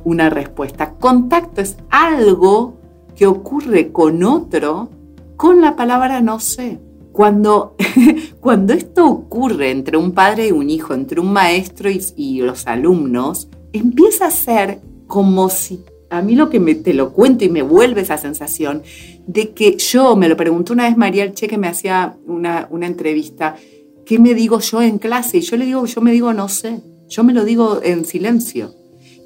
una 0.04 0.30
respuesta. 0.30 0.94
Contacto 0.94 1.60
es 1.60 1.76
algo 1.90 2.76
que 3.16 3.26
ocurre 3.26 3.90
con 3.90 4.22
otro 4.22 4.90
con 5.36 5.60
la 5.60 5.76
palabra 5.76 6.20
no 6.20 6.40
sé. 6.40 6.80
Cuando, 7.12 7.76
cuando 8.40 8.72
esto 8.72 9.06
ocurre 9.06 9.70
entre 9.70 9.96
un 9.96 10.12
padre 10.12 10.48
y 10.48 10.52
un 10.52 10.68
hijo, 10.68 10.94
entre 10.94 11.20
un 11.20 11.32
maestro 11.32 11.88
y, 11.90 12.40
los 12.40 12.66
alumnos, 12.66 13.48
empieza 13.72 14.26
a 14.26 14.30
ser 14.30 14.80
como 15.06 15.48
si 15.48 15.82
a 16.10 16.22
mí 16.22 16.34
lo 16.36 16.50
que 16.50 16.60
me, 16.60 16.74
te 16.74 16.94
lo 16.94 17.12
cuento 17.12 17.44
y 17.44 17.48
me 17.48 17.62
vuelve 17.62 18.02
esa 18.02 18.18
sensación 18.18 18.82
de 19.26 19.50
que 19.50 19.76
yo, 19.76 20.16
me 20.16 20.28
lo 20.28 20.36
preguntó 20.36 20.72
una 20.72 20.84
vez 20.84 20.96
María 20.96 21.32
Che 21.32 21.48
que 21.48 21.58
me 21.58 21.68
hacía 21.68 22.16
una, 22.26 22.68
una 22.70 22.86
entrevista, 22.86 23.56
¿qué 24.04 24.18
me 24.18 24.34
digo 24.34 24.60
yo 24.60 24.82
en 24.82 24.98
clase? 24.98 25.38
Y 25.38 25.40
yo 25.40 25.56
le 25.56 25.66
digo, 25.66 25.84
yo 25.86 26.00
me 26.00 26.12
digo 26.12 26.32
no 26.32 26.48
sé, 26.48 26.80
yo 27.08 27.24
me 27.24 27.32
lo 27.32 27.44
digo 27.44 27.80
en 27.82 28.04
silencio. 28.04 28.74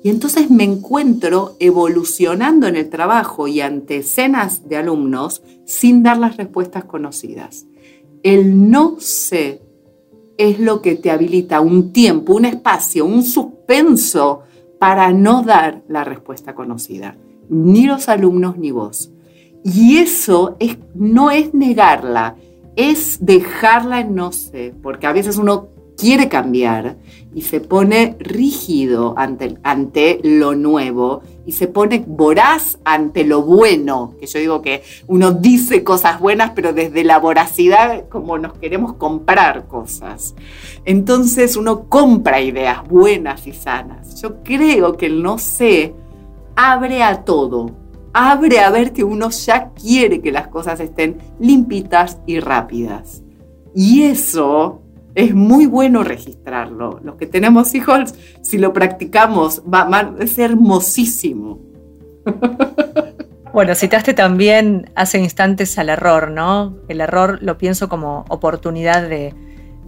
Y 0.03 0.09
entonces 0.09 0.51
me 0.51 0.65
encuentro 0.65 1.57
evolucionando 1.61 2.67
en 2.67 2.77
el 2.77 2.89
trabajo 2.89 3.47
y 3.49 3.61
ante 3.61 3.99
escenas 3.99 4.67
de 4.67 4.77
alumnos 4.77 5.43
sin 5.67 6.03
dar 6.03 6.17
las 6.19 6.39
respuestas 6.39 6.85
conocidas. 6.85 7.67
El 8.23 8.71
no 8.71 8.97
sé 8.99 9.61
es 10.39 10.59
lo 10.59 10.81
que 10.81 10.95
te 10.95 11.11
habilita 11.11 11.61
un 11.61 11.93
tiempo, 11.93 12.35
un 12.35 12.47
espacio, 12.47 13.05
un 13.05 13.23
suspenso 13.23 14.41
para 14.81 15.13
no 15.13 15.43
dar 15.43 15.83
la 15.89 16.05
respuesta 16.05 16.55
conocida, 16.55 17.15
ni 17.51 17.85
los 17.85 18.09
alumnos 18.09 18.57
ni 18.57 18.71
vos. 18.71 19.13
Y 19.63 19.99
eso 19.99 20.57
es, 20.59 20.79
no 20.95 21.31
es 21.31 21.53
negarla, 21.53 22.37
es 22.77 23.19
dejarla 23.21 24.01
en 24.01 24.15
no 24.15 24.33
sé, 24.33 24.73
porque 24.83 25.07
a 25.07 25.13
veces 25.13 25.37
uno 25.37 25.69
quiere 25.99 26.31
cambiar 26.31 26.97
y 27.35 27.43
se 27.43 27.61
pone 27.61 28.17
rígido 28.21 29.13
ante, 29.19 29.59
ante 29.65 30.19
lo 30.23 30.55
nuevo 30.55 31.21
y 31.47 31.53
se 31.53 31.67
pone 31.67 32.05
voraz 32.07 32.79
ante 32.85 33.25
lo 33.25 33.43
bueno, 33.43 34.15
que 34.19 34.27
yo 34.27 34.39
digo 34.39 34.63
que 34.63 34.83
uno 35.07 35.33
dice 35.33 35.83
cosas 35.83 36.21
buenas, 36.21 36.53
pero 36.55 36.73
desde 36.73 37.05
la 37.05 37.19
voracidad 37.19 38.09
como 38.09 38.39
nos 38.39 38.55
queremos 38.55 38.95
comprar 38.95 39.67
cosas. 39.67 40.35
Entonces 40.85 41.57
uno 41.57 41.89
compra 41.89 42.41
ideas 42.41 42.87
buenas 42.87 43.47
y 43.47 43.53
sanas. 43.53 44.21
Yo 44.21 44.43
creo 44.43 44.97
que 44.97 45.07
el 45.07 45.23
no 45.23 45.39
sé 45.39 45.95
abre 46.57 47.03
a 47.03 47.25
todo, 47.25 47.71
abre 48.13 48.61
a 48.61 48.71
ver 48.71 48.93
que 48.93 49.05
uno 49.05 49.31
ya 49.31 49.71
quiere 49.71 50.21
que 50.21 50.33
las 50.33 50.49
cosas 50.49 50.81
estén 50.81 51.19
limpitas 51.39 52.19
y 52.27 52.41
rápidas. 52.41 53.23
Y 53.75 54.03
eso 54.03 54.80
es 55.15 55.35
muy 55.35 55.67
bueno 55.67 56.05
registrarlo. 56.05 57.01
Los 57.03 57.17
que 57.17 57.27
tenemos 57.27 57.75
hijos, 57.75 58.15
si 58.43 58.59
lo 58.59 58.73
practicamos, 58.73 59.63
va, 59.63 59.83
a 59.83 60.27
ser 60.27 60.51
hermosísimo. 60.53 61.61
Bueno, 63.53 63.75
citaste 63.75 64.15
también 64.15 64.93
hace 64.95 65.19
instantes 65.19 65.77
al 65.77 65.89
error, 65.89 66.31
¿no? 66.31 66.77
El 66.87 67.01
error 67.01 67.41
lo 67.43 67.59
pienso 67.59 67.89
como 67.89 68.25
oportunidad 68.29 69.09
de, 69.09 69.35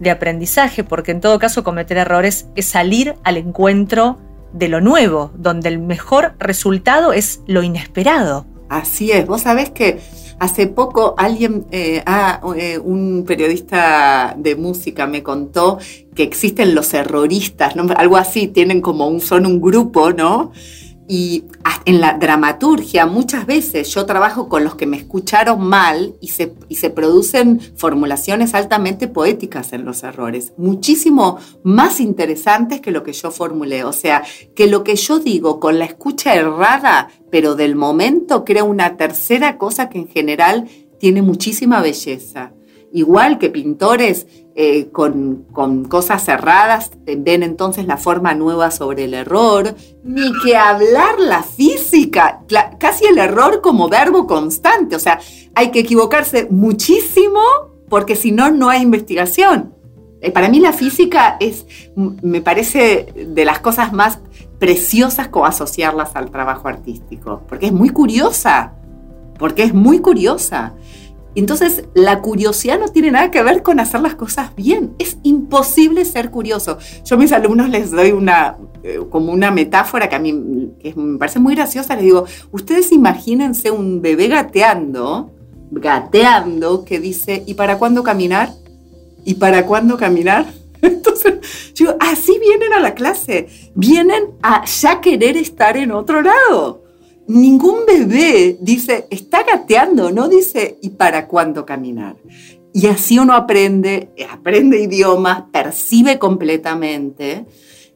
de 0.00 0.10
aprendizaje, 0.10 0.82
porque 0.82 1.12
en 1.12 1.20
todo 1.20 1.38
caso 1.38 1.62
cometer 1.62 1.96
errores 1.96 2.48
es 2.56 2.66
salir 2.66 3.14
al 3.22 3.36
encuentro 3.36 4.18
de 4.52 4.68
lo 4.68 4.80
nuevo, 4.80 5.30
donde 5.36 5.68
el 5.68 5.78
mejor 5.78 6.34
resultado 6.40 7.12
es 7.12 7.40
lo 7.46 7.62
inesperado. 7.62 8.46
Así 8.68 9.12
es, 9.12 9.26
vos 9.26 9.42
sabés 9.42 9.70
que 9.70 10.00
Hace 10.42 10.66
poco 10.66 11.14
alguien, 11.18 11.66
eh, 11.70 12.02
ah, 12.04 12.40
eh, 12.56 12.76
un 12.76 13.22
periodista 13.24 14.34
de 14.36 14.56
música 14.56 15.06
me 15.06 15.22
contó 15.22 15.78
que 16.16 16.24
existen 16.24 16.74
los 16.74 16.92
erroristas, 16.94 17.76
¿no? 17.76 17.86
algo 17.96 18.16
así, 18.16 18.48
tienen 18.48 18.80
como 18.80 19.06
un, 19.06 19.20
son 19.20 19.46
un 19.46 19.60
grupo, 19.60 20.10
¿no? 20.10 20.50
Y 21.08 21.44
en 21.84 22.00
la 22.00 22.14
dramaturgia 22.14 23.06
muchas 23.06 23.44
veces 23.46 23.92
yo 23.92 24.06
trabajo 24.06 24.48
con 24.48 24.64
los 24.64 24.76
que 24.76 24.86
me 24.86 24.96
escucharon 24.96 25.60
mal 25.66 26.14
y 26.20 26.28
se, 26.28 26.54
y 26.68 26.76
se 26.76 26.90
producen 26.90 27.60
formulaciones 27.76 28.54
altamente 28.54 29.08
poéticas 29.08 29.72
en 29.72 29.84
los 29.84 30.02
errores, 30.04 30.52
muchísimo 30.56 31.38
más 31.64 32.00
interesantes 32.00 32.80
que 32.80 32.92
lo 32.92 33.02
que 33.02 33.12
yo 33.12 33.30
formulé. 33.30 33.84
O 33.84 33.92
sea, 33.92 34.22
que 34.54 34.66
lo 34.66 34.84
que 34.84 34.96
yo 34.96 35.18
digo 35.18 35.60
con 35.60 35.78
la 35.78 35.84
escucha 35.84 36.34
errada, 36.34 37.08
pero 37.30 37.54
del 37.54 37.76
momento, 37.76 38.44
crea 38.44 38.64
una 38.64 38.96
tercera 38.96 39.58
cosa 39.58 39.88
que 39.88 39.98
en 39.98 40.08
general 40.08 40.68
tiene 40.98 41.22
muchísima 41.22 41.82
belleza. 41.82 42.52
Igual 42.92 43.38
que 43.38 43.48
pintores 43.48 44.26
eh, 44.54 44.90
con, 44.92 45.46
cosas 45.88 46.24
cerradas, 46.24 46.90
ven 47.04 47.42
entonces 47.42 47.86
la 47.86 47.96
forma 47.96 48.34
nueva 48.34 48.70
sobre 48.70 49.04
el 49.04 49.14
error, 49.14 49.74
ni 50.04 50.30
que 50.42 50.56
hablar 50.56 51.18
la 51.18 51.42
física, 51.42 52.42
casi 52.78 53.06
el 53.06 53.16
error 53.16 53.62
como 53.62 53.88
verbo 53.88 54.26
constante, 54.26 54.94
o 54.94 54.98
sea, 54.98 55.18
hay 55.54 55.70
que 55.70 55.80
equivocarse 55.80 56.48
muchísimo 56.50 57.40
porque 57.88 58.14
si 58.14 58.30
no, 58.32 58.50
no 58.50 58.68
hay 58.68 58.82
investigación. 58.82 59.74
Eh, 60.22 60.30
para 60.30 60.48
mí 60.48 60.60
la 60.60 60.72
física 60.72 61.36
es, 61.40 61.66
me 61.96 62.40
parece 62.40 63.12
de 63.14 63.44
las 63.44 63.58
cosas 63.58 63.92
más 63.92 64.20
preciosas 64.58 65.28
como 65.28 65.46
asociarlas 65.46 66.14
al 66.14 66.30
trabajo 66.30 66.68
artístico, 66.68 67.42
porque 67.48 67.66
es 67.66 67.72
muy 67.72 67.88
curiosa, 67.88 68.74
porque 69.38 69.64
es 69.64 69.74
muy 69.74 69.98
curiosa. 69.98 70.74
Entonces, 71.34 71.84
la 71.94 72.20
curiosidad 72.20 72.78
no 72.78 72.88
tiene 72.88 73.10
nada 73.10 73.30
que 73.30 73.42
ver 73.42 73.62
con 73.62 73.80
hacer 73.80 74.00
las 74.00 74.14
cosas 74.14 74.54
bien. 74.54 74.94
Es 74.98 75.16
imposible 75.22 76.04
ser 76.04 76.30
curioso. 76.30 76.78
Yo 77.04 77.16
a 77.16 77.18
mis 77.18 77.32
alumnos 77.32 77.70
les 77.70 77.90
doy 77.90 78.12
una, 78.12 78.56
eh, 78.82 79.00
como 79.10 79.32
una 79.32 79.50
metáfora 79.50 80.08
que 80.08 80.16
a 80.16 80.18
mí 80.18 80.32
me 80.32 81.18
parece 81.18 81.38
muy 81.38 81.54
graciosa. 81.54 81.94
Les 81.94 82.04
digo, 82.04 82.26
ustedes 82.50 82.92
imagínense 82.92 83.70
un 83.70 84.02
bebé 84.02 84.28
gateando, 84.28 85.32
gateando, 85.70 86.84
que 86.84 87.00
dice, 87.00 87.42
¿y 87.46 87.54
para 87.54 87.78
cuándo 87.78 88.02
caminar? 88.02 88.50
¿Y 89.24 89.34
para 89.34 89.64
cuándo 89.64 89.96
caminar? 89.96 90.46
Entonces, 90.82 91.72
yo, 91.74 91.96
así 91.98 92.38
vienen 92.38 92.74
a 92.74 92.80
la 92.80 92.94
clase. 92.94 93.48
Vienen 93.74 94.32
a 94.42 94.66
ya 94.66 95.00
querer 95.00 95.38
estar 95.38 95.78
en 95.78 95.92
otro 95.92 96.20
lado 96.20 96.81
ningún 97.26 97.86
bebé 97.86 98.58
dice, 98.60 99.06
está 99.10 99.42
gateando, 99.44 100.10
no 100.10 100.28
dice, 100.28 100.78
¿y 100.82 100.90
para 100.90 101.28
cuándo 101.28 101.64
caminar? 101.64 102.16
Y 102.72 102.86
así 102.86 103.18
uno 103.18 103.34
aprende, 103.34 104.10
aprende 104.30 104.82
idiomas, 104.82 105.44
percibe 105.52 106.18
completamente. 106.18 107.46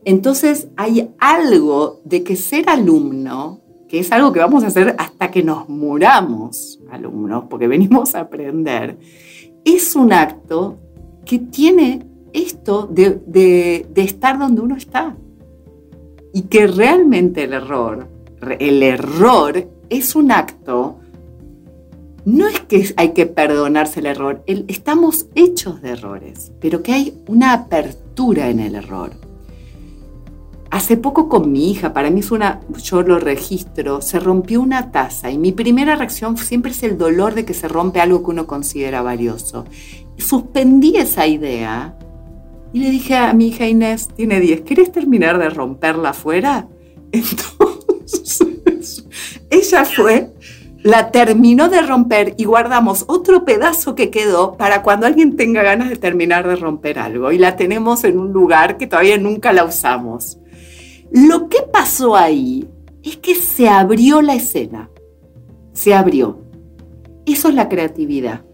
Entonces 0.05 0.69
hay 0.77 1.11
algo 1.19 2.01
de 2.05 2.23
que 2.23 2.37
ser 2.37 2.69
alumno, 2.69 3.61
que 3.89 4.01
es 4.01 4.13
algo 4.13 4.33
que 4.33 4.41
vamos 4.41 4.65
a 4.65 4.69
hacer 4.69 4.95
hasta 4.99 5.31
que 5.31 5.43
nos 5.43 5.69
muramos, 5.69 6.81
alumnos, 6.91 7.45
porque 7.49 7.69
venimos 7.69 8.15
a 8.15 8.21
aprender, 8.21 8.99
es 9.65 9.97
un 9.97 10.13
acto 10.13 10.79
que 11.25 11.39
tiene 11.39 12.07
esto 12.33 12.87
de, 12.87 13.21
de 13.27 14.03
estar 14.03 14.39
donde 14.39 14.61
uno 14.61 14.77
está. 14.77 15.17
Y 16.33 16.43
que 16.43 16.67
realmente 16.67 17.45
el 17.45 17.55
error 17.55 18.16
el 18.59 18.83
error 18.83 19.69
es 19.89 20.15
un 20.15 20.33
acto 20.33 20.99
no 22.27 22.49
es 22.49 22.59
que 22.59 22.93
hay 22.97 23.11
que 23.11 23.27
perdonarse 23.27 24.01
el 24.01 24.07
error, 24.07 24.43
estamos 24.47 25.27
hechos 25.37 25.81
de 25.81 25.91
errores, 25.91 26.51
pero 26.61 26.83
que 26.83 26.93
hay 26.93 27.23
una 27.29 27.53
apertura 27.53 28.51
en 28.51 28.59
el 28.59 28.75
error. 28.75 29.13
Hace 30.73 30.97
poco 30.97 31.29
con 31.29 31.53
mi 31.53 31.71
hija, 31.71 31.93
para 31.93 32.11
mí 32.11 32.19
es 32.19 32.33
una, 32.33 32.63
yo 32.83 33.03
lo 33.03 33.21
registro, 33.21 34.03
se 34.03 34.19
rompió 34.19 34.61
una 34.61 34.91
taza 34.91 35.31
y 35.31 35.39
mi 35.39 35.53
primera 35.53 35.95
reacción 35.95 36.37
siempre 36.37 36.73
es 36.73 36.83
el 36.83 36.99
dolor 36.99 37.37
de 37.37 37.45
que 37.45 37.55
se 37.55 37.69
rompe 37.69 38.01
algo 38.01 38.25
que 38.25 38.33
uno 38.33 38.49
considera 38.49 39.03
valioso. 39.03 39.65
Suspendí 40.17 40.97
esa 40.97 41.29
idea 41.29 41.97
y 42.73 42.81
le 42.81 42.91
dije 42.91 43.15
a 43.15 43.33
mi 43.35 43.47
hija 43.47 43.69
Inés, 43.69 44.09
tiene 44.09 44.41
10, 44.41 44.63
¿quieres 44.63 44.91
terminar 44.91 45.39
de 45.39 45.49
romperla 45.49 46.09
afuera? 46.11 46.67
Entonces, 47.13 47.76
ella 49.51 49.85
fue 49.85 50.31
la 50.87 51.11
terminó 51.11 51.69
de 51.69 51.83
romper 51.83 52.35
y 52.37 52.45
guardamos 52.45 53.07
otro 53.09 53.45
pedazo 53.45 53.97
que 53.97 54.11
quedó 54.11 54.57
para 54.57 54.83
cuando 54.83 55.07
alguien 55.07 55.35
tenga 55.35 55.65
ganas 55.65 55.89
de 55.89 55.97
terminar 55.97 56.47
de 56.47 56.55
romper 56.55 57.01
algo. 57.01 57.33
Y 57.33 57.39
la 57.39 57.57
tenemos 57.57 58.05
en 58.05 58.21
un 58.21 58.33
lugar 58.33 58.77
que 58.77 58.87
todavía 58.87 59.19
nunca 59.19 59.53
la 59.53 59.65
usamos. 59.65 60.39
Lo 61.11 61.49
que 61.49 61.59
pasó 61.73 62.15
ahí 62.15 62.69
es 63.03 63.17
que 63.17 63.35
se 63.35 63.69
abrió 63.69 64.23
la 64.23 64.37
escena. 64.37 64.89
Se 65.73 65.93
abrió. 65.93 66.39
Eso 67.27 67.49
es 67.49 67.55
la 67.55 67.69
creatividad. 67.69 68.45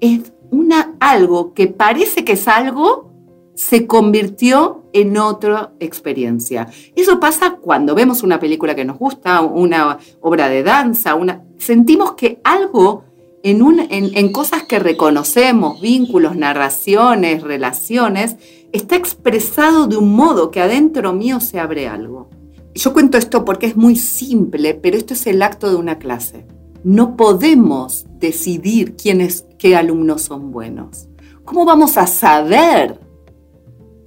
Es 0.00 0.32
una, 0.50 0.96
algo 0.98 1.52
que 1.52 1.66
parece 1.66 2.24
que 2.24 2.32
es 2.32 2.48
algo 2.48 3.12
se 3.54 3.86
convirtió 3.86 4.79
en 4.92 5.16
otra 5.16 5.72
experiencia. 5.80 6.68
Eso 6.94 7.20
pasa 7.20 7.56
cuando 7.60 7.94
vemos 7.94 8.22
una 8.22 8.40
película 8.40 8.74
que 8.74 8.84
nos 8.84 8.98
gusta, 8.98 9.40
una 9.40 9.98
obra 10.20 10.48
de 10.48 10.62
danza, 10.62 11.14
una... 11.14 11.42
sentimos 11.58 12.12
que 12.12 12.40
algo 12.44 13.04
en, 13.42 13.62
un, 13.62 13.80
en, 13.90 14.32
cosas 14.32 14.64
que 14.64 14.78
reconocemos, 14.78 15.80
vínculos, 15.80 16.36
narraciones, 16.36 17.42
relaciones, 17.42 18.36
está 18.72 18.96
expresado 18.96 19.86
de 19.86 19.96
un 19.96 20.14
modo 20.14 20.50
que 20.50 20.60
adentro 20.60 21.12
mío 21.12 21.40
se 21.40 21.58
abre 21.58 21.88
algo. 21.88 22.28
Yo 22.74 22.92
cuento 22.92 23.18
esto 23.18 23.44
porque 23.44 23.66
es 23.66 23.76
muy 23.76 23.96
simple, 23.96 24.74
pero 24.74 24.96
esto 24.96 25.14
es 25.14 25.26
el 25.26 25.42
acto 25.42 25.70
de 25.70 25.76
una 25.76 25.98
clase. 25.98 26.46
No 26.84 27.16
podemos 27.16 28.06
decidir 28.18 28.96
quiénes, 28.96 29.44
qué 29.58 29.74
alumnos 29.76 30.22
son 30.22 30.50
buenos. 30.50 31.08
¿Cómo 31.44 31.64
vamos 31.64 31.96
a 31.96 32.06
saber 32.06 32.99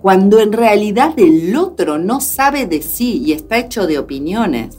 cuando 0.03 0.41
en 0.41 0.51
realidad 0.51 1.13
el 1.15 1.55
otro 1.55 1.97
no 1.97 2.19
sabe 2.19 2.67
de 2.67 2.81
sí 2.81 3.23
y 3.25 3.31
está 3.31 3.57
hecho 3.57 3.87
de 3.87 3.99
opiniones. 3.99 4.77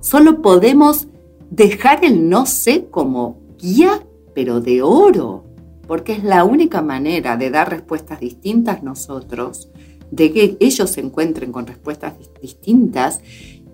Solo 0.00 0.40
podemos 0.40 1.06
dejar 1.50 2.02
el 2.02 2.30
no 2.30 2.46
sé 2.46 2.86
como 2.90 3.42
guía, 3.58 4.06
pero 4.34 4.62
de 4.62 4.80
oro, 4.80 5.44
porque 5.86 6.14
es 6.14 6.24
la 6.24 6.44
única 6.44 6.80
manera 6.80 7.36
de 7.36 7.50
dar 7.50 7.68
respuestas 7.68 8.20
distintas 8.20 8.82
nosotros, 8.82 9.68
de 10.10 10.32
que 10.32 10.56
ellos 10.60 10.88
se 10.88 11.02
encuentren 11.02 11.52
con 11.52 11.66
respuestas 11.66 12.14
distintas 12.40 13.20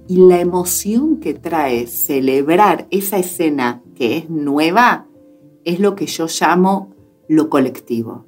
y 0.09 0.17
la 0.17 0.41
emoción 0.41 1.21
que 1.21 1.35
trae 1.35 1.87
celebrar 1.87 2.89
esa 2.91 3.17
escena 3.19 3.81
que 3.95 4.17
es 4.17 4.29
nueva 4.29 5.07
es 5.65 5.79
lo 5.79 5.95
que 5.95 6.07
yo 6.07 6.27
llamo 6.27 6.97
lo 7.29 7.49
colectivo 7.49 8.25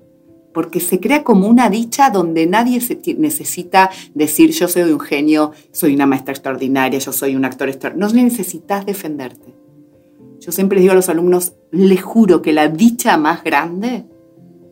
porque 0.53 0.81
se 0.81 1.01
crea 1.01 1.25
como 1.25 1.49
una 1.49 1.71
dicha 1.71 2.11
donde 2.11 2.47
nadie 2.47 2.81
necesita 3.19 3.91
decir 4.15 4.51
yo 4.51 4.69
soy 4.69 4.83
un 4.83 5.01
genio, 5.01 5.53
soy 5.71 5.95
una 5.95 6.07
maestra 6.07 6.33
extraordinaria, 6.33 6.99
yo 6.99 7.13
soy 7.13 7.37
un 7.37 7.45
actor 7.45 7.69
extraordinario. 7.69 8.15
No 8.15 8.23
necesitas 8.23 8.87
defenderte. 8.87 9.55
Yo 10.41 10.53
siempre 10.53 10.77
les 10.77 10.83
digo 10.83 10.93
a 10.93 10.97
los 10.97 11.09
alumnos, 11.09 11.55
les 11.71 12.03
juro 12.03 12.43
que 12.43 12.53
la 12.53 12.69
dicha 12.69 13.17
más 13.17 13.45
grande 13.45 14.05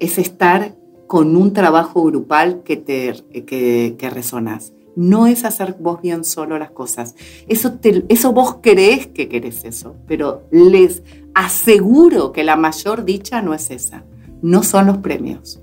es 0.01 0.19
estar 0.19 0.75
con 1.07 1.37
un 1.37 1.53
trabajo 1.53 2.03
grupal 2.05 2.63
que 2.63 2.77
te 2.77 3.15
que, 3.47 3.97
que 3.99 4.11
resonas. 4.11 4.73
No 4.97 5.29
es 5.29 5.45
hacer 5.45 5.77
vos 5.79 6.03
bien 6.03 6.25
solo 6.25 6.59
las 6.59 6.73
cosas. 6.73 7.15
Eso, 7.49 7.79
eso 8.09 8.33
vos 8.33 8.57
crees 8.61 9.07
que 9.07 9.29
querés 9.29 9.65
eso, 9.65 9.95
pero 10.09 10.43
les 10.51 11.03
aseguro 11.35 12.33
que 12.33 12.43
la 12.43 12.57
mayor 12.57 13.05
dicha 13.05 13.41
no 13.41 13.55
es 13.55 13.71
esa. 13.71 14.05
No 14.43 14.65
son 14.65 14.87
los 14.87 14.99
premios 14.99 15.61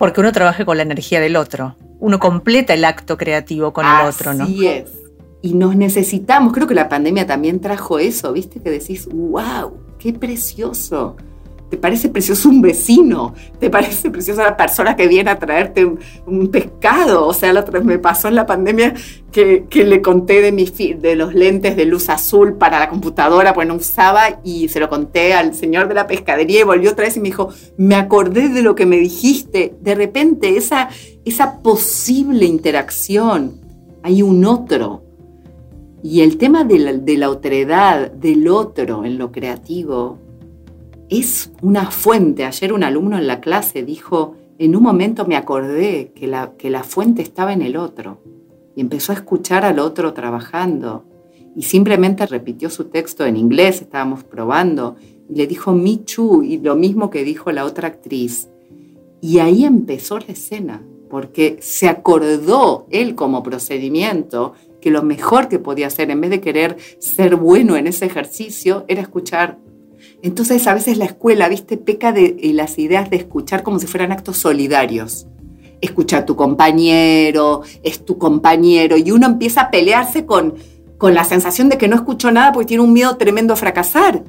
porque 0.00 0.20
uno 0.20 0.32
trabaja 0.32 0.64
con 0.64 0.78
la 0.78 0.82
energía 0.82 1.20
del 1.20 1.36
otro. 1.36 1.76
Uno 1.98 2.18
completa 2.18 2.72
el 2.72 2.86
acto 2.86 3.18
creativo 3.18 3.74
con 3.74 3.84
el 3.84 4.06
otro, 4.08 4.32
¿no? 4.32 4.44
Así 4.44 4.66
es. 4.66 4.90
Y 5.42 5.52
nos 5.52 5.76
necesitamos, 5.76 6.54
creo 6.54 6.66
que 6.66 6.74
la 6.74 6.88
pandemia 6.88 7.26
también 7.26 7.60
trajo 7.60 7.98
eso, 7.98 8.32
¿viste? 8.32 8.62
Que 8.62 8.70
decís, 8.70 9.06
wow, 9.12 9.78
qué 9.98 10.14
precioso 10.14 11.16
te 11.70 11.76
parece 11.76 12.08
precioso 12.08 12.48
un 12.48 12.60
vecino, 12.60 13.32
te 13.60 13.70
parece 13.70 14.10
preciosa 14.10 14.42
la 14.42 14.56
persona 14.56 14.96
que 14.96 15.06
viene 15.06 15.30
a 15.30 15.38
traerte 15.38 15.84
un, 15.84 16.48
pescado. 16.48 17.26
O 17.26 17.32
sea, 17.32 17.52
la 17.52 17.60
otra 17.60 17.80
me 17.80 17.98
pasó 18.00 18.26
en 18.26 18.34
la 18.34 18.44
pandemia 18.44 18.92
que, 19.30 19.64
le 19.72 20.02
conté 20.02 20.42
de, 20.42 20.96
de 21.00 21.14
los 21.14 21.32
lentes 21.32 21.76
de 21.76 21.84
luz 21.84 22.08
azul 22.08 22.54
para 22.54 22.80
la 22.80 22.88
computadora, 22.88 23.54
pues 23.54 23.68
no 23.68 23.76
usaba, 23.76 24.40
y 24.42 24.68
se 24.68 24.80
lo 24.80 24.88
conté 24.88 25.32
al 25.32 25.54
señor 25.54 25.86
de 25.86 25.94
la 25.94 26.08
pescadería 26.08 26.60
y 26.60 26.64
volvió 26.64 26.90
otra 26.90 27.04
vez 27.04 27.16
y 27.16 27.20
me 27.20 27.26
dijo, 27.26 27.50
me 27.76 27.94
acordé 27.94 28.48
de 28.48 28.62
lo 28.62 28.74
que 28.74 28.86
me 28.86 28.96
dijiste. 28.96 29.76
De 29.80 29.94
repente, 29.94 30.56
esa, 30.56 30.88
esa 31.24 31.62
posible 31.62 32.46
interacción, 32.46 33.60
hay 34.02 34.22
un 34.22 34.44
otro. 34.44 35.04
Y 36.02 36.22
el 36.22 36.36
tema 36.36 36.64
de 36.64 36.78
la, 36.78 36.92
de 36.94 37.16
la 37.16 38.10
del 38.12 38.48
otro 38.48 39.04
en 39.04 39.18
lo 39.18 39.30
creativo, 39.30 40.18
es 41.10 41.50
una 41.60 41.90
fuente. 41.90 42.44
Ayer 42.44 42.72
un 42.72 42.84
alumno 42.84 43.18
en 43.18 43.26
la 43.26 43.40
clase 43.40 43.82
dijo, 43.82 44.36
en 44.58 44.76
un 44.76 44.82
momento 44.82 45.26
me 45.26 45.36
acordé 45.36 46.12
que 46.14 46.26
la, 46.26 46.52
que 46.56 46.70
la 46.70 46.84
fuente 46.84 47.20
estaba 47.20 47.52
en 47.52 47.62
el 47.62 47.76
otro 47.76 48.22
y 48.76 48.80
empezó 48.80 49.12
a 49.12 49.16
escuchar 49.16 49.64
al 49.64 49.80
otro 49.80 50.14
trabajando 50.14 51.04
y 51.56 51.62
simplemente 51.62 52.26
repitió 52.26 52.70
su 52.70 52.84
texto 52.84 53.26
en 53.26 53.36
inglés, 53.36 53.82
estábamos 53.82 54.22
probando, 54.22 54.96
y 55.28 55.34
le 55.34 55.46
dijo 55.48 55.72
Michu 55.72 56.42
y 56.44 56.58
lo 56.58 56.76
mismo 56.76 57.10
que 57.10 57.24
dijo 57.24 57.50
la 57.50 57.64
otra 57.64 57.88
actriz. 57.88 58.48
Y 59.20 59.38
ahí 59.40 59.64
empezó 59.64 60.18
la 60.18 60.26
escena, 60.26 60.82
porque 61.10 61.58
se 61.60 61.88
acordó 61.88 62.86
él 62.90 63.16
como 63.16 63.42
procedimiento 63.42 64.54
que 64.80 64.90
lo 64.90 65.02
mejor 65.02 65.48
que 65.48 65.58
podía 65.58 65.88
hacer, 65.88 66.10
en 66.10 66.20
vez 66.20 66.30
de 66.30 66.40
querer 66.40 66.76
ser 67.00 67.34
bueno 67.36 67.76
en 67.76 67.88
ese 67.88 68.06
ejercicio, 68.06 68.84
era 68.88 69.02
escuchar 69.02 69.58
entonces 70.22 70.66
a 70.66 70.74
veces 70.74 70.98
la 70.98 71.06
escuela, 71.06 71.48
viste, 71.48 71.76
peca 71.76 72.12
de 72.12 72.36
eh, 72.40 72.52
las 72.52 72.78
ideas 72.78 73.10
de 73.10 73.16
escuchar 73.16 73.62
como 73.62 73.78
si 73.78 73.86
fueran 73.86 74.12
actos 74.12 74.36
solidarios. 74.36 75.26
Escuchar 75.80 76.22
a 76.22 76.26
tu 76.26 76.36
compañero, 76.36 77.62
es 77.82 78.04
tu 78.04 78.18
compañero, 78.18 78.98
y 78.98 79.10
uno 79.12 79.26
empieza 79.26 79.62
a 79.62 79.70
pelearse 79.70 80.26
con, 80.26 80.54
con 80.98 81.14
la 81.14 81.24
sensación 81.24 81.70
de 81.70 81.78
que 81.78 81.88
no 81.88 81.96
escuchó 81.96 82.30
nada 82.30 82.52
porque 82.52 82.66
tiene 82.66 82.82
un 82.82 82.92
miedo 82.92 83.16
tremendo 83.16 83.54
a 83.54 83.56
fracasar. 83.56 84.22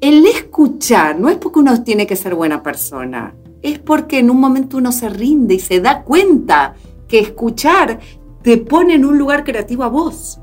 El 0.00 0.26
escuchar 0.26 1.20
no 1.20 1.28
es 1.28 1.36
porque 1.36 1.60
uno 1.60 1.84
tiene 1.84 2.08
que 2.08 2.16
ser 2.16 2.34
buena 2.34 2.64
persona, 2.64 3.36
es 3.62 3.78
porque 3.78 4.18
en 4.18 4.30
un 4.30 4.40
momento 4.40 4.78
uno 4.78 4.90
se 4.90 5.08
rinde 5.08 5.54
y 5.54 5.60
se 5.60 5.80
da 5.80 6.02
cuenta 6.02 6.74
que 7.06 7.20
escuchar 7.20 8.00
te 8.42 8.56
pone 8.56 8.94
en 8.94 9.04
un 9.04 9.16
lugar 9.16 9.44
creativo 9.44 9.84
a 9.84 9.88
vos. 9.88 10.40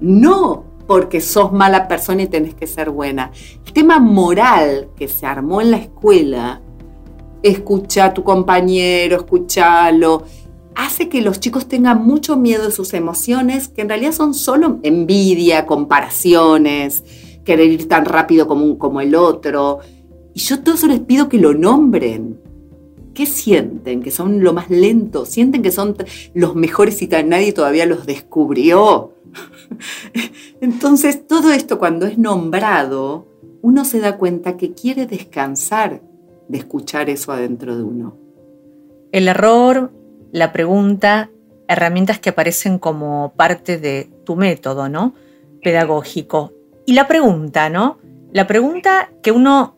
No 0.00 0.65
porque 0.86 1.20
sos 1.20 1.52
mala 1.52 1.88
persona 1.88 2.22
y 2.22 2.26
tenés 2.26 2.54
que 2.54 2.66
ser 2.66 2.90
buena. 2.90 3.32
El 3.66 3.72
tema 3.72 3.98
moral 3.98 4.88
que 4.96 5.08
se 5.08 5.26
armó 5.26 5.60
en 5.60 5.70
la 5.70 5.78
escuela, 5.78 6.60
escucha 7.42 8.06
a 8.06 8.14
tu 8.14 8.24
compañero, 8.24 9.16
escuchalo, 9.16 10.24
hace 10.74 11.08
que 11.08 11.22
los 11.22 11.40
chicos 11.40 11.66
tengan 11.66 12.04
mucho 12.04 12.36
miedo 12.36 12.64
de 12.64 12.72
sus 12.72 12.94
emociones, 12.94 13.68
que 13.68 13.82
en 13.82 13.88
realidad 13.88 14.12
son 14.12 14.34
solo 14.34 14.78
envidia, 14.82 15.66
comparaciones, 15.66 17.02
querer 17.44 17.70
ir 17.70 17.88
tan 17.88 18.04
rápido 18.04 18.46
como, 18.46 18.78
como 18.78 19.00
el 19.00 19.14
otro. 19.14 19.80
Y 20.34 20.40
yo 20.40 20.60
todo 20.62 20.74
eso 20.74 20.86
les 20.86 21.00
pido 21.00 21.28
que 21.28 21.38
lo 21.38 21.54
nombren. 21.54 22.40
¿Qué 23.14 23.24
sienten? 23.24 24.02
Que 24.02 24.10
son 24.10 24.44
lo 24.44 24.52
más 24.52 24.68
lento, 24.68 25.24
sienten 25.24 25.62
que 25.62 25.72
son 25.72 25.96
los 26.34 26.54
mejores 26.54 27.00
y 27.00 27.06
nadie 27.06 27.52
todavía 27.52 27.86
los 27.86 28.04
descubrió. 28.04 29.15
Entonces, 30.60 31.26
todo 31.26 31.52
esto 31.52 31.78
cuando 31.78 32.06
es 32.06 32.18
nombrado, 32.18 33.28
uno 33.62 33.84
se 33.84 34.00
da 34.00 34.16
cuenta 34.16 34.56
que 34.56 34.72
quiere 34.72 35.06
descansar 35.06 36.02
de 36.48 36.58
escuchar 36.58 37.10
eso 37.10 37.32
adentro 37.32 37.76
de 37.76 37.82
uno. 37.82 38.16
El 39.12 39.28
error, 39.28 39.92
la 40.32 40.52
pregunta, 40.52 41.30
herramientas 41.68 42.18
que 42.18 42.30
aparecen 42.30 42.78
como 42.78 43.32
parte 43.36 43.78
de 43.78 44.10
tu 44.24 44.36
método, 44.36 44.88
¿no? 44.88 45.14
Pedagógico. 45.62 46.52
Y 46.86 46.92
la 46.92 47.08
pregunta, 47.08 47.68
¿no? 47.70 47.98
La 48.32 48.46
pregunta 48.46 49.10
que 49.22 49.32
uno 49.32 49.76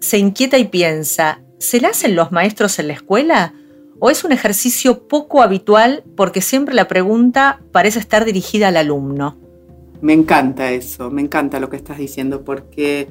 se 0.00 0.18
inquieta 0.18 0.58
y 0.58 0.64
piensa, 0.64 1.40
¿se 1.58 1.80
la 1.80 1.88
hacen 1.88 2.16
los 2.16 2.32
maestros 2.32 2.78
en 2.78 2.88
la 2.88 2.94
escuela? 2.94 3.54
¿O 4.04 4.10
es 4.10 4.24
un 4.24 4.32
ejercicio 4.32 5.06
poco 5.06 5.42
habitual 5.42 6.02
porque 6.16 6.40
siempre 6.40 6.74
la 6.74 6.88
pregunta 6.88 7.60
parece 7.70 8.00
estar 8.00 8.24
dirigida 8.24 8.66
al 8.66 8.76
alumno? 8.76 9.36
Me 10.00 10.12
encanta 10.12 10.72
eso, 10.72 11.08
me 11.08 11.22
encanta 11.22 11.60
lo 11.60 11.70
que 11.70 11.76
estás 11.76 11.98
diciendo 11.98 12.42
porque 12.44 13.08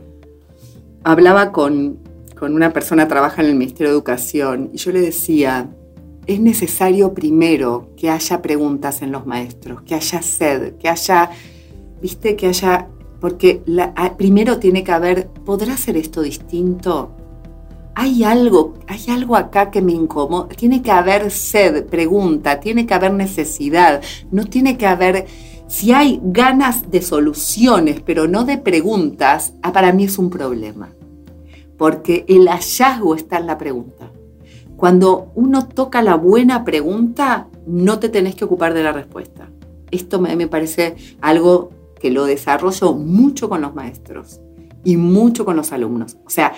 hablaba 1.06 1.54
con, 1.54 1.98
con 2.38 2.54
una 2.54 2.74
persona 2.74 3.06
que 3.06 3.10
trabaja 3.10 3.42
en 3.42 3.48
el 3.48 3.56
Ministerio 3.56 3.88
de 3.88 3.94
Educación 3.94 4.70
y 4.74 4.80
yo 4.80 4.92
le 4.92 5.00
decía, 5.00 5.70
es 6.28 6.42
necesario 6.42 7.14
primero 7.14 7.92
que 7.96 8.10
haya 8.10 8.42
preguntas 8.42 9.02
en 9.02 9.14
los 9.14 9.26
maestros, 9.26 9.84
que 9.84 9.96
haya 9.96 10.22
sed, 10.22 10.74
que 10.74 10.90
haya, 10.90 11.30
viste, 12.02 12.36
que 12.36 12.48
haya, 12.48 12.90
porque 13.22 13.62
primero 14.18 14.60
tiene 14.60 14.84
que 14.84 14.92
haber, 14.92 15.30
¿podrá 15.46 15.78
ser 15.78 15.96
esto 15.96 16.22
distinto? 16.22 17.16
Hay 17.94 18.24
algo, 18.24 18.76
hay 18.88 19.06
algo 19.10 19.36
acá 19.36 19.70
que 19.70 19.82
me 19.82 19.92
incomoda, 19.92 20.48
tiene 20.50 20.82
que 20.82 20.92
haber 20.92 21.30
sed, 21.30 21.86
pregunta, 21.88 22.60
tiene 22.60 22.86
que 22.86 22.94
haber 22.94 23.14
necesidad, 23.14 24.02
no 24.32 24.46
tiene 24.46 24.78
que 24.78 24.88
haber, 24.88 25.26
si 25.68 25.92
hay 25.92 26.22
ganas 26.24 26.90
de 26.90 27.02
soluciones, 27.02 28.02
pero 28.02 28.28
no 28.28 28.46
de 28.46 28.58
preguntas, 28.58 29.54
ah, 29.62 29.74
para 29.74 29.92
mí 29.92 30.06
es 30.06 30.18
un 30.18 30.30
problema, 30.30 30.94
porque 31.78 32.24
el 32.30 32.48
hallazgo 32.48 33.16
está 33.16 33.38
en 33.38 33.48
la 33.48 33.58
pregunta. 33.58 34.10
Cuando 34.78 35.32
uno 35.36 35.68
toca 35.68 36.02
la 36.02 36.16
buena 36.16 36.64
pregunta, 36.64 37.48
no 37.68 38.00
te 38.00 38.10
tenés 38.10 38.36
que 38.36 38.46
ocupar 38.46 38.74
de 38.74 38.84
la 38.84 38.92
respuesta. 38.92 39.50
Esto 39.92 40.20
me, 40.20 40.48
parece 40.48 40.96
algo 41.22 41.70
que 42.00 42.10
lo 42.10 42.26
desarrollo 42.26 42.94
mucho 42.94 43.48
con 43.48 43.62
los 43.62 43.76
maestros 43.76 44.40
y 44.84 44.98
mucho 44.98 45.46
con 45.46 45.56
los 45.56 45.72
alumnos. 45.72 46.18
O 46.26 46.30
sea, 46.30 46.54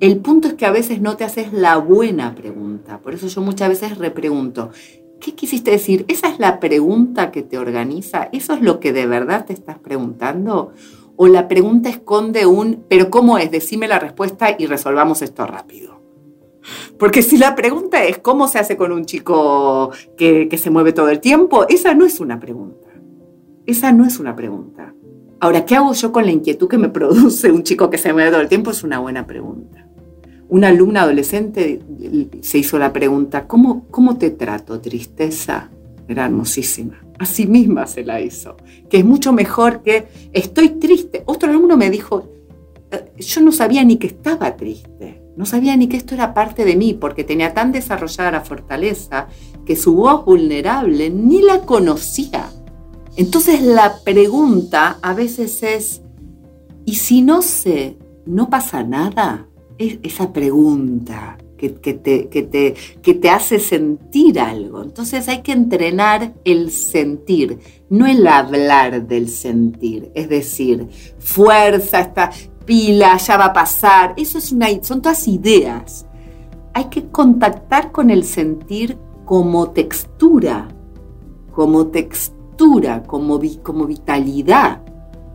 el 0.00 0.18
punto 0.18 0.48
es 0.48 0.54
que 0.54 0.66
a 0.66 0.70
veces 0.70 1.00
no 1.00 1.16
te 1.16 1.24
haces 1.24 1.52
la 1.52 1.76
buena 1.76 2.34
pregunta. 2.34 2.98
Por 3.00 3.14
eso 3.14 3.26
yo 3.26 3.40
muchas 3.40 3.68
veces 3.68 3.98
repregunto, 3.98 4.70
¿qué 5.20 5.34
quisiste 5.34 5.70
decir? 5.70 6.04
¿Esa 6.08 6.28
es 6.28 6.38
la 6.38 6.60
pregunta 6.60 7.30
que 7.30 7.42
te 7.42 7.58
organiza? 7.58 8.28
¿Eso 8.32 8.54
es 8.54 8.62
lo 8.62 8.80
que 8.80 8.92
de 8.92 9.06
verdad 9.06 9.46
te 9.46 9.52
estás 9.52 9.78
preguntando? 9.78 10.72
¿O 11.16 11.26
la 11.26 11.48
pregunta 11.48 11.88
esconde 11.88 12.46
un, 12.46 12.84
pero 12.88 13.10
¿cómo 13.10 13.38
es? 13.38 13.50
Decime 13.50 13.88
la 13.88 13.98
respuesta 13.98 14.54
y 14.56 14.66
resolvamos 14.66 15.20
esto 15.22 15.46
rápido. 15.46 15.98
Porque 16.98 17.22
si 17.22 17.38
la 17.38 17.54
pregunta 17.54 18.04
es 18.04 18.18
cómo 18.18 18.48
se 18.48 18.58
hace 18.58 18.76
con 18.76 18.92
un 18.92 19.04
chico 19.04 19.90
que, 20.16 20.48
se 20.56 20.70
mueve 20.70 20.92
todo 20.92 21.08
el 21.08 21.20
tiempo, 21.20 21.66
esa 21.68 21.94
no 21.94 22.04
es 22.04 22.20
una 22.20 22.38
pregunta. 22.40 22.88
Esa 23.66 23.92
no 23.92 24.04
es 24.04 24.18
una 24.18 24.34
pregunta. 24.34 24.94
Ahora, 25.40 25.64
¿qué 25.64 25.76
hago 25.76 25.92
yo 25.92 26.10
con 26.10 26.24
la 26.24 26.32
inquietud 26.32 26.68
que 26.68 26.78
me 26.78 26.88
produce 26.90 27.50
un 27.52 27.62
chico 27.62 27.90
que 27.90 27.98
se 27.98 28.12
mueve 28.12 28.30
todo 28.30 28.40
el 28.40 28.48
tiempo? 28.48 28.70
Es 28.70 28.82
una 28.82 28.98
buena 28.98 29.26
pregunta. 29.26 29.86
Una 30.48 30.68
alumna 30.68 31.02
adolescente 31.02 31.80
se 32.40 32.58
hizo 32.58 32.78
la 32.78 32.92
pregunta, 32.92 33.46
¿cómo, 33.46 33.86
cómo 33.90 34.16
te 34.16 34.30
trato, 34.30 34.80
tristeza? 34.80 35.70
Era 36.08 36.24
hermosísima. 36.24 37.02
Así 37.18 37.46
misma 37.46 37.86
se 37.86 38.02
la 38.02 38.20
hizo. 38.20 38.56
Que 38.88 38.98
es 38.98 39.04
mucho 39.04 39.32
mejor 39.32 39.82
que 39.82 40.08
estoy 40.32 40.70
triste. 40.70 41.22
Otro 41.26 41.50
alumno 41.50 41.76
me 41.76 41.90
dijo, 41.90 42.30
eh, 42.90 43.12
yo 43.18 43.42
no 43.42 43.52
sabía 43.52 43.84
ni 43.84 43.96
que 43.96 44.06
estaba 44.06 44.56
triste. 44.56 45.20
No 45.36 45.44
sabía 45.44 45.76
ni 45.76 45.86
que 45.86 45.98
esto 45.98 46.14
era 46.14 46.32
parte 46.32 46.64
de 46.64 46.76
mí 46.76 46.94
porque 46.94 47.24
tenía 47.24 47.52
tan 47.52 47.70
desarrollada 47.70 48.30
la 48.30 48.40
fortaleza 48.40 49.28
que 49.66 49.76
su 49.76 49.94
voz 49.94 50.24
vulnerable 50.24 51.10
ni 51.10 51.42
la 51.42 51.60
conocía. 51.60 52.48
Entonces 53.18 53.62
la 53.62 53.98
pregunta 54.04 54.96
a 55.02 55.12
veces 55.12 55.64
es, 55.64 56.02
¿y 56.84 56.94
si 56.94 57.20
no 57.20 57.42
sé, 57.42 57.98
no 58.26 58.48
pasa 58.48 58.84
nada? 58.84 59.48
Es 59.76 59.98
esa 60.04 60.32
pregunta 60.32 61.36
que, 61.56 61.70
te, 61.70 62.28
que, 62.28 62.42
te, 62.44 62.74
que 63.02 63.14
te 63.14 63.28
hace 63.28 63.58
sentir 63.58 64.38
algo. 64.38 64.84
Entonces 64.84 65.26
hay 65.26 65.42
que 65.42 65.50
entrenar 65.50 66.32
el 66.44 66.70
sentir, 66.70 67.58
no 67.90 68.06
el 68.06 68.24
hablar 68.24 69.08
del 69.08 69.28
sentir. 69.28 70.12
Es 70.14 70.28
decir, 70.28 70.86
fuerza, 71.18 71.98
esta, 71.98 72.30
pila, 72.66 73.16
ya 73.16 73.36
va 73.36 73.46
a 73.46 73.52
pasar. 73.52 74.14
Eso 74.16 74.38
es 74.38 74.52
una, 74.52 74.68
son 74.82 75.02
todas 75.02 75.26
ideas. 75.26 76.06
Hay 76.72 76.84
que 76.84 77.08
contactar 77.08 77.90
con 77.90 78.10
el 78.10 78.22
sentir 78.22 78.96
como 79.24 79.70
textura, 79.70 80.68
como 81.50 81.88
textura, 81.88 82.37
como, 83.06 83.40
como 83.62 83.86
vitalidad. 83.86 84.82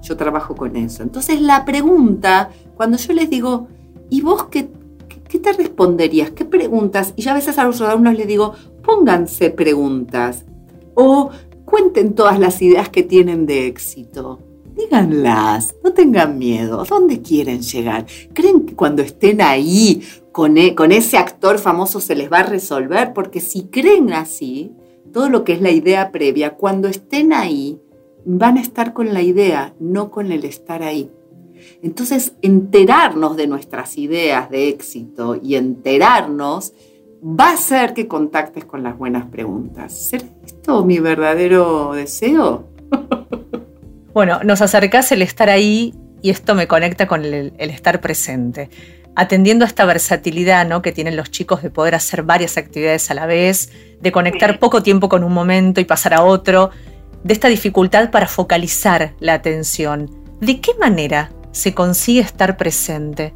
Yo 0.02 0.18
trabajo 0.18 0.56
con 0.56 0.76
eso. 0.76 1.04
Entonces 1.04 1.42
la 1.42 1.66
pregunta, 1.66 2.50
cuando 2.76 2.98
yo 2.98 3.14
les 3.14 3.30
digo, 3.30 3.68
¿y 4.10 4.22
vos 4.22 4.46
qué, 4.46 4.70
qué 5.30 5.40
te 5.40 5.54
responderías? 5.54 6.32
¿Qué 6.32 6.46
preguntas? 6.46 7.14
Y 7.16 7.22
yo 7.22 7.32
a 7.32 7.36
veces 7.36 7.58
a 7.58 7.64
los 7.64 7.80
alumnos 7.82 8.16
les 8.16 8.28
digo, 8.28 8.54
pónganse 8.84 9.50
preguntas 9.50 10.46
o 10.94 11.30
cuenten 11.66 12.14
todas 12.14 12.40
las 12.40 12.62
ideas 12.62 12.90
que 12.90 13.04
tienen 13.04 13.46
de 13.46 13.68
éxito 13.68 14.40
díganlas, 14.76 15.76
no 15.84 15.94
tengan 15.94 16.38
miedo, 16.38 16.84
dónde 16.86 17.22
quieren 17.22 17.62
llegar? 17.62 18.06
¿Creen 18.34 18.66
que 18.66 18.76
cuando 18.76 19.02
estén 19.02 19.42
ahí 19.42 20.04
con, 20.32 20.58
e, 20.58 20.76
con 20.76 20.92
ese 20.92 21.18
actor 21.18 21.60
famoso 21.60 22.00
se 22.00 22.16
les 22.16 22.32
va 22.32 22.40
a 22.40 22.44
resolver? 22.44 23.14
Porque 23.14 23.40
si 23.40 23.64
creen 23.64 24.14
así, 24.14 24.72
todo 25.14 25.30
lo 25.30 25.44
que 25.46 25.54
es 25.54 25.62
la 25.62 25.72
idea 25.72 26.12
previa, 26.12 26.56
cuando 26.56 26.90
estén 26.90 27.32
ahí, 27.32 27.80
van 28.26 28.58
a 28.58 28.62
estar 28.62 28.94
con 28.94 29.14
la 29.14 29.22
idea, 29.22 29.74
no 29.80 30.12
con 30.12 30.32
el 30.32 30.44
estar 30.44 30.84
ahí. 30.84 31.10
Entonces, 31.82 32.34
enterarnos 32.42 33.38
de 33.38 33.48
nuestras 33.48 33.98
ideas 33.98 34.50
de 34.50 34.68
éxito 34.70 35.40
y 35.42 35.56
enterarnos 35.56 36.74
va 37.24 37.52
a 37.52 37.54
hacer 37.54 37.94
que 37.94 38.08
contactes 38.08 38.66
con 38.66 38.84
las 38.84 38.98
buenas 38.98 39.28
preguntas. 39.28 39.94
¿Será 39.94 40.26
esto 40.46 40.84
mi 40.84 41.00
verdadero 41.00 41.94
deseo? 41.94 42.68
Bueno, 44.14 44.42
nos 44.44 44.62
acercás 44.62 45.12
el 45.12 45.24
estar 45.24 45.50
ahí 45.50 45.96
y 46.22 46.30
esto 46.30 46.54
me 46.54 46.68
conecta 46.68 47.08
con 47.08 47.26
el, 47.26 47.52
estar 47.58 48.00
presente. 48.00 48.70
Atendiendo 49.16 49.66
a 49.66 49.68
esta 49.68 49.86
versatilidad 49.86 50.68
¿no? 50.68 50.82
que 50.82 50.92
tienen 50.92 51.16
los 51.16 51.30
chicos 51.30 51.62
de 51.62 51.70
poder 51.70 51.96
hacer 51.96 52.24
varias 52.24 52.58
actividades 52.58 53.12
a 53.12 53.14
la 53.14 53.26
vez, 53.26 53.72
de 54.02 54.12
conectar 54.12 54.60
poco 54.60 54.82
tiempo 54.84 55.10
con 55.10 55.24
un 55.24 55.34
momento 55.34 55.80
y 55.82 55.86
pasar 55.86 56.14
a 56.14 56.24
otro, 56.24 56.72
de 57.24 57.34
esta 57.34 57.48
dificultad 57.48 58.12
para 58.12 58.28
focalizar 58.28 59.14
la 59.20 59.34
atención. 59.34 60.10
¿De 60.42 60.60
qué 60.60 60.72
manera 60.80 61.32
se 61.52 61.74
consigue 61.74 62.22
estar 62.22 62.58
presente? 62.58 63.34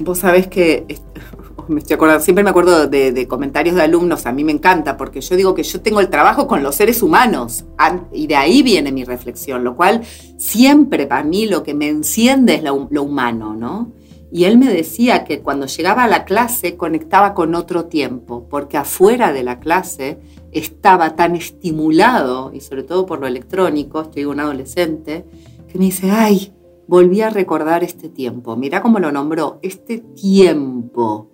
Vos 0.00 0.18
sabés 0.18 0.46
que 0.46 0.86
me 1.68 1.80
estoy 1.80 1.94
acordando, 1.94 2.22
siempre 2.22 2.44
me 2.44 2.50
acuerdo 2.50 2.86
de, 2.86 3.26
comentarios 3.28 3.74
de 3.74 3.82
alumnos, 3.82 4.26
a 4.26 4.32
mí 4.32 4.44
me 4.44 4.52
encanta, 4.52 4.96
porque 4.96 5.20
yo 5.20 5.36
digo 5.36 5.54
que 5.54 5.62
yo 5.62 5.80
tengo 5.80 6.00
el 6.00 6.08
trabajo 6.08 6.46
con 6.46 6.62
los 6.62 6.74
seres 6.74 7.02
humanos, 7.02 7.64
y 8.12 8.26
de 8.26 8.36
ahí 8.36 8.62
viene 8.62 8.92
mi 8.92 9.04
reflexión, 9.04 9.64
lo 9.64 9.74
cual 9.74 10.02
siempre 10.36 11.06
para 11.06 11.24
mí 11.24 11.46
lo 11.46 11.62
que 11.62 11.74
me 11.74 11.88
enciende 11.88 12.56
es 12.56 12.62
lo, 12.62 13.02
humano, 13.02 13.54
¿no? 13.54 13.92
Y 14.32 14.44
él 14.44 14.58
me 14.58 14.72
decía 14.72 15.24
que 15.24 15.40
cuando 15.40 15.66
llegaba 15.66 16.04
a 16.04 16.08
la 16.08 16.24
clase 16.24 16.76
conectaba 16.76 17.34
con 17.34 17.54
otro 17.54 17.86
tiempo, 17.86 18.46
porque 18.48 18.76
afuera 18.76 19.32
de 19.32 19.44
la 19.44 19.60
clase 19.60 20.18
estaba 20.52 21.16
tan 21.16 21.36
estimulado, 21.36 22.52
y 22.52 22.60
sobre 22.60 22.82
todo 22.82 23.06
por 23.06 23.20
lo 23.20 23.26
electrónico, 23.26 24.02
estoy 24.02 24.24
un 24.24 24.40
adolescente, 24.40 25.24
que 25.68 25.78
me 25.78 25.86
dice, 25.86 26.10
ay, 26.10 26.52
volví 26.86 27.20
a 27.20 27.30
recordar 27.30 27.84
este 27.84 28.08
tiempo. 28.08 28.56
Mira 28.56 28.82
cómo 28.82 28.98
lo 28.98 29.12
nombró, 29.12 29.58
este 29.62 29.98
tiempo 29.98 31.30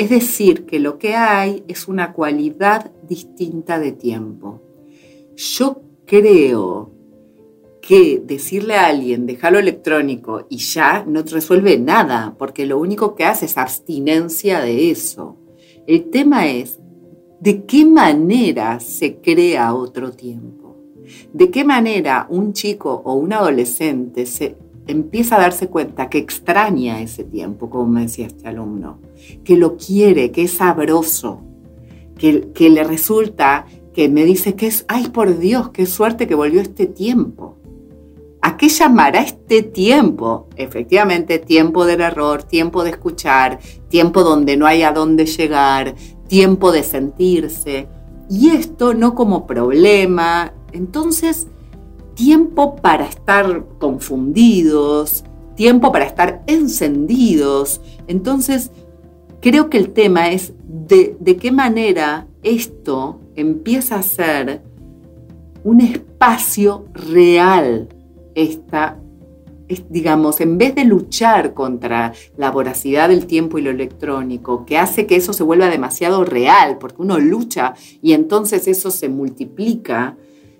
es 0.00 0.08
decir, 0.08 0.64
que 0.64 0.80
lo 0.80 0.96
que 0.96 1.14
hay 1.14 1.62
es 1.68 1.86
una 1.86 2.14
cualidad 2.14 2.90
distinta 3.06 3.78
de 3.78 3.92
tiempo. 3.92 4.62
Yo 5.36 5.82
creo 6.06 6.89
que 7.80 8.22
decirle 8.24 8.74
a 8.74 8.86
alguien, 8.86 9.26
déjalo 9.26 9.58
electrónico 9.58 10.46
y 10.48 10.58
ya 10.58 11.04
no 11.06 11.24
te 11.24 11.32
resuelve 11.32 11.78
nada, 11.78 12.34
porque 12.38 12.66
lo 12.66 12.78
único 12.78 13.14
que 13.14 13.24
hace 13.24 13.46
es 13.46 13.56
abstinencia 13.56 14.60
de 14.60 14.90
eso. 14.90 15.36
El 15.86 16.10
tema 16.10 16.46
es, 16.46 16.78
¿de 17.40 17.64
qué 17.64 17.86
manera 17.86 18.80
se 18.80 19.16
crea 19.16 19.74
otro 19.74 20.12
tiempo? 20.12 20.76
¿De 21.32 21.50
qué 21.50 21.64
manera 21.64 22.26
un 22.28 22.52
chico 22.52 23.02
o 23.04 23.14
un 23.14 23.32
adolescente 23.32 24.26
se 24.26 24.56
empieza 24.86 25.36
a 25.36 25.40
darse 25.40 25.68
cuenta 25.68 26.08
que 26.08 26.18
extraña 26.18 27.00
ese 27.00 27.24
tiempo, 27.24 27.70
como 27.70 27.86
me 27.86 28.02
decía 28.02 28.26
este 28.26 28.48
alumno, 28.48 28.98
que 29.44 29.56
lo 29.56 29.76
quiere, 29.76 30.30
que 30.30 30.42
es 30.42 30.52
sabroso, 30.52 31.40
que, 32.18 32.50
que 32.52 32.70
le 32.70 32.84
resulta, 32.84 33.66
que 33.92 34.08
me 34.08 34.24
dice 34.24 34.54
que 34.54 34.66
es, 34.66 34.84
ay 34.88 35.08
por 35.08 35.38
Dios, 35.38 35.70
qué 35.70 35.86
suerte 35.86 36.26
que 36.26 36.34
volvió 36.34 36.60
este 36.60 36.86
tiempo. 36.86 37.59
¿A 38.42 38.56
qué 38.56 38.68
llamará 38.68 39.20
este 39.20 39.62
tiempo? 39.62 40.48
Efectivamente, 40.56 41.38
tiempo 41.38 41.84
del 41.84 42.00
error, 42.00 42.42
tiempo 42.42 42.84
de 42.84 42.90
escuchar, 42.90 43.58
tiempo 43.88 44.22
donde 44.22 44.56
no 44.56 44.66
hay 44.66 44.82
a 44.82 44.92
dónde 44.92 45.26
llegar, 45.26 45.94
tiempo 46.28 46.72
de 46.72 46.82
sentirse. 46.82 47.88
Y 48.30 48.50
esto 48.50 48.94
no 48.94 49.14
como 49.14 49.46
problema. 49.46 50.54
Entonces, 50.72 51.48
tiempo 52.14 52.76
para 52.76 53.06
estar 53.06 53.64
confundidos, 53.78 55.24
tiempo 55.54 55.92
para 55.92 56.06
estar 56.06 56.42
encendidos. 56.46 57.80
Entonces, 58.06 58.70
creo 59.40 59.70
que 59.70 59.78
el 59.78 59.92
tema 59.92 60.30
es 60.30 60.52
de, 60.66 61.16
qué 61.40 61.52
manera 61.52 62.26
esto 62.42 63.20
empieza 63.36 63.96
a 63.96 64.02
ser 64.02 64.62
un 65.64 65.80
espacio 65.80 66.86
real, 66.94 67.88
esta, 68.34 68.98
digamos, 69.88 70.40
en 70.40 70.58
vez 70.58 70.74
de 70.74 70.84
luchar 70.84 71.54
contra 71.54 72.12
la 72.36 72.50
voracidad 72.50 73.08
del 73.08 73.26
tiempo 73.26 73.58
y 73.58 73.62
lo 73.62 73.70
electrónico, 73.70 74.64
que 74.64 74.78
hace 74.78 75.06
que 75.06 75.16
eso 75.16 75.32
se 75.32 75.42
vuelva 75.42 75.68
demasiado 75.68 76.24
real, 76.24 76.78
porque 76.78 77.02
uno 77.02 77.18
lucha 77.18 77.74
y 78.02 78.12
entonces 78.12 78.66
eso 78.68 78.90
se 78.90 79.08
multiplica, 79.08 80.16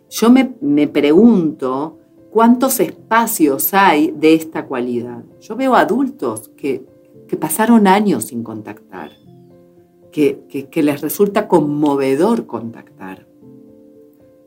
yo 0.08 0.30
me, 0.30 0.54
me 0.60 0.88
pregunto 0.88 1.98
cuántos 2.30 2.80
espacios 2.80 3.74
hay 3.74 4.12
de 4.12 4.34
esta 4.34 4.66
cualidad. 4.66 5.24
Yo 5.40 5.56
veo 5.56 5.74
adultos 5.74 6.50
que, 6.56 6.84
que 7.28 7.36
pasaron 7.36 7.86
años 7.86 8.26
sin 8.26 8.42
contactar, 8.42 9.12
que, 10.12 10.40
que, 10.48 10.68
que 10.68 10.82
les 10.82 11.00
resulta 11.00 11.46
conmovedor 11.46 12.46
contactar 12.46 13.29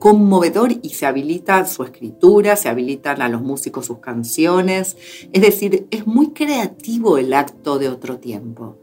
conmovedor 0.04 0.74
y 0.82 0.89
se 0.89 1.06
habilita 1.06 1.66
su 1.66 1.82
escritura, 1.82 2.58
se 2.58 2.68
habilitan 2.68 3.22
a 3.22 3.30
los 3.30 3.41
músicos 3.41 3.86
sus 3.86 3.99
canciones. 3.99 4.97
Es 5.32 5.41
decir, 5.41 5.88
es 5.91 6.06
muy 6.06 6.32
creativo 6.32 7.18
el 7.18 7.34
acto 7.34 7.80
de 7.80 7.88
otro 7.88 8.18
tiempo. 8.18 8.80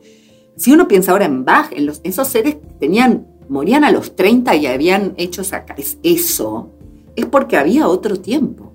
Si 0.57 0.73
uno 0.73 0.89
piensa 0.89 1.13
ahora 1.13 1.27
en 1.27 1.45
Bach, 1.45 1.73
en 1.73 1.85
los, 1.85 2.01
esos 2.05 2.27
seres 2.27 2.57
tenían, 2.79 3.27
morían 3.51 3.85
a 3.85 3.93
los 3.93 4.17
30 4.17 4.57
y 4.57 4.65
habían 4.65 5.13
hecho 5.19 5.43
eso, 6.03 6.71
es 7.15 7.27
porque 7.27 7.59
había 7.59 7.87
otro 7.87 8.19
tiempo. 8.19 8.73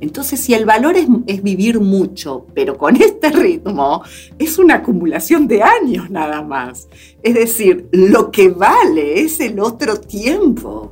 Entonces, 0.00 0.40
si 0.40 0.54
el 0.54 0.64
valor 0.64 0.96
es, 0.96 1.42
vivir 1.42 1.78
mucho, 1.78 2.46
pero 2.54 2.78
con 2.78 2.96
este 3.02 3.28
ritmo, 3.32 4.02
es 4.38 4.58
una 4.58 4.76
acumulación 4.76 5.46
de 5.46 5.62
años 5.62 6.08
nada 6.08 6.40
más. 6.40 6.88
Es 7.22 7.34
decir, 7.34 7.86
lo 7.92 8.30
que 8.30 8.48
vale 8.48 9.20
es 9.20 9.40
el 9.40 9.60
otro 9.60 10.00
tiempo 10.00 10.90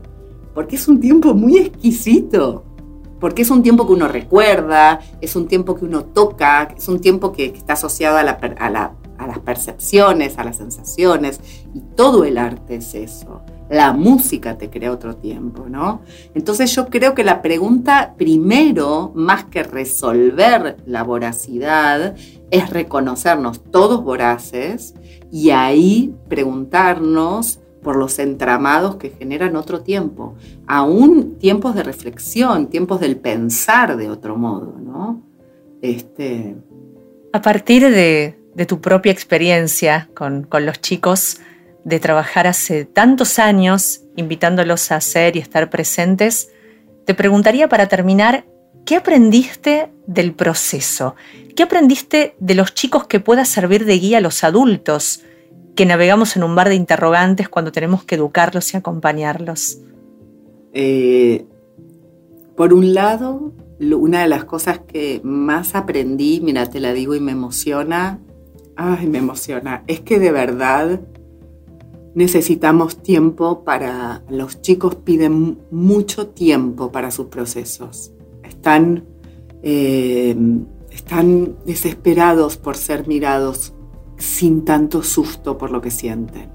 porque 0.61 0.77
es 0.77 0.89
un 0.89 1.01
tiempo 1.01 1.33
muy 1.33 1.57
exquisito, 1.57 2.67
porque 3.19 3.41
es 3.41 3.51
un 3.51 3.63
tiempo 3.63 3.87
que 3.87 3.95
uno 3.95 4.09
recuerda, 4.09 5.01
es 5.23 5.35
un 5.35 5.49
tiempo 5.49 5.75
que 5.75 5.87
uno 5.87 6.05
toca, 6.05 6.75
es 6.77 6.87
un 6.87 7.01
tiempo 7.01 7.33
que, 7.33 7.47
está 7.47 7.73
asociado 7.73 8.19
a, 8.19 8.23
las 8.23 9.39
percepciones, 9.43 10.37
a 10.37 10.45
las 10.45 10.59
sensaciones, 10.59 11.41
y 11.73 11.81
todo 11.81 12.25
el 12.25 12.37
arte 12.37 12.75
es 12.75 12.95
eso. 12.95 13.41
La 13.71 13.95
música 13.95 14.59
te 14.59 14.69
crea 14.69 14.93
otro 14.93 15.17
tiempo, 15.17 15.65
¿no? 15.67 16.03
Entonces 16.35 16.75
yo 16.77 16.89
creo 16.89 17.15
que 17.15 17.25
la 17.25 17.41
pregunta 17.41 18.13
primero, 18.19 19.13
más 19.15 19.45
que 19.45 19.63
resolver 19.63 20.77
la 20.85 21.05
voracidad, 21.05 22.17
es 22.51 22.69
reconocernos 22.69 23.65
todos 23.71 24.05
voraces 24.05 24.93
y 25.33 25.53
ahí 25.53 26.15
preguntarnos 26.29 27.61
por 27.83 27.97
los 27.97 28.19
entramados 28.19 28.97
que 28.97 29.11
generan 29.11 29.57
otro 29.57 29.83
tiempo, 29.83 30.35
aún 30.67 31.39
tiempos 31.39 31.75
de 31.75 31.83
reflexión, 31.83 32.69
tiempos 32.69 33.01
del 33.01 33.17
pensar 33.17 33.97
de 33.97 34.11
otro 34.11 34.37
modo, 34.37 34.77
¿no? 34.79 35.23
Este... 35.83 36.57
A 37.33 37.41
partir 37.43 37.91
de, 37.91 38.37
tu 38.67 38.81
propia 38.81 39.13
experiencia 39.13 40.11
con, 40.15 40.43
con, 40.43 40.67
los 40.67 40.81
chicos, 40.81 41.39
de 41.85 41.99
trabajar 41.99 42.47
hace 42.47 42.85
tantos 42.85 43.39
años, 43.39 44.03
invitándolos 44.17 44.93
a 44.93 44.97
hacer 44.97 45.37
y 45.37 45.39
estar 45.39 45.71
presentes, 45.71 46.51
te 47.07 47.15
preguntaría 47.15 47.69
para 47.69 47.89
terminar, 47.89 48.45
¿qué 48.85 48.97
aprendiste 48.97 49.91
del 50.07 50.35
proceso? 50.35 51.15
¿Qué 51.57 51.63
aprendiste 51.63 52.35
de 52.39 52.55
los 52.55 52.75
chicos 52.75 53.07
que 53.07 53.21
pueda 53.21 53.45
servir 53.45 53.85
de 53.85 53.99
guía 53.99 54.19
a 54.19 54.21
los 54.21 54.45
adultos? 54.45 55.23
Que 55.75 55.87
navegamos 55.87 56.37
en 56.37 56.43
un 56.43 56.55
mar 56.55 56.69
de 56.69 56.75
interrogantes 56.75 57.49
cuando 57.49 57.73
tenemos 57.73 58.05
que 58.05 58.17
educarlos 58.17 58.73
y 58.75 58.77
acompañarlos? 58.77 59.79
Eh, 60.73 61.47
por 62.57 62.73
un 62.75 62.95
lado, 62.95 63.53
una 63.81 64.23
de 64.23 64.29
las 64.29 64.45
cosas 64.45 64.81
que 64.81 65.21
más 65.25 65.75
aprendí, 65.75 66.41
mira, 66.43 66.67
te 66.67 66.81
la 66.81 66.93
digo 66.93 67.15
y 67.15 67.21
me 67.21 67.33
emociona, 67.33 68.21
ay, 68.77 69.07
me 69.07 69.19
emociona, 69.19 69.83
es 69.87 70.01
que 70.01 70.19
de 70.19 70.31
verdad 70.31 71.01
necesitamos 72.15 73.03
tiempo 73.03 73.65
para, 73.65 74.23
los 74.29 74.61
chicos 74.61 74.97
piden 74.97 75.59
mucho 75.71 76.29
tiempo 76.29 76.93
para 76.93 77.11
sus 77.11 77.27
procesos. 77.27 78.13
Están, 78.43 79.05
eh, 79.63 80.37
están 80.91 81.57
desesperados 81.65 82.57
por 82.57 82.77
ser 82.77 83.07
mirados 83.07 83.73
sin 84.21 84.65
tanto 84.65 85.03
susto 85.03 85.59
por 85.59 85.71
lo 85.71 85.81
que 85.81 85.91
sienten, 85.91 86.51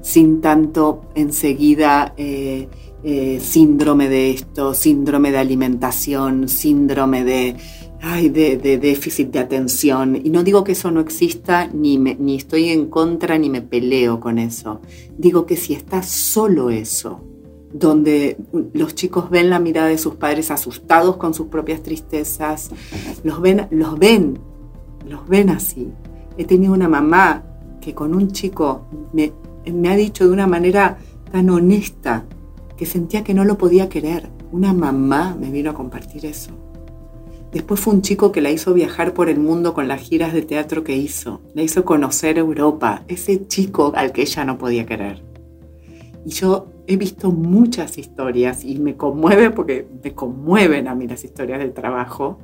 sin 0.00 0.40
tanto 0.40 1.02
enseguida 1.14 2.14
eh, 2.16 2.68
eh, 3.04 3.38
síndrome 3.40 4.08
de 4.08 4.30
esto, 4.30 4.74
síndrome 4.74 5.30
de 5.30 5.38
alimentación, 5.38 6.48
síndrome 6.48 7.24
de, 7.24 7.56
de, 8.30 8.78
déficit 8.78 9.30
de 9.30 9.40
atención. 9.40 10.16
Y 10.16 10.30
no 10.30 10.42
digo 10.42 10.64
que 10.64 10.72
eso 10.72 10.90
no 10.90 11.00
exista, 11.00 11.66
ni, 11.66 11.98
ni 11.98 12.36
estoy 12.36 12.70
en 12.70 12.86
contra, 12.86 13.36
ni 13.38 13.50
me 13.50 13.60
peleo 13.60 14.18
con 14.18 14.38
eso. 14.38 14.80
Digo 15.18 15.46
que 15.46 15.56
si 15.56 15.74
está 15.74 16.02
solo 16.02 16.70
eso, 16.70 17.20
donde 17.72 18.36
los 18.72 18.94
chicos 18.94 19.30
ven 19.30 19.50
la 19.50 19.58
mirada 19.58 19.88
de 19.88 19.98
sus 19.98 20.14
padres 20.14 20.50
asustados 20.50 21.16
con 21.16 21.34
sus 21.34 21.48
propias 21.48 21.82
tristezas, 21.82 22.70
los 23.22 23.40
ven, 23.40 23.66
los 23.70 23.98
ven, 23.98 24.38
los 25.08 25.26
ven 25.28 25.50
así, 25.50 25.88
He 26.36 26.44
tenido 26.44 26.72
una 26.72 26.88
mamá 26.88 27.42
que 27.80 27.94
con 27.94 28.14
un 28.14 28.30
chico 28.32 28.86
me, 29.12 29.32
ha 29.88 29.96
dicho 29.96 30.24
de 30.24 30.32
una 30.32 30.46
manera 30.46 30.98
tan 31.30 31.50
honesta 31.50 32.24
que 32.76 32.86
sentía 32.86 33.24
que 33.24 33.34
no 33.34 33.44
lo 33.44 33.58
podía 33.58 33.88
querer. 33.88 34.30
Una 34.50 34.72
mamá 34.72 35.36
me 35.38 35.50
vino 35.50 35.70
a 35.70 35.74
compartir 35.74 36.26
eso. 36.26 36.50
Después 37.52 37.80
fue 37.80 37.92
un 37.94 38.02
chico 38.02 38.32
que 38.32 38.40
la 38.40 38.50
hizo 38.50 38.72
viajar 38.72 39.12
por 39.12 39.28
el 39.28 39.38
mundo 39.38 39.74
con 39.74 39.86
las 39.86 40.00
giras 40.00 40.32
de 40.32 40.42
teatro 40.42 40.84
que 40.84 40.96
hizo. 40.96 41.42
La 41.54 41.62
hizo 41.62 41.84
conocer 41.84 42.38
Europa. 42.38 43.02
Ese 43.08 43.46
chico 43.46 43.92
al 43.94 44.12
que 44.12 44.22
ella 44.22 44.44
no 44.44 44.56
podía 44.56 44.86
querer. 44.86 45.22
Y 46.24 46.30
yo 46.30 46.68
he 46.86 46.96
visto 46.96 47.30
muchas 47.30 47.98
historias 47.98 48.64
y 48.64 48.78
me 48.78 48.96
conmueve 48.96 49.50
porque 49.50 49.86
me 50.02 50.14
conmueven 50.14 50.88
a 50.88 50.94
mí 50.94 51.06
las 51.06 51.24
historias 51.24 51.58
del 51.58 51.72
trabajo 51.72 52.38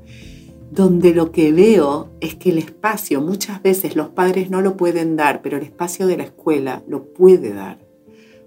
donde 0.70 1.14
lo 1.14 1.32
que 1.32 1.52
veo 1.52 2.10
es 2.20 2.34
que 2.34 2.50
el 2.50 2.58
espacio, 2.58 3.20
muchas 3.20 3.62
veces 3.62 3.96
los 3.96 4.08
padres 4.08 4.50
no 4.50 4.60
lo 4.60 4.76
pueden 4.76 5.16
dar, 5.16 5.40
pero 5.42 5.56
el 5.56 5.62
espacio 5.62 6.06
de 6.06 6.16
la 6.16 6.24
escuela 6.24 6.82
lo 6.86 7.04
puede 7.12 7.54
dar. 7.54 7.78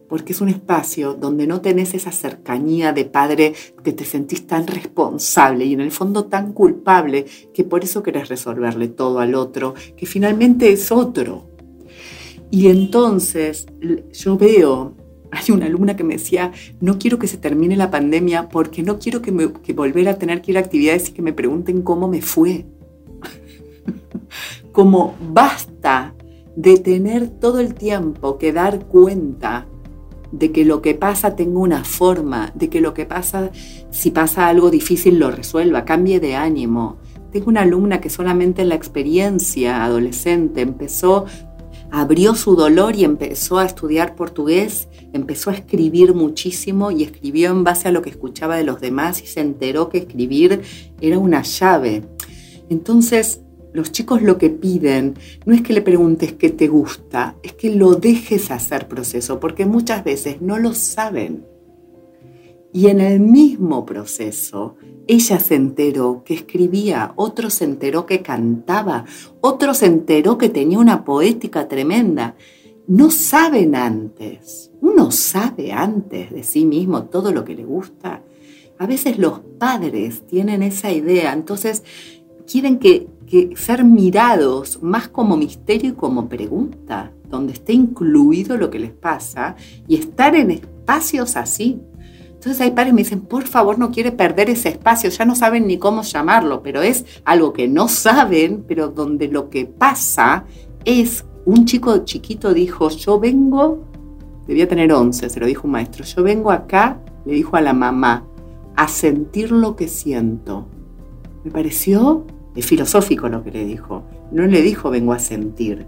Porque 0.08 0.34
es 0.34 0.42
un 0.42 0.50
espacio 0.50 1.14
donde 1.14 1.48
no 1.48 1.62
tenés 1.62 1.94
esa 1.94 2.12
cercanía 2.12 2.92
de 2.92 3.06
padre 3.06 3.54
que 3.84 3.94
te 3.94 4.04
sentís 4.04 4.46
tan 4.46 4.68
responsable 4.68 5.66
y 5.66 5.74
en 5.74 5.82
el 5.82 5.92
fondo 5.92 6.26
tan 6.26 6.52
culpable 6.52 7.26
que 7.54 7.64
por 7.64 7.84
eso 7.84 8.04
querés 8.04 8.28
resolverle 8.28 8.90
todo 8.90 9.20
al 9.20 9.36
otro, 9.36 9.74
que 9.96 10.06
finalmente 10.06 10.72
es 10.72 10.92
otro. 10.92 11.48
Y 12.52 12.68
entonces 12.68 13.68
yo 14.12 14.38
veo 14.38 14.96
hay 15.32 15.52
una 15.52 15.66
alumna 15.66 15.96
que 15.96 16.04
me 16.04 16.16
decía, 16.16 16.52
no 16.80 17.00
quiero 17.00 17.18
que 17.18 17.28
se 17.28 17.38
termine 17.38 17.76
la 17.76 17.90
pandemia 17.90 18.50
porque 18.50 18.84
no 18.84 19.00
quiero 19.00 19.22
que, 19.22 19.32
me, 19.32 19.48
volver 19.48 20.10
a 20.10 20.18
tener 20.18 20.42
que 20.42 20.52
ir 20.52 20.58
a 20.58 20.62
actividades 20.62 21.10
y 21.10 21.14
que 21.14 21.22
me 21.22 21.34
pregunten 21.34 21.82
cómo 21.82 22.08
me 22.08 22.22
fue. 22.22 22.66
Como 24.72 25.16
basta 25.32 26.14
de 26.56 26.78
tener 26.78 27.30
todo 27.30 27.60
el 27.60 27.74
tiempo 27.74 28.38
que 28.38 28.52
dar 28.52 28.86
cuenta 28.86 29.68
de 30.32 30.52
que 30.52 30.66
lo 30.66 30.82
que 30.82 30.96
pasa 30.96 31.36
tenga 31.36 31.60
una 31.60 31.84
forma, 31.84 32.52
de 32.56 32.70
que 32.70 32.82
lo 32.82 32.94
que 32.94 33.06
pasa, 33.06 33.52
si 33.90 34.12
pasa 34.12 34.48
algo 34.48 34.70
difícil, 34.70 35.20
lo 35.20 35.32
resuelva, 35.32 35.86
cambie 35.86 36.20
de 36.20 36.36
ánimo. 36.36 36.98
Tengo 37.32 37.50
una 37.50 37.62
alumna 37.62 38.02
que 38.02 38.10
solamente 38.10 38.62
en 38.62 38.70
la 38.70 38.76
experiencia 38.76 39.84
adolescente 39.84 40.62
empezó 40.62 41.26
abrió 41.92 42.36
su 42.36 42.56
dolor 42.56 42.96
y 42.96 43.04
empezó 43.04 43.60
a 43.60 43.66
estudiar 43.66 44.16
portugués, 44.16 44.88
empezó 45.14 45.50
a 45.50 45.54
escribir 45.54 46.14
muchísimo 46.14 46.90
y 46.90 47.04
escribió 47.04 47.52
en 47.52 47.64
base 47.64 47.90
a 47.90 47.92
lo 47.92 48.02
que 48.02 48.10
escuchaba 48.10 48.56
de 48.56 48.64
los 48.64 48.80
demás 48.80 49.22
y 49.22 49.28
se 49.28 49.42
enteró 49.42 49.90
que 49.90 50.00
escribir 50.00 50.62
era 51.02 51.20
una 51.20 51.44
llave. 51.44 52.04
Entonces, 52.70 53.42
los 53.74 53.92
chicos 53.92 54.22
lo 54.22 54.38
que 54.38 54.50
piden 54.50 55.16
no 55.46 55.54
es 55.54 55.62
que 55.62 55.74
le 55.74 55.82
preguntes 55.82 56.34
qué 56.34 56.50
te 56.50 56.68
gusta, 56.68 57.36
es 57.44 57.54
que 57.54 57.76
lo 57.76 57.96
dejes 57.96 58.52
hacer 58.52 58.88
proceso, 58.88 59.40
porque 59.40 59.66
muchas 59.66 60.04
veces 60.04 60.42
no 60.42 60.58
lo 60.58 60.74
saben. 60.74 61.51
Y 62.74 62.88
en 62.88 63.02
el 63.02 63.20
mismo 63.20 63.86
proceso, 63.86 64.76
ella 65.08 65.40
se 65.40 65.56
enteró 65.56 66.24
que 66.24 66.34
escribía, 66.34 67.12
otro 67.16 67.50
se 67.50 67.66
enteró 67.66 68.06
que 68.06 68.22
cantaba, 68.22 69.06
otro 69.42 69.74
se 69.74 69.88
enteró 69.88 70.38
que 70.38 70.50
tenía 70.50 70.80
una 70.80 71.04
poética 71.04 71.68
tremenda. 71.68 72.36
No 72.88 73.12
saben 73.12 73.76
antes, 73.76 74.72
uno 74.80 75.12
sabe 75.12 75.72
antes 75.72 76.32
de 76.32 76.44
sí 76.44 76.66
mismo 76.66 77.04
todo 77.04 77.32
lo 77.32 77.44
que 77.44 77.56
le 77.56 77.66
gusta. 77.66 78.24
A 78.80 78.88
veces 78.88 79.20
los 79.20 79.42
padres 79.60 80.26
tienen 80.26 80.64
esa 80.64 80.92
idea, 80.92 81.34
entonces 81.34 81.84
quieren 82.52 82.80
que, 82.80 83.08
ser 83.56 83.86
mirados 83.86 84.84
más 84.84 85.08
como 85.08 85.38
misterio 85.38 85.92
y 85.92 85.94
como 85.94 86.28
pregunta, 86.28 87.14
donde 87.30 87.54
esté 87.54 87.72
incluido 87.72 88.58
lo 88.58 88.70
que 88.70 88.80
les 88.80 88.92
pasa 88.92 89.56
y 89.88 89.96
estar 89.96 90.36
en 90.36 90.52
espacios 90.52 91.38
así, 91.38 91.80
Entonces 92.42 92.62
hay 92.62 92.72
padres 92.72 92.88
que 92.88 92.94
me 92.94 93.02
dicen, 93.04 93.22
por 93.22 93.44
favor, 93.44 93.78
no 93.78 93.92
quiere 93.92 94.12
perder 94.12 94.50
ese 94.50 94.70
espacio, 94.70 95.12
ya 95.12 95.26
no 95.26 95.36
saben 95.36 95.68
ni 95.68 95.78
cómo 95.78 96.02
llamarlo, 96.02 96.64
pero 96.64 96.82
es 96.82 97.06
algo 97.24 97.54
que 97.54 97.68
no 97.68 97.88
saben, 97.88 98.66
pero 98.68 98.88
donde 98.88 99.28
lo 99.28 99.52
que 99.52 99.68
pasa 99.68 100.46
es, 100.84 101.24
un 101.46 101.66
chico 101.66 102.00
chiquito 102.00 102.52
dijo, 102.52 102.90
yo 102.90 103.20
vengo, 103.20 103.86
debía 104.48 104.68
tener 104.68 104.92
11, 104.92 105.30
se 105.30 105.40
lo 105.40 105.46
dijo 105.46 105.68
un 105.68 105.74
maestro, 105.74 106.04
yo 106.04 106.24
vengo 106.24 106.50
acá, 106.50 107.00
le 107.26 107.36
dijo 107.36 107.58
a 107.58 107.62
la 107.62 107.74
mamá, 107.74 108.26
a 108.76 108.88
sentir 108.88 109.52
lo 109.52 109.76
que 109.76 109.88
siento. 109.88 110.68
Me 111.44 111.52
pareció 111.52 112.26
filosófico 112.56 113.30
lo 113.30 113.44
que 113.44 113.52
le 113.52 113.66
dijo. 113.66 114.02
No 114.32 114.48
le 114.48 114.64
dijo 114.64 114.90
vengo 114.90 115.14
a 115.14 115.20
sentir, 115.20 115.86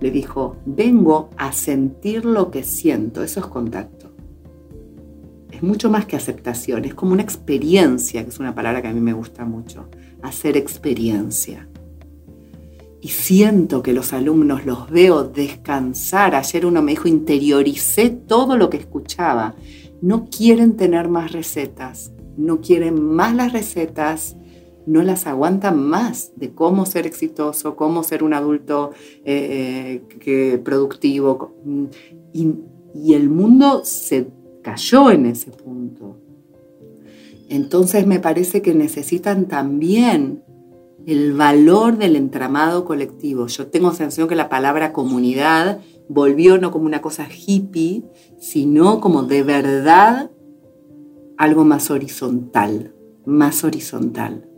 le 0.00 0.10
dijo 0.10 0.56
vengo 0.66 1.30
a 1.38 1.52
sentir 1.52 2.26
lo 2.26 2.50
que 2.50 2.64
siento. 2.64 3.22
Eso 3.22 3.40
es 3.40 3.46
contacto 3.46 4.05
es 5.56 5.62
mucho 5.62 5.90
más 5.90 6.04
que 6.04 6.16
aceptación, 6.16 6.84
es 6.84 6.94
como 6.94 7.12
una 7.12 7.22
experiencia, 7.22 8.22
que 8.22 8.28
es 8.28 8.38
una 8.38 8.54
palabra 8.54 8.82
que 8.82 8.88
a 8.88 8.92
mí 8.92 9.00
me 9.00 9.14
gusta 9.14 9.46
mucho, 9.46 9.88
hacer 10.22 10.56
experiencia. 10.56 11.66
Y 13.00 13.08
siento 13.08 13.82
que 13.82 13.94
los 13.94 14.12
alumnos 14.12 14.66
los 14.66 14.90
veo 14.90 15.24
descansar. 15.24 16.34
Ayer 16.34 16.66
uno 16.66 16.82
me 16.82 16.92
dijo, 16.92 17.08
interioricé 17.08 18.10
todo 18.10 18.56
lo 18.56 18.68
que 18.68 18.76
escuchaba. 18.76 19.54
No 20.02 20.28
quieren 20.28 20.76
tener 20.76 21.08
más 21.08 21.32
recetas, 21.32 22.12
no 22.36 22.60
quieren 22.60 23.00
más 23.00 23.34
las 23.34 23.52
recetas, 23.52 24.36
no 24.86 25.02
las 25.02 25.26
aguantan 25.26 25.82
más 25.82 26.32
de 26.36 26.52
cómo 26.52 26.84
ser 26.84 27.06
exitoso, 27.06 27.76
cómo 27.76 28.02
ser 28.02 28.22
un 28.22 28.34
adulto 28.34 28.90
eh, 29.24 30.02
que, 30.20 30.60
productivo. 30.62 31.54
Y 32.34 33.14
el 33.14 33.30
mundo 33.30 33.82
se 33.84 34.35
cayó 34.66 35.12
en 35.12 35.26
ese 35.26 35.52
punto. 35.52 36.16
Entonces 37.48 38.04
me 38.04 38.18
parece 38.18 38.62
que 38.62 38.74
necesitan 38.74 39.46
también 39.46 40.42
el 41.06 41.34
valor 41.34 41.98
del 41.98 42.16
entramado 42.16 42.84
colectivo. 42.84 43.46
Yo 43.46 43.68
tengo 43.68 43.92
sensación 43.92 44.26
que 44.26 44.34
la 44.34 44.48
palabra 44.48 44.92
comunidad 44.92 45.78
volvió 46.08 46.58
no 46.58 46.72
como 46.72 46.86
una 46.86 47.00
cosa 47.00 47.28
hippie, 47.28 48.02
sino 48.40 49.00
como 49.00 49.22
de 49.22 49.44
verdad 49.44 50.32
algo 51.36 51.64
más 51.64 51.88
horizontal, 51.92 52.92
más 53.24 53.62
horizontal, 53.62 54.48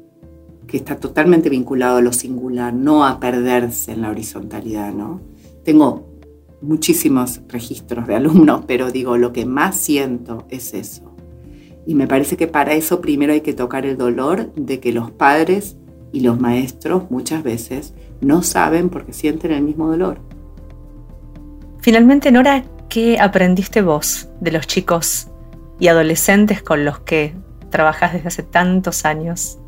que 0.66 0.78
está 0.78 0.98
totalmente 0.98 1.50
vinculado 1.50 1.98
a 1.98 2.02
lo 2.02 2.14
singular, 2.14 2.72
no 2.72 3.04
a 3.04 3.20
perderse 3.20 3.92
en 3.92 4.00
la 4.00 4.09
horizontalidad, 4.09 4.94
¿no? 4.94 5.20
Tengo 5.64 6.07
muchísimos 6.61 7.40
registros 7.48 8.06
de 8.06 8.16
alumnos, 8.16 8.64
pero 8.66 8.90
digo, 8.90 9.16
lo 9.16 9.32
que 9.32 9.46
más 9.46 9.76
siento 9.76 10.46
es 10.50 10.74
eso. 10.74 11.14
Y 11.86 11.94
me 11.94 12.06
parece 12.06 12.36
que 12.36 12.46
para 12.46 12.74
eso 12.74 13.00
primero 13.00 13.32
hay 13.32 13.40
que 13.40 13.54
tocar 13.54 13.86
el 13.86 13.96
dolor 13.96 14.52
de 14.54 14.80
que 14.80 14.92
los 14.92 15.11
padres 15.11 15.76
y 16.12 16.20
los 16.20 16.40
maestros 16.40 17.11
muchas 17.11 17.42
veces 17.42 17.94
no 18.20 18.42
saben 18.42 18.90
porque 18.90 19.12
sienten 19.12 19.52
el 19.52 19.62
mismo 19.62 19.88
dolor. 19.88 20.20
Finalmente, 21.80 22.30
Nora, 22.32 22.64
¿qué 22.88 23.18
aprendiste 23.18 23.82
vos 23.82 24.28
de 24.40 24.52
los 24.52 24.66
chicos 24.66 25.28
y 25.78 25.88
adolescentes 25.88 26.62
con 26.62 26.84
los 26.84 26.98
que 27.00 27.34
trabajas 27.70 28.12
desde 28.12 28.28
hace 28.28 28.42
tantos 28.42 29.04
años? 29.04 29.59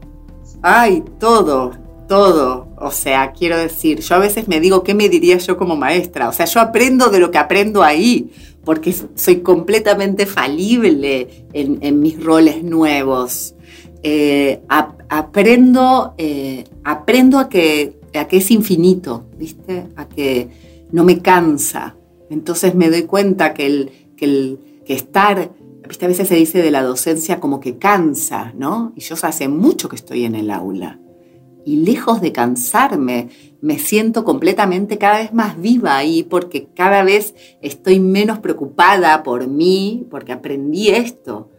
Ay, 0.62 1.04
todo, 1.18 1.72
todo. 2.10 2.66
O 2.76 2.90
sea, 2.90 3.30
quiero 3.30 3.56
decir, 3.56 4.00
yo 4.00 4.16
a 4.16 4.18
veces 4.18 4.48
me 4.48 4.58
digo, 4.58 4.82
¿qué 4.82 4.94
me 4.94 5.08
diría 5.08 5.38
yo 5.38 5.56
como 5.56 5.76
maestra? 5.76 6.28
O 6.28 6.32
sea, 6.32 6.44
yo 6.44 6.58
aprendo 6.58 7.08
de 7.08 7.20
lo 7.20 7.30
que 7.30 7.38
aprendo 7.38 7.84
ahí, 7.84 8.32
porque 8.64 8.92
soy 9.14 9.42
completamente 9.42 10.26
falible 10.26 11.46
en, 11.52 12.00
mis 12.00 12.20
roles 12.20 12.64
nuevos. 12.64 13.54
Eh, 14.02 14.60
aprendo, 15.08 16.14
eh, 16.18 16.64
aprendo 16.82 17.38
a 17.38 17.48
que, 17.48 18.00
a 18.12 18.26
que 18.26 18.38
es 18.38 18.50
infinito, 18.50 19.26
¿viste? 19.38 19.86
A 19.94 20.08
que 20.08 20.48
no 20.90 21.04
me 21.04 21.20
cansa. 21.20 21.94
Entonces 22.28 22.74
me 22.74 22.90
doy 22.90 23.02
cuenta 23.02 23.54
que, 23.54 23.66
el, 23.66 23.90
que, 24.16 24.24
el, 24.24 24.58
que 24.84 24.94
estar. 24.94 25.52
A 26.02 26.06
veces 26.08 26.26
se 26.26 26.34
dice 26.34 26.60
de 26.60 26.72
la 26.72 26.82
docencia 26.82 27.38
como 27.38 27.60
que 27.60 27.78
cansa, 27.78 28.52
¿no? 28.56 28.92
Y 28.96 29.00
yo 29.00 29.14
hace 29.22 29.46
mucho 29.46 29.88
que 29.88 29.94
estoy 29.94 30.24
en 30.24 30.34
el 30.34 30.50
aula 30.50 30.98
y 31.64 31.76
lejos 31.78 32.20
de 32.20 32.32
cansarme, 32.32 33.28
me 33.60 33.78
siento 33.78 34.24
completamente 34.24 34.98
cada 34.98 35.18
vez 35.18 35.32
más 35.32 35.60
viva 35.60 35.96
ahí 35.96 36.22
porque 36.22 36.68
cada 36.74 37.02
vez 37.02 37.34
estoy 37.60 38.00
menos 38.00 38.38
preocupada 38.38 39.22
por 39.22 39.46
mí, 39.48 40.06
porque 40.10 40.32
aprendí 40.32 40.88
esto. 40.88 41.50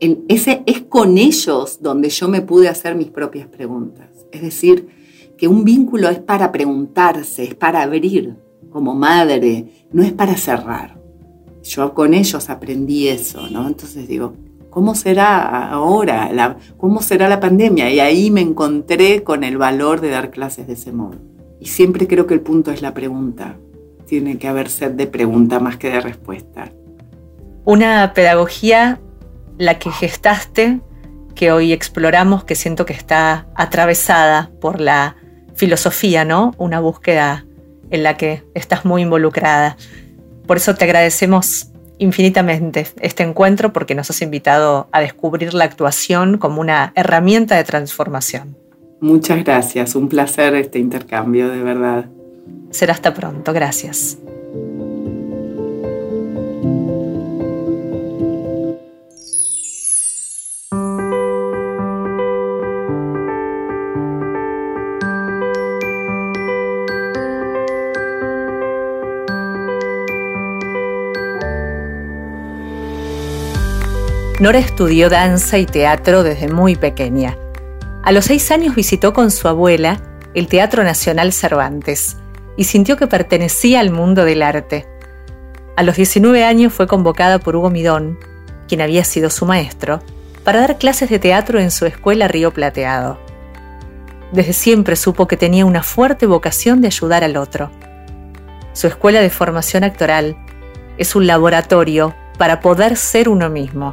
En 0.00 0.24
ese, 0.28 0.62
es 0.66 0.82
con 0.82 1.16
ellos 1.16 1.78
donde 1.80 2.10
yo 2.10 2.28
me 2.28 2.42
pude 2.42 2.68
hacer 2.68 2.94
mis 2.94 3.08
propias 3.08 3.48
preguntas. 3.48 4.08
Es 4.30 4.42
decir, 4.42 4.88
que 5.38 5.48
un 5.48 5.64
vínculo 5.64 6.08
es 6.08 6.18
para 6.18 6.52
preguntarse, 6.52 7.44
es 7.44 7.54
para 7.54 7.82
abrir 7.82 8.36
como 8.70 8.94
madre, 8.94 9.86
no 9.92 10.02
es 10.02 10.12
para 10.12 10.36
cerrar. 10.36 11.00
Yo 11.62 11.94
con 11.94 12.14
ellos 12.14 12.50
aprendí 12.50 13.08
eso, 13.08 13.48
¿no? 13.48 13.66
Entonces 13.66 14.06
digo, 14.06 14.34
¿Cómo 14.76 14.94
será 14.94 15.70
ahora? 15.70 16.58
¿Cómo 16.76 17.00
será 17.00 17.30
la 17.30 17.40
pandemia? 17.40 17.88
Y 17.88 17.98
ahí 17.98 18.30
me 18.30 18.42
encontré 18.42 19.22
con 19.22 19.42
el 19.42 19.56
valor 19.56 20.02
de 20.02 20.10
dar 20.10 20.30
clases 20.30 20.66
de 20.66 20.74
ese 20.74 20.92
modo. 20.92 21.16
Y 21.58 21.68
siempre 21.68 22.06
creo 22.06 22.26
que 22.26 22.34
el 22.34 22.42
punto 22.42 22.70
es 22.70 22.82
la 22.82 22.92
pregunta. 22.92 23.56
Tiene 24.04 24.36
que 24.36 24.48
haber 24.48 24.68
sed 24.68 24.90
de 24.90 25.06
pregunta 25.06 25.60
más 25.60 25.78
que 25.78 25.88
de 25.88 26.02
respuesta. 26.02 26.72
Una 27.64 28.12
pedagogía, 28.12 29.00
la 29.56 29.78
que 29.78 29.90
gestaste, 29.90 30.80
que 31.34 31.52
hoy 31.52 31.72
exploramos, 31.72 32.44
que 32.44 32.54
siento 32.54 32.84
que 32.84 32.92
está 32.92 33.46
atravesada 33.54 34.50
por 34.60 34.82
la 34.82 35.16
filosofía, 35.54 36.26
¿no? 36.26 36.52
Una 36.58 36.80
búsqueda 36.80 37.46
en 37.88 38.02
la 38.02 38.18
que 38.18 38.44
estás 38.52 38.84
muy 38.84 39.00
involucrada. 39.00 39.78
Por 40.46 40.58
eso 40.58 40.74
te 40.74 40.84
agradecemos 40.84 41.70
infinitamente 41.98 42.86
este 43.00 43.22
encuentro 43.22 43.72
porque 43.72 43.94
nos 43.94 44.10
has 44.10 44.22
invitado 44.22 44.88
a 44.92 45.00
descubrir 45.00 45.54
la 45.54 45.64
actuación 45.64 46.38
como 46.38 46.60
una 46.60 46.92
herramienta 46.94 47.56
de 47.56 47.64
transformación. 47.64 48.56
Muchas 49.00 49.44
gracias, 49.44 49.94
un 49.94 50.08
placer 50.08 50.54
este 50.54 50.78
intercambio, 50.78 51.48
de 51.48 51.62
verdad. 51.62 52.06
Será 52.70 52.94
hasta 52.94 53.14
pronto, 53.14 53.52
gracias. 53.52 54.18
Estudió 74.54 75.10
danza 75.10 75.58
y 75.58 75.66
teatro 75.66 76.22
desde 76.22 76.46
muy 76.48 76.76
pequeña. 76.76 77.36
A 78.04 78.12
los 78.12 78.26
seis 78.26 78.52
años 78.52 78.76
visitó 78.76 79.12
con 79.12 79.32
su 79.32 79.48
abuela 79.48 80.00
el 80.34 80.46
Teatro 80.46 80.84
Nacional 80.84 81.32
Cervantes 81.32 82.16
y 82.56 82.64
sintió 82.64 82.96
que 82.96 83.08
pertenecía 83.08 83.80
al 83.80 83.90
mundo 83.90 84.24
del 84.24 84.42
arte. 84.42 84.86
A 85.76 85.82
los 85.82 85.96
19 85.96 86.44
años 86.44 86.72
fue 86.72 86.86
convocada 86.86 87.40
por 87.40 87.56
Hugo 87.56 87.70
Midón, 87.70 88.20
quien 88.68 88.80
había 88.80 89.02
sido 89.02 89.30
su 89.30 89.46
maestro, 89.46 90.00
para 90.44 90.60
dar 90.60 90.78
clases 90.78 91.10
de 91.10 91.18
teatro 91.18 91.58
en 91.58 91.72
su 91.72 91.84
escuela 91.84 92.28
Río 92.28 92.52
Plateado. 92.52 93.18
Desde 94.30 94.52
siempre 94.52 94.94
supo 94.94 95.26
que 95.26 95.36
tenía 95.36 95.66
una 95.66 95.82
fuerte 95.82 96.24
vocación 96.26 96.80
de 96.80 96.86
ayudar 96.86 97.24
al 97.24 97.36
otro. 97.36 97.70
Su 98.74 98.86
escuela 98.86 99.20
de 99.20 99.30
formación 99.30 99.82
actoral 99.82 100.36
es 100.98 101.16
un 101.16 101.26
laboratorio 101.26 102.14
para 102.38 102.60
poder 102.60 102.96
ser 102.96 103.28
uno 103.28 103.50
mismo 103.50 103.92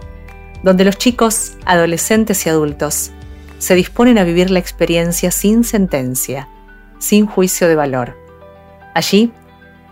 donde 0.64 0.86
los 0.86 0.97
chicos, 0.97 1.57
adolescentes 1.66 2.45
y 2.45 2.49
adultos 2.49 3.11
se 3.59 3.76
disponen 3.76 4.18
a 4.18 4.24
vivir 4.24 4.49
la 4.49 4.59
experiencia 4.59 5.30
sin 5.30 5.64
sentencia, 5.64 6.49
sin 6.99 7.28
juicio 7.28 7.68
de 7.68 7.76
valor. 7.76 8.18
Allí, 8.95 9.32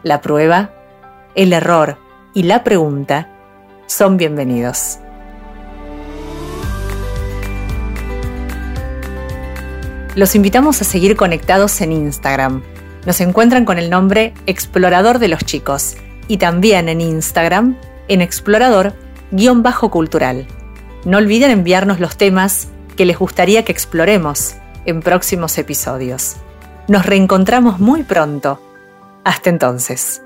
la 0.03 0.22
prueba, 0.22 0.74
el 1.36 1.53
error 1.53 1.99
y 2.34 2.41
la 2.43 2.63
pregunta 2.63 3.30
son 3.86 4.17
bienvenidos. 4.17 4.99
Los 10.15 10.36
invitamos 10.36 10.82
a 10.82 10.84
seguir 10.84 11.15
conectados 11.15 11.80
en 11.80 11.93
Instagram. 11.93 12.61
Nos 13.05 13.22
encuentran 13.22 13.63
con 13.63 13.78
el 13.78 13.89
nombre 13.89 14.34
Explorador 14.45 15.19
de 15.19 15.30
los 15.30 15.45
Chicos 15.45 15.95
y 16.28 16.36
también 16.38 16.89
en 16.89 16.99
Instagram 16.99 17.78
en 18.09 18.22
explorador-cultural. 18.22 20.47
No 21.05 21.17
olviden 21.17 21.51
enviarnos 21.51 21.99
los 21.99 22.17
temas 22.17 22.67
que 22.95 23.05
les 23.05 23.17
gustaría 23.17 23.65
que 23.65 23.71
exploremos 23.71 24.55
en 24.85 25.01
próximos 25.01 25.57
episodios. 25.57 26.35
Nos 26.87 27.05
reencontramos 27.05 27.79
muy 27.79 28.03
pronto. 28.03 28.61
Hasta 29.23 29.49
entonces. 29.49 30.21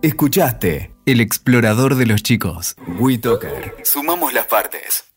Escuchaste 0.00 0.92
El 1.06 1.20
explorador 1.20 1.96
de 1.96 2.06
los 2.06 2.22
chicos. 2.22 2.76
WeToker. 3.00 3.76
Sumamos 3.82 4.32
las 4.32 4.46
partes. 4.46 5.07